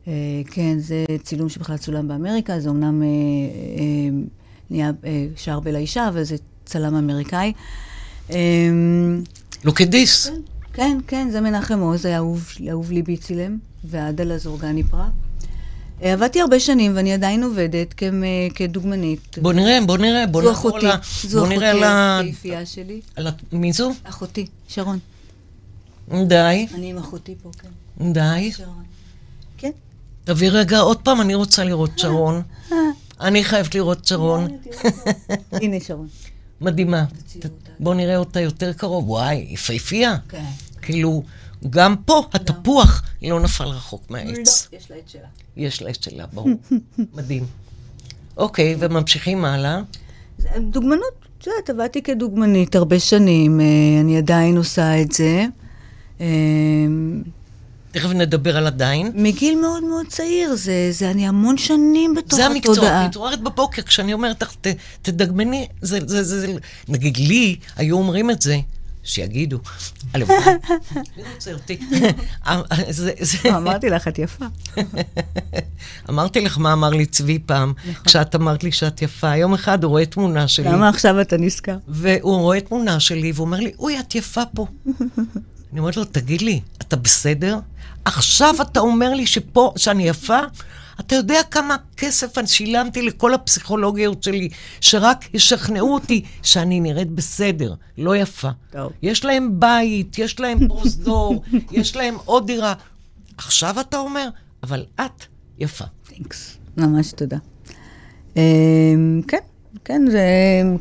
אה, 0.07 0.13
כן, 0.51 0.79
זה 0.79 1.05
צילום 1.23 1.49
שבכלל 1.49 1.77
צולם 1.77 2.07
באמריקה, 2.07 2.59
זה 2.59 2.69
אומנם 2.69 3.03
אה, 3.03 3.07
אה, 3.07 4.25
נהיה 4.69 4.91
אה, 5.05 5.27
שער 5.35 5.59
בלאישה, 5.59 6.07
אבל 6.07 6.23
זה 6.23 6.35
צלם 6.65 6.95
אמריקאי. 6.95 7.53
אה, 8.31 8.37
לוקדיס. 9.63 10.31
כן, 10.73 10.97
כן, 11.07 11.29
זה 11.31 11.41
מנחם 11.41 11.79
עוז, 11.79 12.05
היה 12.05 12.17
אהוב, 12.17 12.91
ליבי 12.91 13.17
צילם, 13.17 13.57
ועדלה 13.83 14.37
זורגני 14.37 14.83
פראג. 14.83 15.28
אה, 16.03 16.13
עבדתי 16.13 16.41
הרבה 16.41 16.59
שנים, 16.59 16.95
ואני 16.95 17.13
עדיין 17.13 17.43
עובדת 17.43 17.93
כמ- 17.93 18.23
כדוגמנית. 18.55 19.37
בוא 19.41 19.53
נראה, 19.53 19.79
בוא 19.85 19.97
נראה, 19.97 20.27
בוא 20.27 20.41
זו 20.41 20.47
נעבור 20.51 20.69
אחותי. 20.71 20.85
זו 21.27 21.39
אחותי 21.43 21.55
נראה 21.57 21.71
על 21.71 21.83
ה... 21.83 22.19
היפהפייה 22.19 22.65
שלי. 22.65 23.01
מי 23.51 23.73
זו? 23.73 23.91
אחותי, 24.03 24.45
שרון. 24.67 24.99
די, 26.27 26.67
אני 26.73 26.89
עם 26.89 26.97
אחותי 26.97 27.35
פה, 27.43 27.51
כן. 27.61 27.69
די. 28.13 28.51
שרון. 28.51 28.83
כן. 29.57 29.71
תביא 30.23 30.49
רגע 30.51 30.79
עוד 30.79 30.97
פעם, 30.97 31.21
אני 31.21 31.35
רוצה 31.35 31.63
לראות 31.63 31.99
שרון. 31.99 32.41
אני 33.21 33.43
חייבת 33.43 33.75
לראות 33.75 34.05
שרון. 34.05 34.47
הנה 35.51 35.77
שרון. 35.79 36.07
מדהימה. 36.61 37.03
בוא 37.79 37.95
נראה 37.95 38.17
אותה 38.17 38.39
יותר 38.39 38.73
קרוב. 38.73 39.09
וואי, 39.09 39.45
יפהפייה. 39.49 40.15
כן. 40.29 40.43
כאילו, 40.81 41.23
גם 41.69 41.95
פה 42.05 42.23
התפוח 42.33 43.03
לא 43.21 43.39
נפל 43.39 43.63
רחוק 43.63 44.11
מהעץ. 44.11 44.67
לא, 44.73 44.77
יש 44.77 44.91
לה 44.91 44.97
את 44.97 45.09
שלה. 45.09 45.27
יש 45.57 45.81
לה 45.81 45.89
את 45.89 46.03
שלה, 46.03 46.25
ברור. 46.33 46.49
מדהים. 47.15 47.45
אוקיי, 48.37 48.75
וממשיכים 48.79 49.45
הלאה. 49.45 49.81
דוגמנות, 50.57 51.13
את 51.37 51.47
יודעת, 51.47 51.69
עבדתי 51.69 52.01
כדוגמנית 52.01 52.75
הרבה 52.75 52.99
שנים, 52.99 53.61
אה, 53.61 53.65
אני 54.01 54.17
עדיין 54.17 54.57
עושה 54.57 55.01
את 55.01 55.11
זה. 55.11 55.45
אה, 56.21 56.25
תכף 57.91 58.09
נדבר 58.09 58.57
על 58.57 58.67
עדיין. 58.67 59.11
מגיל 59.15 59.59
מאוד 59.61 59.83
מאוד 59.83 60.07
צעיר, 60.07 60.55
זה, 60.55 60.89
זה 60.91 61.11
אני 61.11 61.27
המון 61.27 61.57
שנים 61.57 62.15
בתוך 62.15 62.35
זה 62.35 62.45
המקצוע, 62.45 62.73
התודעה. 62.73 63.07
מתעוררת 63.07 63.41
בבוקר, 63.41 63.81
כשאני 63.81 64.13
אומרת 64.13 64.41
לך, 64.41 64.55
תדגמני, 65.01 65.67
זה, 65.81 65.99
זה, 66.05 66.23
זה, 66.23 66.39
זה, 66.39 66.53
נגיד 66.87 67.17
לי, 67.17 67.55
היו 67.75 67.97
אומרים 67.97 68.31
את 68.31 68.41
זה, 68.41 68.59
שיגידו. 69.09 69.57
הלוואי, 70.13 70.37
מי 71.17 71.23
רוצה 71.35 71.53
אותי? 71.53 71.79
אה, 72.47 72.61
זה- 72.89 73.11
זה- 73.19 73.37
לא, 73.45 73.57
אמרתי 73.57 73.89
לך, 73.89 74.07
את 74.07 74.19
יפה. 74.19 74.45
אמרתי 76.09 76.41
לך 76.41 76.57
מה 76.57 76.73
אמר 76.73 76.89
לי 76.89 77.05
צבי 77.05 77.39
פעם, 77.45 77.73
כשאת 78.05 78.35
אמרת 78.35 78.63
לי 78.63 78.71
שאת 78.71 79.01
יפה. 79.01 79.35
יום 79.35 79.53
אחד 79.53 79.83
הוא 79.83 79.89
רואה 79.89 80.05
תמונה 80.05 80.47
שלי, 80.47 80.65
למה 80.69 80.89
עכשיו 80.89 81.21
אתה 81.21 81.37
נזכר? 81.37 81.77
והוא 81.87 82.37
רואה 82.37 82.61
תמונה 82.61 82.99
שלי, 82.99 83.31
והוא 83.31 83.45
אומר 83.45 83.59
לי, 83.59 83.71
אוי, 83.79 83.99
את 83.99 84.15
יפה 84.15 84.41
פה. 84.55 84.67
אני 85.71 85.79
אומרת 85.79 85.97
לו, 85.97 86.05
תגיד 86.05 86.41
לי, 86.41 86.61
אתה 86.81 86.95
בסדר? 86.95 87.59
עכשיו 88.05 88.55
אתה 88.61 88.79
אומר 88.79 89.13
לי 89.13 89.27
שפה, 89.27 89.73
שאני 89.77 90.03
יפה? 90.07 90.39
אתה 90.99 91.15
יודע 91.15 91.39
כמה 91.51 91.75
כסף 91.97 92.37
אני 92.37 92.47
שילמתי 92.47 93.01
לכל 93.01 93.33
הפסיכולוגיות 93.33 94.23
שלי, 94.23 94.49
שרק 94.81 95.33
ישכנעו 95.33 95.93
אותי 95.93 96.23
שאני 96.43 96.79
נראית 96.79 97.11
בסדר, 97.11 97.73
לא 97.97 98.15
יפה. 98.15 98.49
טוב. 98.71 98.91
יש 99.01 99.25
להם 99.25 99.59
בית, 99.59 100.19
יש 100.19 100.39
להם 100.39 100.67
פרוזדור, 100.67 101.43
יש 101.71 101.95
להם 101.95 102.15
עוד 102.25 102.47
דירה. 102.47 102.73
עכשיו 103.37 103.79
אתה 103.79 103.97
אומר, 103.97 104.29
אבל 104.63 104.85
את 104.95 105.25
יפה. 105.59 105.85
תנקס. 106.03 106.57
ממש 106.77 107.11
תודה. 107.11 107.37
אמ, 108.35 109.21
כן, 109.27 109.37
כן, 109.85 110.01
זה 110.11 110.23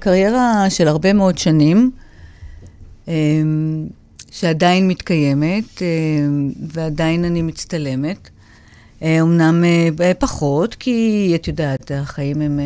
קריירה 0.01 0.71
של 0.71 0.89
הרבה 0.89 1.13
מאוד 1.13 1.39
שנים, 1.39 1.91
אמ, 3.09 3.87
שעדיין 4.31 4.89
מתקיימת, 4.89 5.83
אמ, 5.83 6.53
ועדיין 6.69 7.25
אני 7.25 7.43
מצטלמת. 7.43 8.31
אה, 9.03 9.21
אמנם 9.21 9.65
אה, 10.01 10.13
פחות, 10.19 10.75
כי 10.75 11.33
את 11.35 11.49
יודעת, 11.49 11.91
החיים 11.95 12.41
הם 12.41 12.61
אה, 12.61 12.65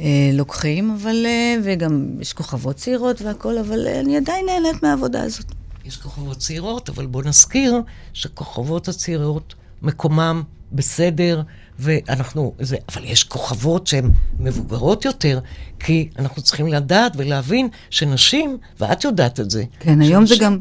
אה, 0.00 0.30
לוקחים, 0.32 0.90
אבל, 1.00 1.26
אה, 1.26 1.54
וגם 1.64 2.06
יש 2.20 2.32
כוכבות 2.32 2.76
צעירות 2.76 3.22
והכול, 3.22 3.58
אבל 3.58 3.86
אה, 3.86 4.00
אני 4.00 4.16
עדיין 4.16 4.46
נהנית 4.46 4.82
מהעבודה 4.82 5.22
הזאת. 5.22 5.46
יש 5.84 5.96
כוכבות 5.96 6.36
צעירות, 6.38 6.88
אבל 6.88 7.06
בוא 7.06 7.22
נזכיר 7.22 7.80
שכוכבות 8.12 8.88
הצעירות, 8.88 9.54
מקומם 9.82 10.42
בסדר, 10.72 11.42
ואנחנו, 11.78 12.52
זה, 12.60 12.76
אבל 12.88 13.04
יש 13.04 13.24
כוכבות 13.24 13.86
שהן 13.86 14.10
מבוגרות 14.40 15.04
יותר, 15.04 15.40
כי 15.80 16.08
אנחנו 16.18 16.42
צריכים 16.42 16.66
לדעת 16.66 17.12
ולהבין 17.16 17.68
שנשים, 17.90 18.58
ואת 18.80 19.04
יודעת 19.04 19.40
את 19.40 19.50
זה. 19.50 19.64
כן, 19.80 20.00
היום 20.00 20.26
זה 20.26 20.34
שנשים- 20.34 20.44
גם... 20.52 20.58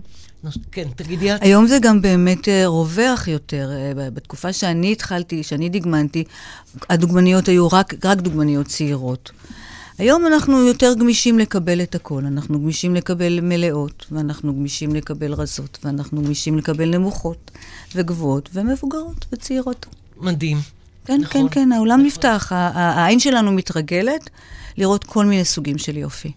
כן, 0.71 0.87
תגידי 0.95 1.35
את. 1.35 1.41
היום 1.43 1.67
זה 1.67 1.77
גם 1.81 2.01
באמת 2.01 2.47
אה, 2.49 2.67
רווח 2.67 3.27
יותר. 3.27 3.69
אה, 3.73 4.09
בתקופה 4.11 4.53
שאני 4.53 4.91
התחלתי, 4.91 5.43
שאני 5.43 5.69
דגמנתי, 5.69 6.23
הדוגמניות 6.89 7.47
היו 7.47 7.67
רק, 7.67 7.93
רק 8.05 8.17
דוגמניות 8.17 8.65
צעירות. 8.67 9.31
היום 9.97 10.27
אנחנו 10.27 10.63
יותר 10.67 10.93
גמישים 10.99 11.39
לקבל 11.39 11.81
את 11.81 11.95
הכל. 11.95 12.25
אנחנו 12.25 12.59
גמישים 12.59 12.95
לקבל 12.95 13.39
מלאות, 13.41 14.05
ואנחנו 14.11 14.53
גמישים 14.53 14.95
לקבל 14.95 15.33
רזות, 15.33 15.79
ואנחנו 15.83 16.23
גמישים 16.23 16.57
לקבל 16.57 16.89
נמוכות, 16.89 17.51
וגבוהות, 17.95 18.49
ומבוגרות, 18.53 19.25
וצעירות. 19.31 19.85
מדהים. 20.17 20.57
כן, 21.05 21.21
נכון, 21.21 21.49
כן, 21.49 21.53
כן, 21.53 21.71
העולם 21.71 22.01
נפתח. 22.05 22.51
ה- 22.51 22.55
ה- 22.55 23.01
העין 23.03 23.19
שלנו 23.19 23.51
מתרגלת 23.51 24.29
לראות 24.77 25.03
כל 25.03 25.25
מיני 25.25 25.45
סוגים 25.45 25.77
של 25.77 25.97
יופי. 25.97 26.31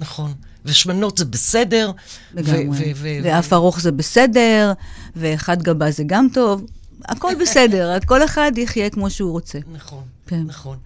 נכון. 0.00 0.32
ושמנות 0.68 1.18
זה 1.18 1.24
בסדר. 1.24 1.90
לגמרי. 2.34 2.94
ואף 3.22 3.52
ארוך 3.52 3.80
זה 3.80 3.92
בסדר, 3.92 4.72
ואחד 5.16 5.62
גבה 5.62 5.90
זה 5.90 6.02
גם 6.06 6.28
טוב. 6.32 6.66
הכל 7.04 7.34
בסדר, 7.40 7.98
כל 8.06 8.24
אחד 8.24 8.52
יחיה 8.56 8.90
כמו 8.90 9.10
שהוא 9.10 9.32
רוצה. 9.32 9.58
נכון, 9.72 10.02
כן. 10.26 10.42
נכון. 10.46 10.76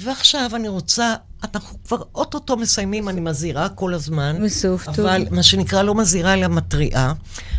ועכשיו 0.00 0.50
אני 0.54 0.68
רוצה, 0.68 1.14
אנחנו 1.42 1.78
כבר 1.84 2.02
אוטוטו 2.14 2.56
מסיימים, 2.56 3.08
אני 3.08 3.20
מזהירה 3.20 3.68
כל 3.68 3.94
הזמן. 3.94 4.38
בסוף, 4.44 4.84
טוב. 4.84 5.06
אבל 5.06 5.26
מה 5.30 5.42
שנקרא 5.42 5.82
לא 5.82 5.94
מזהירה 5.94 6.34
אלא 6.34 6.48
מתריעה. 6.48 7.12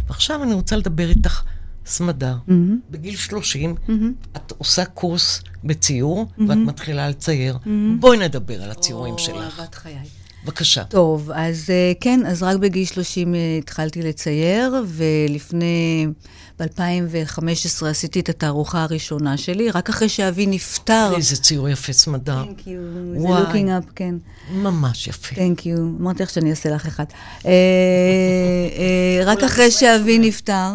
ועכשיו 0.07 0.43
אני 0.43 0.53
רוצה 0.53 0.75
לדבר 0.75 1.09
איתך, 1.09 1.43
סמדר. 1.85 2.37
בגיל 2.89 3.15
30, 3.15 3.75
את 4.35 4.53
עושה 4.57 4.85
קורס 4.85 5.41
בציור, 5.63 6.25
ואת 6.47 6.57
מתחילה 6.57 7.09
לצייר. 7.09 7.57
בואי 7.99 8.17
נדבר 8.17 8.63
על 8.63 8.71
הציורים 8.71 9.13
או, 9.13 9.19
שלך. 9.19 9.59
אהבת 9.59 9.75
חיי. 9.75 9.97
בבקשה. 10.45 10.83
טוב, 10.83 11.31
אז 11.33 11.69
אה, 11.69 11.91
כן, 12.01 12.19
אז 12.25 12.43
רק 12.43 12.57
בגיל 12.57 12.85
30 12.85 13.35
אה, 13.35 13.39
התחלתי 13.59 14.01
לצייר, 14.01 14.73
ולפני, 14.87 16.07
ב-2015 16.59 17.85
עשיתי 17.85 18.19
את 18.19 18.29
התערוכה 18.29 18.83
הראשונה 18.83 19.37
שלי, 19.37 19.71
רק 19.71 19.89
אחרי 19.89 20.09
שאבי 20.09 20.45
נפטר. 20.45 21.13
איזה 21.15 21.35
ציור 21.35 21.69
יפה, 21.69 21.93
סמדר. 21.93 22.43
Thank 22.43 22.61
you, 22.61 23.19
זה 23.19 23.27
looking 23.27 23.85
up, 23.85 23.91
כן. 23.95 24.15
ממש 24.51 25.07
יפה. 25.07 25.35
Thank 25.35 25.59
you. 25.59 25.79
אמרתי 25.99 26.23
לך 26.23 26.29
שאני 26.29 26.49
אעשה 26.49 26.69
לך 26.69 26.85
אחד. 26.85 27.05
אה, 27.45 27.51
רק 29.25 29.43
אחרי 29.43 29.71
שאבי 29.71 30.19
נפטר, 30.19 30.71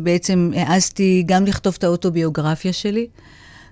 בעצם 0.00 0.50
העזתי 0.56 1.22
גם 1.26 1.46
לכתוב 1.46 1.74
את 1.78 1.84
האוטוביוגרפיה 1.84 2.72
שלי, 2.72 3.06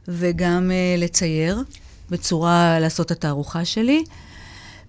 וגם 0.09 0.71
לצייר, 0.99 1.63
בצורה 2.11 2.81
לעשות 2.81 3.07
את 3.07 3.11
התערוכה 3.11 3.65
שלי. 3.65 4.05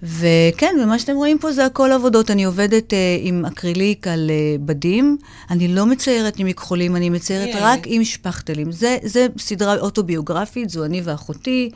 וכן, 0.04 0.76
ומה 0.84 1.00
שאתם 1.00 1.16
רואים 1.16 1.40
פה 1.40 1.52
זה 1.52 1.66
הכל 1.66 1.92
עבודות. 1.92 2.32
אני 2.32 2.44
עובדת 2.44 2.94
אה, 2.94 3.18
עם 3.22 3.46
אקריליק 3.46 4.08
על 4.08 4.32
אה, 4.32 4.56
בדים. 4.66 5.18
אני 5.50 5.68
לא 5.68 5.86
מציירת 5.86 6.40
עם 6.40 6.48
מכחולים, 6.48 6.96
אני 6.96 7.10
מציירת 7.10 7.54
כן. 7.54 7.60
רק 7.62 7.80
עם 7.86 8.04
שפכטלים. 8.04 8.72
זה, 8.72 8.98
זה 9.04 9.28
סדרה 9.38 9.76
אוטוביוגרפית, 9.78 10.70
זו 10.70 10.86
אני 10.86 11.02
ואחותי. 11.04 11.72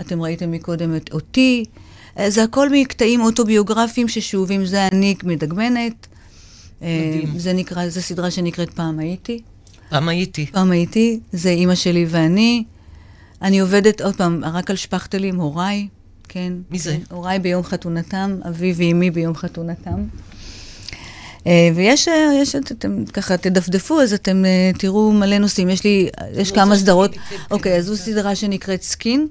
אתם 0.00 0.22
ראיתם 0.22 0.50
מקודם 0.50 0.96
את 0.96 1.12
אותי. 1.12 1.64
אה, 2.18 2.30
זה 2.30 2.42
הכל 2.42 2.68
מקטעים 2.72 3.20
אוטוביוגרפיים 3.20 4.08
ששאובים, 4.08 4.66
זה 4.66 4.86
אני 4.86 5.14
מדגמנת. 5.24 6.06
אה, 6.82 7.12
מדהים. 7.14 7.38
זה 7.38 7.52
נקרא, 7.52 7.88
זו 7.88 8.02
סדרה 8.02 8.30
שנקראת 8.30 8.70
פעם 8.70 8.98
הייתי. 8.98 9.40
פעם 9.88 10.08
הייתי. 10.08 10.46
פעם 10.46 10.70
הייתי, 10.70 11.20
זה 11.32 11.50
אימא 11.50 11.74
שלי 11.74 12.06
ואני. 12.08 12.64
אני 13.42 13.60
עובדת, 13.60 14.00
עוד 14.00 14.16
פעם, 14.16 14.44
רק 14.44 14.70
על 14.70 14.76
שפכטלים, 14.76 15.36
הוריי, 15.36 15.88
כן. 16.32 16.52
מי 16.70 16.78
זה? 16.78 16.96
כן, 16.96 17.14
הוריי 17.14 17.38
ביום 17.38 17.62
חתונתם, 17.62 18.38
אבי 18.48 18.72
ואימי 18.76 19.10
ביום 19.10 19.34
חתונתם. 19.34 20.04
אה, 21.46 21.70
ויש, 21.74 22.08
אה, 22.08 22.14
יש, 22.42 22.56
אתם 22.56 23.04
ככה 23.04 23.36
תדפדפו, 23.36 24.00
אז 24.00 24.12
אתם 24.12 24.44
אה, 24.44 24.70
תראו 24.78 25.12
מלא 25.12 25.38
נושאים. 25.38 25.70
יש 25.70 25.84
לי, 25.84 26.08
יש 26.32 26.52
כמה 26.52 26.76
סדרות. 26.76 27.10
אוקיי, 27.50 27.76
אז 27.76 27.84
זו 27.84 27.96
סדרה 27.96 28.34
שנקראת 28.34 28.82
Skin. 28.82 29.28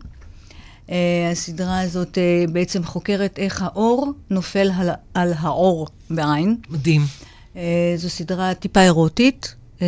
הסדרה 1.32 1.82
הזאת 1.82 2.18
בעצם 2.52 2.84
חוקרת 2.84 3.40
איך 3.40 3.62
האור 3.62 4.14
נופל 4.30 4.72
על, 4.78 4.90
על 5.14 5.34
האור 5.40 5.88
בעין. 6.10 6.56
מדהים. 6.70 7.02
זו 7.96 8.10
סדרה 8.10 8.54
טיפה 8.54 8.82
אירוטית. 8.82 9.56
אה, 9.82 9.88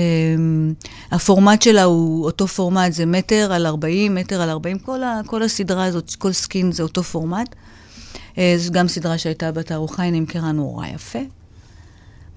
הפורמט 1.12 1.62
שלה 1.62 1.84
הוא 1.84 2.26
אותו 2.26 2.48
פורמט, 2.48 2.94
זה 2.94 3.06
מטר 3.06 3.54
על 3.54 3.66
40, 3.66 4.16
מטר 4.16 4.42
על 4.42 4.50
40, 4.50 4.80
כל, 4.80 5.04
ה, 5.04 5.22
כל 5.26 5.44
הסדרה 5.44 5.86
הזאת, 5.86 6.16
כל 6.16 6.32
Skin 6.32 6.72
זה 6.72 6.84
אותו 6.84 7.04
פורמט. 7.04 7.56
אה, 8.38 8.54
זו 8.58 8.72
גם 8.72 8.88
סדרה 8.88 9.18
שהייתה 9.18 9.52
בתערוכה, 9.52 10.04
היא 10.04 10.12
נמכרה 10.12 10.52
נורא 10.52 10.88
יפה, 10.88 11.20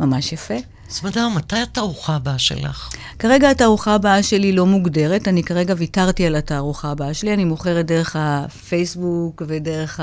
ממש 0.00 0.32
יפה. 0.32 0.55
סמדר, 0.91 1.28
מתי 1.28 1.57
התערוכה 1.57 2.16
הבאה 2.16 2.39
שלך? 2.39 2.91
כרגע 3.18 3.51
התערוכה 3.51 3.95
הבאה 3.95 4.22
שלי 4.22 4.53
לא 4.53 4.66
מוגדרת, 4.66 5.28
אני 5.28 5.43
כרגע 5.43 5.74
ויתרתי 5.78 6.26
על 6.26 6.37
התערוכה 6.37 6.91
הבאה 6.91 7.14
שלי, 7.14 7.35
אני 7.35 7.45
מוכרת 7.45 7.87
דרך 7.87 8.16
הפייסבוק 8.18 9.43
ודרך 9.47 10.01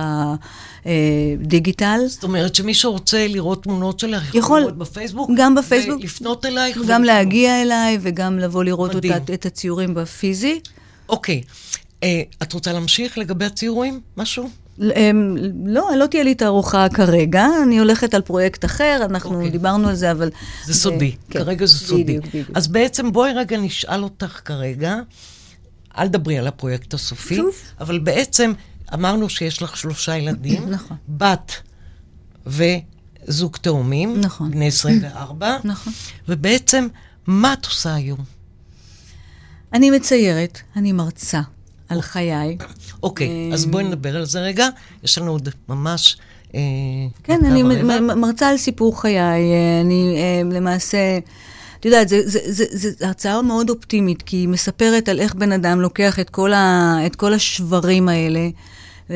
הדיגיטל. 0.85 1.99
זאת 2.07 2.23
אומרת 2.23 2.55
שמישהו 2.55 2.91
רוצה 2.91 3.27
לראות 3.27 3.63
תמונות 3.63 3.99
שלך, 3.99 4.23
יכול 4.23 4.39
יכול, 4.39 4.59
לראות 4.59 4.77
בפייסבוק? 4.77 5.29
גם 5.35 5.55
בפייסבוק. 5.55 5.99
ולפנות 6.01 6.45
אלייך? 6.45 6.77
גם 6.87 7.01
ו- 7.01 7.05
להגיע 7.05 7.61
אליי 7.61 7.97
וגם 8.01 8.39
לבוא 8.39 8.63
לראות 8.63 8.95
מדהים. 8.95 9.13
אותה, 9.13 9.33
את 9.33 9.45
הציורים 9.45 9.93
בפיזי. 9.93 10.59
אוקיי. 11.09 11.41
אה, 12.03 12.21
את 12.43 12.53
רוצה 12.53 12.73
להמשיך 12.73 13.17
לגבי 13.17 13.45
הציורים? 13.45 13.99
משהו? 14.17 14.49
לא, 15.65 15.89
לא 15.97 16.05
תהיה 16.05 16.23
לי 16.23 16.35
תערוכה 16.35 16.89
כרגע, 16.89 17.45
אני 17.63 17.79
הולכת 17.79 18.13
על 18.13 18.21
פרויקט 18.21 18.65
אחר, 18.65 19.01
אנחנו 19.05 19.35
אוקיי. 19.35 19.49
דיברנו 19.49 19.89
על 19.89 19.95
זה, 19.95 20.11
אבל... 20.11 20.29
זה 20.65 20.73
סודי, 20.73 21.15
כן, 21.29 21.39
כרגע 21.39 21.65
זה 21.65 21.77
סודי. 21.77 22.03
בדיוק, 22.03 22.25
בדיוק. 22.25 22.49
אז 22.53 22.67
בעצם 22.67 23.11
בואי 23.11 23.33
רגע 23.33 23.57
נשאל 23.57 24.03
אותך 24.03 24.41
כרגע, 24.45 24.95
אל 25.97 26.07
דברי 26.07 26.37
על 26.37 26.47
הפרויקט 26.47 26.93
הסופי, 26.93 27.35
שוב. 27.35 27.55
אבל 27.79 27.99
בעצם 27.99 28.53
אמרנו 28.93 29.29
שיש 29.29 29.61
לך 29.61 29.77
שלושה 29.77 30.17
ילדים, 30.17 30.69
נכון. 30.69 30.97
בת 31.09 31.51
וזוג 32.47 33.57
תאומים, 33.61 34.21
נכון. 34.21 34.51
בני 34.51 34.67
24, 34.67 35.57
נכון. 35.63 35.93
ובעצם, 36.27 36.87
מה 37.27 37.53
את 37.53 37.65
עושה 37.65 37.93
היום? 37.95 38.23
אני 39.73 39.91
מציירת, 39.91 40.59
אני 40.75 40.91
מרצה 40.91 41.41
על 41.91 42.01
חיי. 42.01 42.57
אוקיי, 43.03 43.49
אז 43.53 43.65
בואי 43.65 43.83
נדבר 43.83 44.17
על 44.17 44.25
זה 44.25 44.39
רגע, 44.39 44.67
יש 45.03 45.17
לנו 45.17 45.31
עוד 45.31 45.49
ממש... 45.69 46.17
אה, 46.55 46.59
כן, 47.23 47.39
אני 47.45 47.63
מרצה 48.15 48.49
על 48.49 48.57
סיפור 48.57 49.01
חיי, 49.01 49.19
אה, 49.19 49.81
אני 49.81 50.15
אה, 50.17 50.55
למעשה, 50.55 51.19
את 51.79 51.85
יודעת, 51.85 52.07
זו 52.09 52.89
הרצאה 53.01 53.41
מאוד 53.41 53.69
אופטימית, 53.69 54.21
כי 54.21 54.37
היא 54.37 54.47
מספרת 54.47 55.09
על 55.09 55.19
איך 55.19 55.35
בן 55.35 55.51
אדם 55.51 55.81
לוקח 55.81 56.19
את 56.19 56.29
כל, 56.29 56.53
ה, 56.53 56.97
את 57.05 57.15
כל 57.15 57.33
השברים 57.33 58.09
האלה, 58.09 58.49
אה, 59.09 59.15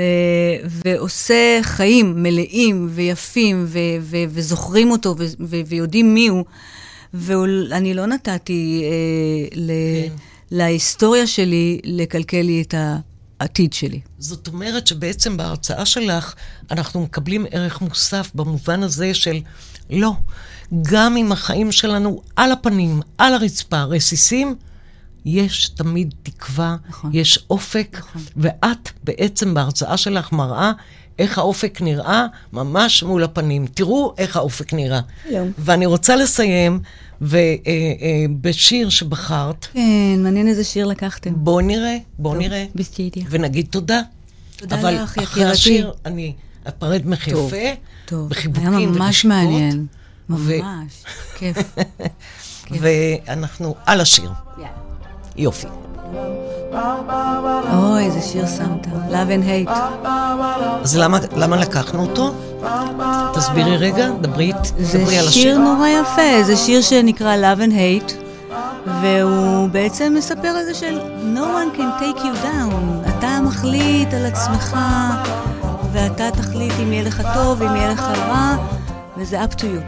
ועושה 0.86 1.59
חיים 1.61 2.23
מלאים 2.23 2.89
ויפים, 2.91 3.65
ו, 3.67 3.80
ו, 4.01 4.17
וזוכרים 4.30 4.91
אותו, 4.91 5.15
ו, 5.17 5.26
ו, 5.39 5.55
ויודעים 5.65 6.13
מי 6.13 6.28
הוא. 6.28 6.45
ואני 7.13 7.93
לא 7.93 8.05
נתתי 8.05 8.84
אה, 8.84 9.47
ל, 9.55 9.71
כן. 10.09 10.34
להיסטוריה 10.51 11.27
שלי 11.27 11.79
לקלקל 11.83 12.41
לי 12.41 12.61
את 12.61 12.73
העתיד 13.39 13.73
שלי. 13.73 13.99
זאת 14.19 14.47
אומרת 14.47 14.87
שבעצם 14.87 15.37
בהרצאה 15.37 15.85
שלך 15.85 16.33
אנחנו 16.71 17.01
מקבלים 17.01 17.45
ערך 17.51 17.81
מוסף 17.81 18.31
במובן 18.35 18.83
הזה 18.83 19.13
של 19.13 19.39
לא, 19.89 20.13
גם 20.81 21.17
אם 21.17 21.31
החיים 21.31 21.71
שלנו 21.71 22.21
על 22.35 22.51
הפנים, 22.51 23.01
על 23.17 23.33
הרצפה, 23.33 23.83
רסיסים, 23.83 24.55
יש 25.25 25.69
תמיד 25.69 26.13
תקווה, 26.23 26.75
נכון. 26.89 27.11
יש 27.13 27.39
אופק, 27.49 27.97
נכון. 27.99 28.21
ואת 28.37 28.89
בעצם 29.03 29.53
בהרצאה 29.53 29.97
שלך 29.97 30.31
מראה 30.31 30.71
איך 31.20 31.38
האופק 31.38 31.82
נראה 31.82 32.26
ממש 32.53 33.03
מול 33.03 33.24
הפנים. 33.24 33.68
תראו 33.74 34.13
איך 34.18 34.38
האופק 34.38 34.74
נראה. 34.74 34.99
שלום. 35.30 35.51
ואני 35.57 35.86
רוצה 35.86 36.16
לסיים 36.16 36.80
ובשיר 37.22 38.89
שבחרת, 38.89 39.68
כן, 39.74 39.80
מעניין 40.20 40.47
איזה 40.47 40.63
שיר 40.63 40.86
לקחתם. 40.86 41.34
בואו 41.36 41.61
נראה, 41.61 41.97
בואו 42.20 42.36
נראה. 42.36 42.66
בסטדיה. 42.76 43.24
ונגיד 43.30 43.66
תודה. 43.70 44.01
תודה 44.57 44.80
אבל 44.80 44.93
לך, 44.95 45.18
אחרי 45.18 45.24
יקירתי. 45.24 45.51
השיר 45.51 45.93
אני 46.05 46.34
אפרד 46.68 47.01
ממך 47.05 47.30
טוב, 47.30 47.51
טוב, 48.05 48.30
בחיבוקים 48.30 48.74
היה 48.78 48.88
ממש 48.88 49.26
מעניין. 49.26 49.86
ו- 50.30 50.59
ממש, 50.61 51.03
כיף. 51.38 51.57
ואנחנו 52.82 53.76
על 53.86 54.01
השיר. 54.01 54.30
יופי. 55.38 55.68
אוי, 57.73 58.05
איזה 58.05 58.21
שיר 58.21 58.45
שמת. 58.47 58.85
Love 59.09 59.29
and 59.29 59.69
hate. 59.69 59.71
אז 60.83 60.97
למה, 60.97 61.17
למה 61.35 61.55
לקחנו 61.57 62.01
אותו? 62.01 62.33
תסבירי 63.33 63.77
רגע, 63.77 64.09
דברי, 64.21 64.51
זה 64.79 64.99
דברי 64.99 65.17
על 65.17 65.29
שיר 65.29 65.29
השיר. 65.29 65.57
נורא 65.57 65.87
יפה, 65.87 66.43
זה 66.43 66.55
שיר 66.55 66.81
שנקרא 66.81 67.35
Love 67.35 67.59
and 67.59 67.71
hate, 67.71 68.13
והוא 69.01 69.69
בעצם 69.69 70.13
מספר 70.17 70.47
על 70.47 70.65
זה 70.65 70.73
של 70.73 70.99
No 71.35 71.39
one 71.39 71.77
can 71.77 72.01
take 72.01 72.19
you 72.19 72.45
down. 72.45 73.09
אתה 73.09 73.39
מחליט 73.43 74.13
על 74.13 74.25
עצמך, 74.25 74.77
ואתה 75.91 76.31
תחליט 76.31 76.73
אם 76.83 76.93
יהיה 76.93 77.03
לך 77.03 77.23
טוב, 77.33 77.61
אם 77.63 77.75
יהיה 77.75 77.91
לך 77.91 78.01
רע, 78.27 78.55
וזה 79.17 79.43
up 79.43 79.55
to 79.55 79.63
you. 79.63 79.81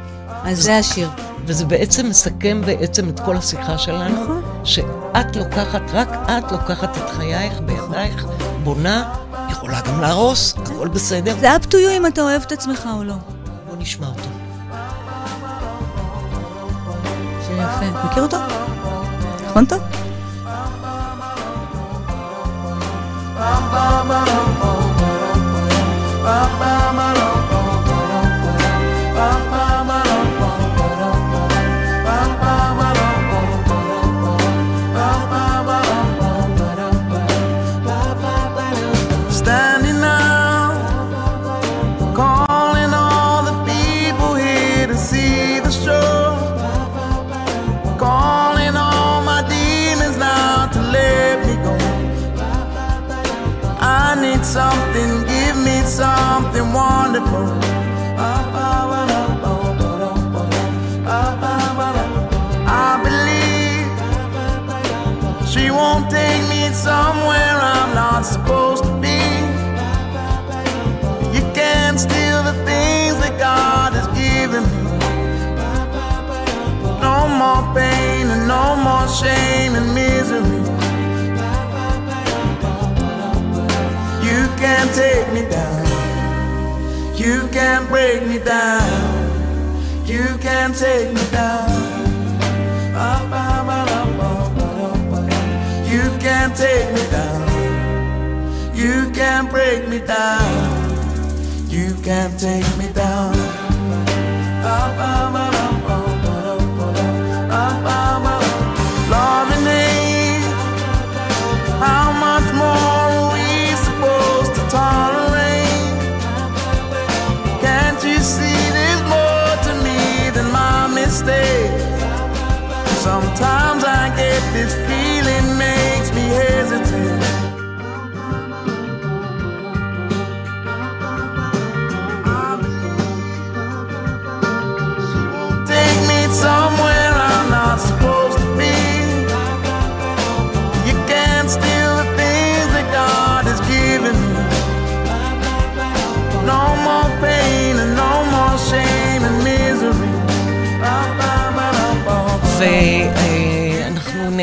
אז 0.43 0.63
זה 0.63 0.77
השיר. 0.77 1.09
וזה 1.47 1.65
בעצם 1.65 2.09
מסכם 2.09 2.61
בעצם 2.65 3.09
את 3.09 3.19
כל 3.19 3.37
השיחה 3.37 3.77
שלנו, 3.77 4.23
נכון. 4.23 4.41
שאת 4.63 5.35
לוקחת, 5.35 5.81
רק 5.93 6.07
את 6.25 6.51
לוקחת 6.51 6.97
את 6.97 7.09
חייך 7.09 7.53
בידייך, 7.65 8.25
בונה, 8.63 9.13
יכולה 9.49 9.81
גם 9.81 10.01
להרוס, 10.01 10.53
הכל 10.57 10.87
בסדר. 10.87 11.35
זה 11.39 11.55
up 11.55 11.65
to 11.65 11.73
you 11.73 11.97
אם 11.97 12.05
אתה 12.05 12.21
אוהב 12.21 12.41
את 12.41 12.51
עצמך 12.51 12.89
או 12.97 13.03
לא. 13.03 13.13
בוא 13.67 13.75
נשמע 13.79 14.07
אותו. 14.07 14.29
שיר 17.47 17.57
יפה. 17.57 18.05
מכיר 18.05 18.23
אותו? 18.23 18.37
נכון 19.49 19.65
טוב? 19.65 19.79
Standing 26.27 27.36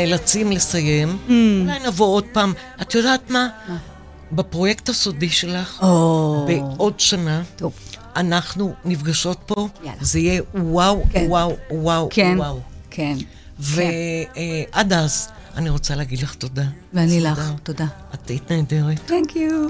נאלצים 0.05 0.51
לסיים. 0.51 1.17
אולי 1.27 1.79
נבוא 1.87 2.05
עוד 2.05 2.25
פעם. 2.33 2.53
את 2.81 2.95
יודעת 2.95 3.29
מה? 3.29 3.47
בפרויקט 4.31 4.89
הסודי 4.89 5.29
שלך, 5.29 5.79
או, 5.83 6.45
בעוד 6.47 6.99
שנה, 6.99 7.43
טוב. 7.55 7.73
אנחנו 8.15 8.73
נפגשות 8.85 9.37
פה, 9.45 9.67
יאללה. 9.83 9.97
זה 10.01 10.19
יהיה 10.19 10.41
וואו, 10.55 11.03
כן. 11.09 11.25
וואו, 11.29 11.55
וואו, 11.71 12.07
כן, 12.11 12.35
וואו. 12.37 12.59
כן. 12.89 13.15
ועד 13.59 14.93
אז, 14.93 15.29
אני 15.55 15.69
רוצה 15.69 15.95
להגיד 15.95 16.19
לך 16.19 16.35
תודה. 16.35 16.63
ואני 16.93 17.17
תודה. 17.17 17.31
לך, 17.31 17.51
תודה. 17.63 17.85
את 18.13 18.29
היית 18.29 18.51
נהדרת. 18.51 18.99
תנק 19.05 19.35
יו. 19.35 19.67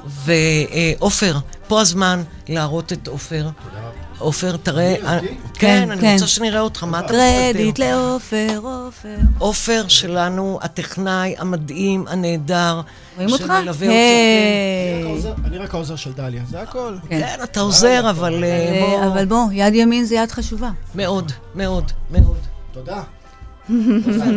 ועופר, 0.99 1.37
פה 1.67 1.81
הזמן 1.81 2.23
להראות 2.49 2.93
את 2.93 3.07
עופר. 3.07 3.49
עופר, 4.17 4.57
תראה... 4.57 4.95
אותי? 4.95 5.27
כן, 5.27 5.35
כן, 5.53 5.91
אני 5.91 6.01
כן. 6.01 6.13
רוצה 6.13 6.27
שנראה 6.27 6.59
אותך, 6.59 6.83
מה 6.83 6.99
אתה 6.99 7.07
קרדיט 7.07 7.67
מסתתר? 7.67 7.95
לעופר, 7.95 8.59
עופר. 8.63 9.15
עופר 9.37 9.87
שלנו, 9.87 10.59
הטכנאי 10.61 11.35
המדהים, 11.37 12.05
הנהדר. 12.07 12.81
רואים 13.15 13.31
אותך? 13.31 13.53
היי. 13.79 15.23
אני 15.45 15.57
רק 15.57 15.73
העוזר 15.73 15.95
של 15.95 16.13
דליה, 16.13 16.43
זה 16.49 16.61
הכל. 16.61 16.97
כן, 17.09 17.19
כן, 17.19 17.43
אתה 17.43 17.59
עוזר, 17.59 18.09
אבל 18.09 18.43
אה, 18.43 18.49
אה, 18.49 18.85
בוא... 18.87 19.07
אבל 19.07 19.25
בוא, 19.25 19.51
יד 19.51 19.75
ימין 19.75 20.05
זה 20.05 20.15
יד 20.15 20.31
חשובה. 20.31 20.69
מאוד, 20.95 21.31
מאוד, 21.55 21.91
מאוד. 22.11 22.37
תודה. 22.71 23.03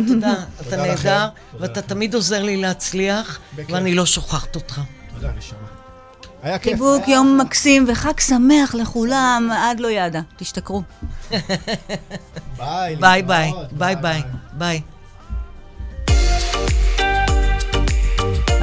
תודה. 0.07 0.33
אתה. 0.67 0.77
נהדר, 0.77 1.27
ואתה. 1.59 1.81
תמיד 1.81 2.15
עוזר 2.15 2.43
לי 2.43 2.57
להצליח. 2.57 3.39
ואני 3.55 3.95
לא 3.95 4.05
שוכחת 4.05 4.55
אותך. 4.55 4.81
תודה, 5.15 5.31
נשמה. 5.37 5.68
היה 6.43 6.59
כיף. 6.59 6.73
חיבוק, 6.73 7.03
היה- 7.05 7.15
יום 7.15 7.37
מקסים 7.41 7.85
וחג 7.87 8.19
שמח 8.19 8.75
לכולם, 8.75 9.49
עד 9.57 9.79
לא 9.79 9.87
ידע. 9.91 10.21
תשתכרו. 10.37 10.81
ביי. 12.57 12.95
ביי 12.99 13.21
ביי. 13.23 13.51
ביי 13.71 13.95
ביי, 13.95 14.21
ביי. 14.53 14.81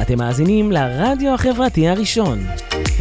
אתם 0.01 0.17
מאזינים 0.17 0.71
לרדיו 0.71 1.33
החברתי 1.33 1.87
הראשון. 1.89 2.39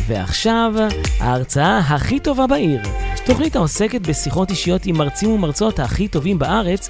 ועכשיו, 0.07 0.73
ההרצאה 1.21 1.79
הכי 1.79 2.21
טובה 2.21 2.47
בעיר. 2.47 2.83
תוכנית 3.27 3.57
העוסקת 3.57 4.01
בשיחות 4.01 4.51
אישיות 4.51 4.87
עם 4.87 4.97
מרצים 4.99 5.31
ומרצות 5.31 5.79
הכי 5.81 6.09
טובים 6.09 6.39
בארץ 6.39 6.89